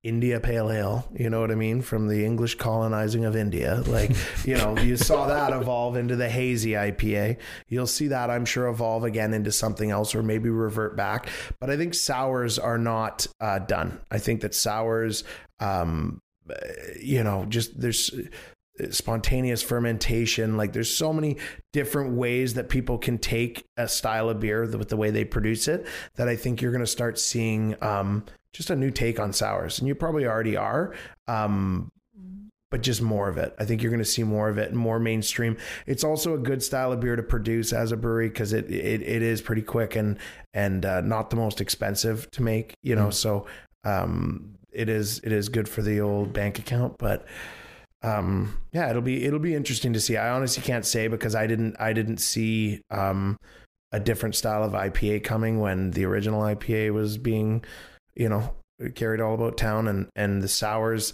[0.04, 1.84] India Pale Ale, you know what I mean?
[1.84, 3.84] From the English colonizing of India.
[3.86, 4.12] Like,
[4.46, 7.38] you know, you saw that evolve into the hazy IPA.
[7.68, 11.28] You'll see that, I'm sure, evolve again into something else or maybe revert back.
[11.60, 14.00] But I think sours are not uh, done.
[14.10, 15.24] I think that sours,
[15.60, 16.20] um,
[17.00, 18.10] you know, just there's
[18.92, 20.58] spontaneous fermentation.
[20.58, 21.38] Like, there's so many
[21.74, 25.68] different ways that people can take a style of beer with the way they produce
[25.68, 27.76] it that I think you're going to start seeing.
[27.82, 30.94] Um, just a new take on sours, and you probably already are.
[31.28, 31.90] Um,
[32.70, 33.54] but just more of it.
[33.60, 35.58] I think you're going to see more of it and more mainstream.
[35.86, 39.02] It's also a good style of beer to produce as a brewery because it, it
[39.02, 40.18] it is pretty quick and
[40.54, 42.74] and uh, not the most expensive to make.
[42.82, 43.46] You know, so
[43.84, 47.26] um, it is it is good for the old bank account, but.
[48.04, 50.18] Um, yeah, it'll be it'll be interesting to see.
[50.18, 53.38] I honestly can't say because I didn't I didn't see um,
[53.92, 57.64] a different style of IPA coming when the original IPA was being
[58.16, 58.54] you know,
[58.96, 61.14] carried all about town and and the sours.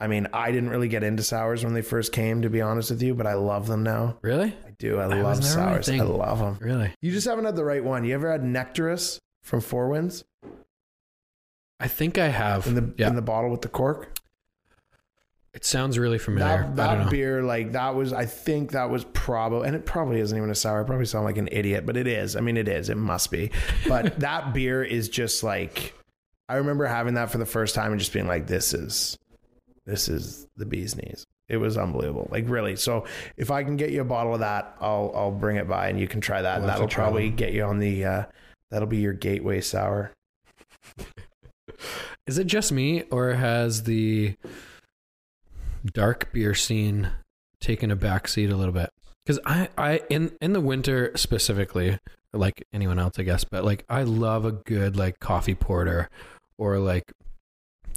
[0.00, 2.90] I mean, I didn't really get into sours when they first came, to be honest
[2.90, 4.16] with you, but I love them now.
[4.22, 4.54] Really?
[4.64, 5.00] I do.
[5.00, 5.88] I That love was never my sours.
[5.88, 6.56] I love them.
[6.60, 6.94] Really?
[7.02, 8.04] You just haven't had the right one.
[8.04, 10.24] You ever had Nectarous from Four Winds
[11.80, 12.66] I think I have.
[12.66, 13.08] in the yeah.
[13.08, 14.17] in the bottle with the cork?
[15.54, 16.70] It sounds really familiar.
[16.74, 19.86] That I don't that beer, like that was, I think that was probably, and it
[19.86, 20.82] probably isn't even a sour.
[20.82, 22.36] I probably sound like an idiot, but it is.
[22.36, 22.90] I mean, it is.
[22.90, 23.50] It must be.
[23.86, 25.94] But that beer is just like,
[26.48, 29.16] I remember having that for the first time and just being like, this is,
[29.86, 31.24] this is the bee's knees.
[31.48, 32.76] It was unbelievable, like really.
[32.76, 33.06] So
[33.38, 35.98] if I can get you a bottle of that, I'll I'll bring it by and
[35.98, 36.60] you can try that.
[36.60, 38.04] We'll and that'll probably get you on the.
[38.04, 38.24] uh
[38.70, 40.12] That'll be your gateway sour.
[42.26, 44.34] Is it just me, or has the
[45.84, 47.10] dark beer scene
[47.60, 48.90] taking a backseat a little bit?
[49.24, 51.98] Because I, I in in the winter specifically,
[52.32, 56.08] like anyone else, I guess, but like I love a good like coffee porter
[56.56, 57.12] or like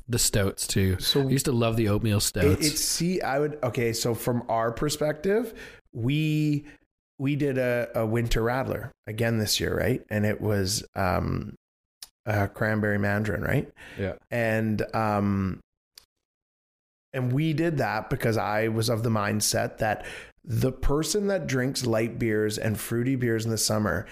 [0.07, 0.99] the stouts too.
[0.99, 2.67] So I used to love the oatmeal It, stouts.
[2.67, 3.93] it's see, I would okay.
[3.93, 5.53] So from our perspective,
[5.93, 6.65] we
[7.17, 10.01] we did a, a winter radler again this year, right?
[10.09, 11.55] And it was um,
[12.25, 13.71] a cranberry mandarin, right?
[13.97, 15.59] yeah, And um,
[17.13, 20.05] and we did that because I was of the mindset that
[20.43, 24.07] the person that drinks light beers and fruity beers in the summer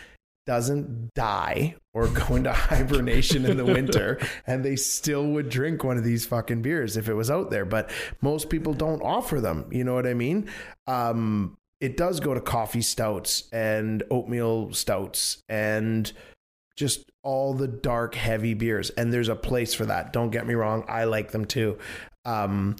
[0.45, 5.97] doesn't die or go into hibernation in the winter and they still would drink one
[5.97, 7.65] of these fucking beers if it was out there.
[7.65, 7.89] But
[8.21, 9.67] most people don't offer them.
[9.71, 10.49] You know what i mean?
[10.87, 16.11] Um it does go to coffee stouts and oatmeal stouts and
[16.75, 18.89] just all the dark heavy beers.
[18.89, 20.11] And there's a place for that.
[20.11, 20.83] Don't get me wrong.
[20.87, 21.77] I like them too
[22.25, 22.75] um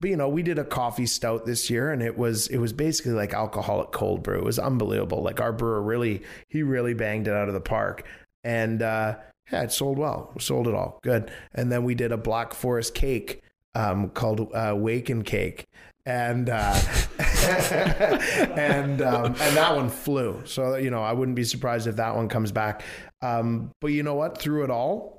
[0.00, 2.72] but you know we did a coffee stout this year and it was it was
[2.72, 4.38] basically like alcoholic cold brew.
[4.38, 5.22] It was unbelievable.
[5.22, 8.06] Like our brewer really he really banged it out of the park.
[8.44, 9.16] And uh
[9.50, 10.32] yeah it sold well.
[10.34, 10.98] We sold it all.
[11.02, 11.30] Good.
[11.54, 13.42] And then we did a black forest cake
[13.74, 15.64] um called uh waken cake.
[16.04, 16.78] And uh
[17.18, 20.42] and um and that one flew.
[20.44, 22.82] So you know i wouldn't be surprised if that one comes back.
[23.22, 24.36] Um but you know what?
[24.36, 25.18] Through it all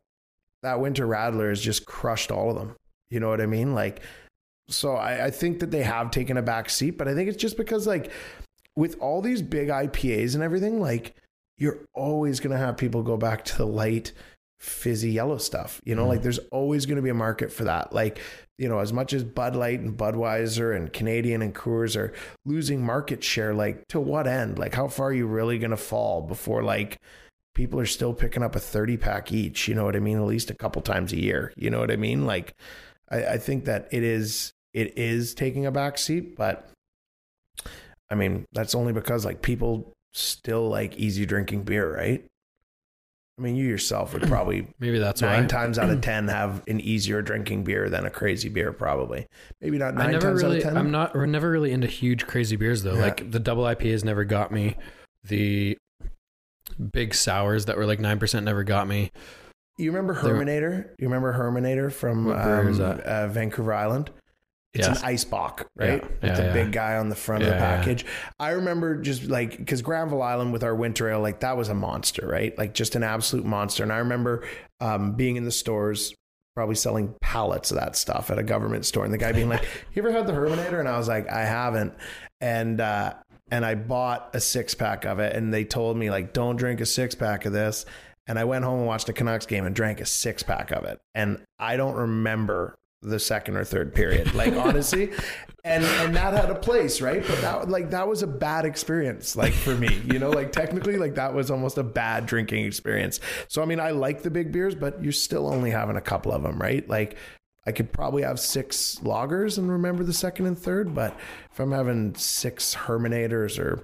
[0.61, 2.75] that winter radler has just crushed all of them
[3.09, 4.01] you know what i mean like
[4.69, 7.41] so I, I think that they have taken a back seat, but I think it's
[7.41, 8.11] just because like
[8.75, 11.15] with all these big IPAs and everything, like
[11.57, 14.11] you're always going to have people go back to the light,
[14.59, 15.79] fizzy yellow stuff.
[15.85, 16.09] You know, Mm.
[16.09, 17.93] like there's always going to be a market for that.
[17.93, 18.19] Like,
[18.57, 22.11] you know, as much as Bud Light and Budweiser and Canadian and Coors are
[22.45, 24.59] losing market share, like to what end?
[24.59, 26.99] Like, how far are you really going to fall before like
[27.55, 29.69] people are still picking up a 30 pack each?
[29.69, 30.17] You know what I mean?
[30.17, 31.53] At least a couple times a year.
[31.55, 32.25] You know what I mean?
[32.25, 32.53] Like,
[33.09, 36.69] I, I think that it is it is taking a back seat, but
[38.09, 42.25] I mean that's only because like people still like easy drinking beer, right?
[43.39, 45.47] I mean, you yourself would probably Maybe that's nine why.
[45.47, 49.27] times out of ten have an easier drinking beer than a crazy beer, probably.
[49.61, 50.57] Maybe not I never times really.
[50.57, 51.15] out of 10 I'm not.
[51.15, 52.95] We're never really into huge crazy beers though.
[52.95, 53.01] Yeah.
[53.01, 54.75] Like the double IPAs never got me.
[55.23, 55.77] The
[56.91, 59.11] big sours that were like nine percent never got me.
[59.78, 60.90] You remember Hermannator?
[60.98, 64.10] You remember Hermannator from What brewery is um, uh, Vancouver Island?
[64.74, 64.99] It's Yes.
[64.99, 66.02] an ice bock, right?
[66.04, 66.54] Yeah, With yeah, the yeah.
[66.54, 68.06] big guy on the front of the package.
[68.40, 71.74] I remember just like because Granville Island with our winter ale, like that was a
[71.74, 72.56] monster, right?
[72.58, 73.84] Like just an absolute monster.
[73.84, 74.45] And I remember
[74.80, 76.14] um, being in the stores,
[76.56, 79.64] probably selling pallets of that stuff at a government store, and the guy being like,
[79.94, 81.94] "You ever had the Hermannator?" And I was like, "I haven't."
[82.41, 83.14] And uh,
[83.49, 86.82] and I bought a six pack of it, and they told me like, "Don't drink
[86.82, 87.86] a six pack of this."
[88.28, 90.84] And I went home and watched a Canucks game and drank a six pack of
[90.84, 95.12] it, and I don't remember the second or third period, like honestly,
[95.64, 97.26] and and that had a place, right?
[97.26, 100.98] But that like that was a bad experience, like for me, you know, like technically,
[100.98, 103.20] like that was almost a bad drinking experience.
[103.48, 106.32] So I mean, I like the big beers, but you're still only having a couple
[106.32, 106.88] of them, right?
[106.88, 107.18] Like
[107.68, 111.18] I could probably have six lagers and remember the second and third, but
[111.52, 113.84] if I'm having six Hermannators or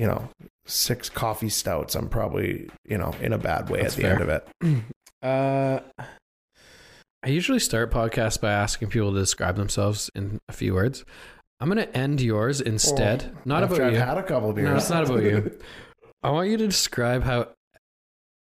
[0.00, 0.30] you know
[0.64, 4.12] six coffee stouts, I'm probably you know in a bad way That's at the fair.
[4.12, 4.84] end of it.
[5.22, 5.80] Uh,
[7.22, 11.04] I usually start podcasts by asking people to describe themselves in a few words.
[11.60, 13.36] I'm to end yours instead.
[13.44, 13.98] not about I've you.
[13.98, 14.70] had a couple beers.
[14.70, 15.58] No, it's not about you.
[16.22, 17.48] I want you to describe how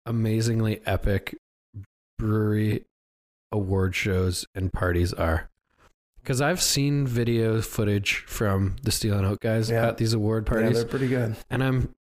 [0.06, 1.36] amazingly epic
[2.16, 2.85] brewery
[3.51, 5.51] award shows and parties are.
[6.23, 9.89] Because I've seen video footage from the Steel and Oak guys Yeah.
[9.89, 10.70] at these award parties.
[10.70, 11.36] yeah, they're pretty good.
[11.51, 11.95] and I'm,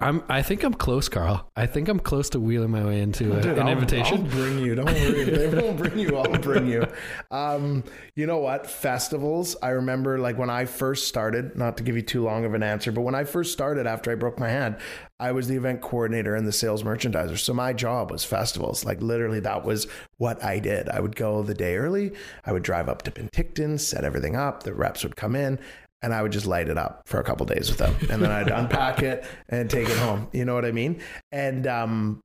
[0.00, 1.50] I'm, I think I'm close, Carl.
[1.54, 4.22] I think I'm close to wheeling my way into a, Dude, an I'll- invitation.
[4.24, 4.74] I'll bring you.
[4.74, 5.24] Don't worry.
[5.24, 6.16] They won't bring you.
[6.16, 6.86] I'll bring you.
[7.30, 7.84] Um,
[8.16, 8.66] you know what?
[8.66, 9.56] Festivals.
[9.62, 12.62] I remember like when I first started, not to give you too long of an
[12.62, 14.76] answer, but when I first started after I broke my hand,
[15.18, 17.38] I was the event coordinator and the sales merchandiser.
[17.38, 18.86] So my job was festivals.
[18.86, 20.88] Like literally that was what I did.
[20.88, 22.12] I would go the day early.
[22.46, 24.62] I would drive up to Penticton, set everything up.
[24.62, 25.58] The reps would come in
[26.02, 27.94] and I would just light it up for a couple days with them.
[28.10, 30.28] And then I'd unpack it and take it home.
[30.32, 31.00] You know what I mean?
[31.30, 32.22] And um,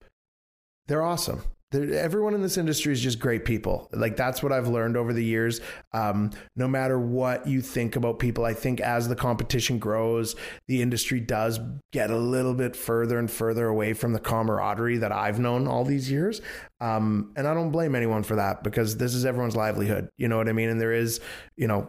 [0.88, 1.42] they're awesome.
[1.76, 3.90] Everyone in this industry is just great people.
[3.92, 5.62] Like that's what I've learned over the years.
[5.94, 10.36] Um, no matter what you think about people, I think as the competition grows,
[10.68, 11.60] the industry does
[11.92, 15.84] get a little bit further and further away from the camaraderie that I've known all
[15.84, 16.42] these years.
[16.82, 20.10] Um, and I don't blame anyone for that because this is everyone's livelihood.
[20.18, 20.70] You know what I mean?
[20.70, 21.20] And there is,
[21.56, 21.88] you know,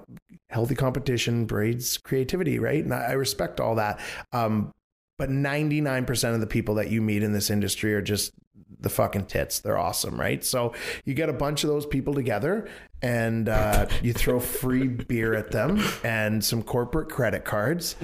[0.50, 2.82] healthy competition breeds creativity, right?
[2.82, 4.00] And I, I respect all that.
[4.32, 4.72] Um,
[5.18, 8.32] but 99% of the people that you meet in this industry are just
[8.80, 9.60] the fucking tits.
[9.60, 10.44] They're awesome, right?
[10.44, 10.74] So
[11.04, 12.68] you get a bunch of those people together
[13.02, 17.96] and uh, you throw free beer at them and some corporate credit cards,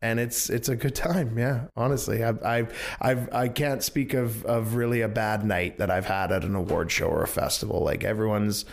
[0.00, 1.38] and it's it's a good time.
[1.38, 5.90] Yeah, honestly, I've I've, I've I can't speak of of really a bad night that
[5.90, 7.80] I've had at an award show or a festival.
[7.80, 8.64] Like everyone's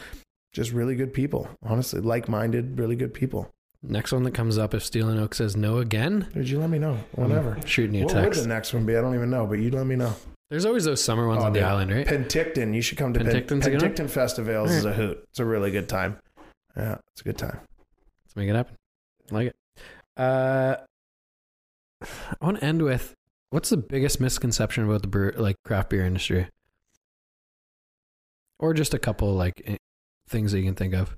[0.53, 1.49] just really good people.
[1.61, 3.51] Honestly, like minded, really good people.
[3.81, 6.69] Next one that comes up, if Steel and Oak says no again, Did you let
[6.69, 6.97] me know?
[7.13, 7.53] Whenever.
[7.53, 8.41] I'm shooting you a What would text.
[8.41, 8.95] the next one be?
[8.97, 10.13] I don't even know, but you let me know.
[10.49, 11.67] There's always those summer ones Oh, on the dude.
[11.67, 12.05] island, right?
[12.05, 12.73] Penticton.
[12.75, 13.91] You should come to Pen- Penticton's a good one?
[13.93, 15.23] Penticton Festivals is a hoot.
[15.29, 16.17] It's a really good time.
[16.75, 17.59] Yeah, it's a good time.
[18.25, 18.75] Let's make it happen.
[19.31, 19.55] I like it.
[20.17, 20.75] Uh,
[22.03, 23.13] I want to end with
[23.51, 26.47] what's the biggest misconception about the brew, like craft beer industry,
[28.59, 29.77] or just a couple like eh,
[30.27, 31.15] things that you can think of.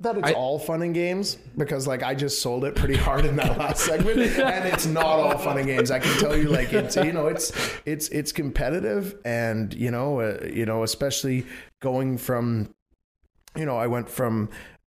[0.00, 3.26] That it's I- all fun and games because like I just sold it pretty hard
[3.26, 5.90] in that last segment, and it's not all fun and games.
[5.90, 7.52] I can tell you, like it's you know it's
[7.84, 11.46] it's it's competitive, and you know uh, you know especially
[11.80, 12.74] going from
[13.56, 14.48] you know I went from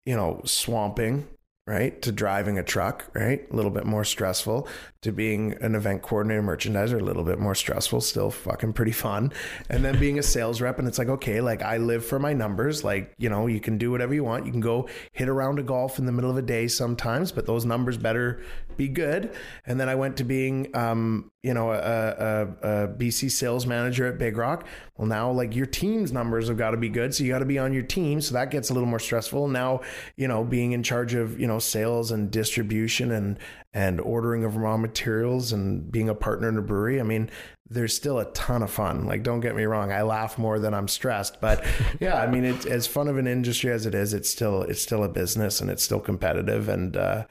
[0.05, 1.27] you know swamping
[1.67, 4.67] right to driving a truck right a little bit more stressful
[5.03, 9.31] to being an event coordinator merchandiser a little bit more stressful still fucking pretty fun
[9.69, 12.34] and then being a sales rep and it's like okay like i live for my
[12.34, 15.59] numbers like you know you can do whatever you want you can go hit around
[15.59, 18.41] a golf in the middle of a day sometimes but those numbers better
[18.77, 19.35] be good
[19.65, 24.07] and then i went to being um you know, a, a, a BC sales manager
[24.07, 24.65] at Big Rock.
[24.97, 27.13] Well, now like your team's numbers have got to be good.
[27.13, 28.21] So you got to be on your team.
[28.21, 29.49] So that gets a little more stressful.
[29.49, 29.81] Now,
[30.15, 33.38] you know, being in charge of, you know, sales and distribution and,
[33.73, 36.99] and ordering of raw materials and being a partner in a brewery.
[36.99, 37.29] I mean,
[37.67, 39.05] there's still a ton of fun.
[39.05, 39.91] Like, don't get me wrong.
[39.91, 41.65] I laugh more than I'm stressed, but
[41.99, 44.13] yeah, I mean, it's as fun of an industry as it is.
[44.13, 46.69] It's still, it's still a business and it's still competitive.
[46.69, 47.25] And, uh,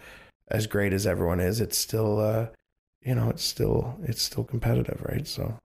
[0.49, 2.47] as great as everyone is, it's still, uh,
[3.05, 5.27] you know, it's still it's still competitive, right?
[5.27, 5.59] So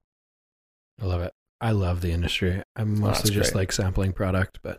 [1.01, 1.33] I love it.
[1.59, 2.61] I love the industry.
[2.75, 3.61] I'm mostly just great.
[3.61, 4.77] like sampling product, but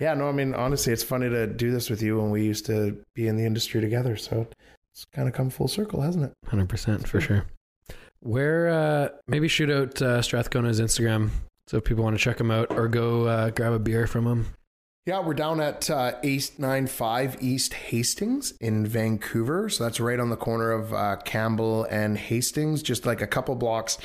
[0.00, 2.66] yeah, no, I mean honestly, it's funny to do this with you when we used
[2.66, 4.16] to be in the industry together.
[4.16, 4.48] So
[4.96, 6.32] it's kind of come full circle, hasn't it?
[6.48, 7.44] Hundred percent for sure.
[8.20, 11.30] Where uh, maybe shoot out uh, Strathcona's Instagram
[11.68, 14.26] so if people want to check him out or go uh, grab a beer from
[14.26, 14.46] him.
[15.04, 19.68] Yeah, we're down at uh, 895 East Hastings in Vancouver.
[19.68, 23.54] So that's right on the corner of uh, Campbell and Hastings, just like a couple
[23.54, 23.98] blocks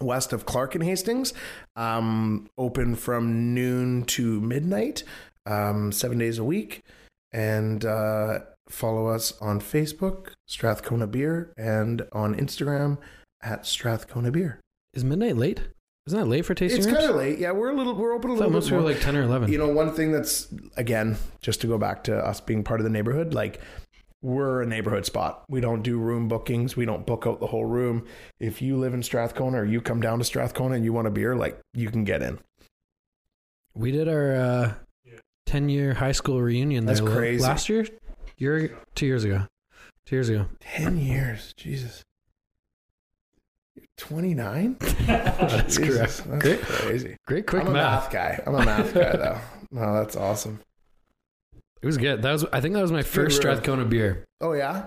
[0.00, 1.34] west of Clark and Hastings.
[1.76, 5.04] Um, open from noon to midnight,
[5.44, 6.82] um, seven days a week.
[7.32, 12.98] And uh, follow us on Facebook, Strathcona Beer, and on Instagram
[13.42, 14.60] at Strathcona Beer.
[14.94, 15.60] Is midnight late?
[16.06, 17.38] Isn't that late for tasting It's kind of late.
[17.38, 17.94] Yeah, we're a little.
[17.94, 19.50] We're open a I little thought bit most were like ten or eleven.
[19.50, 22.84] You know, one thing that's again, just to go back to us being part of
[22.84, 23.60] the neighborhood, like
[24.20, 25.44] we're a neighborhood spot.
[25.48, 26.76] We don't do room bookings.
[26.76, 28.06] We don't book out the whole room.
[28.38, 31.10] If you live in Strathcona or you come down to Strathcona and you want a
[31.10, 32.38] beer, like you can get in.
[33.74, 34.74] we did our uh,
[35.46, 37.42] ten year high school reunion That's there crazy.
[37.42, 37.86] last year,
[38.36, 39.46] year two years ago,
[40.06, 40.46] two years ago.
[40.60, 42.04] Ten years, Jesus.
[43.96, 44.76] Twenty nine.
[45.06, 46.24] That's correct.
[46.26, 46.60] That's Great.
[46.62, 47.16] crazy.
[47.26, 48.02] Great quick I'm a math.
[48.04, 48.42] math guy.
[48.46, 49.38] I'm a math guy though.
[49.70, 50.60] No, that's awesome.
[51.82, 52.22] It was good.
[52.22, 53.34] That was I think that was my first.
[53.36, 54.84] Strathcona beer, Oh yeah.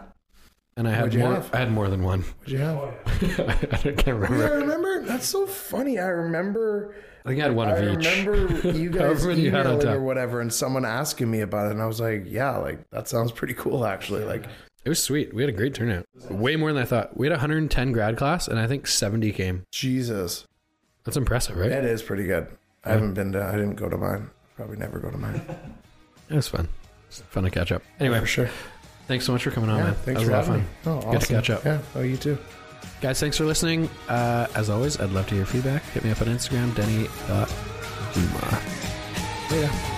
[0.78, 1.34] And I had What'd you more.
[1.34, 1.54] have?
[1.54, 2.22] I had more than one.
[2.22, 2.78] What'd you have?
[3.08, 4.58] I can't Yeah, I remember.
[4.60, 5.04] remember.
[5.04, 6.00] That's so funny.
[6.00, 6.96] I remember.
[7.26, 8.08] I think I had one of I each.
[8.08, 11.42] remember you guys However many you had on emailing or whatever, and someone asking me
[11.42, 14.46] about it, and I was like, "Yeah, like that sounds pretty cool, actually." Like,
[14.86, 15.34] It was sweet.
[15.34, 16.06] We had a great turnout.
[16.30, 17.18] Way more than I thought.
[17.18, 19.64] We had 110 grad class, and I think 70 came.
[19.72, 20.46] Jesus,
[21.04, 21.70] That's impressive, right?
[21.70, 22.48] that is pretty good.
[22.86, 23.44] I haven't been to.
[23.44, 24.30] I didn't go to mine.
[24.56, 25.42] Probably never go to mine.
[26.30, 26.70] It was fun.
[27.10, 27.82] It's fun to catch up.
[28.00, 28.50] Anyway, for sure.
[29.08, 29.94] Thanks so much for coming on, yeah, man.
[29.96, 30.96] thanks that was for a lot having fun.
[30.96, 31.02] me.
[31.08, 31.66] Oh, Good to catch up.
[31.66, 31.80] Yeah.
[31.96, 32.38] Oh, you too.
[33.02, 33.90] Guys, thanks for listening.
[34.10, 35.84] Uh, as always, I'd love to hear feedback.
[35.92, 39.52] Hit me up on Instagram, Denny denny.dumas.
[39.52, 39.97] Later.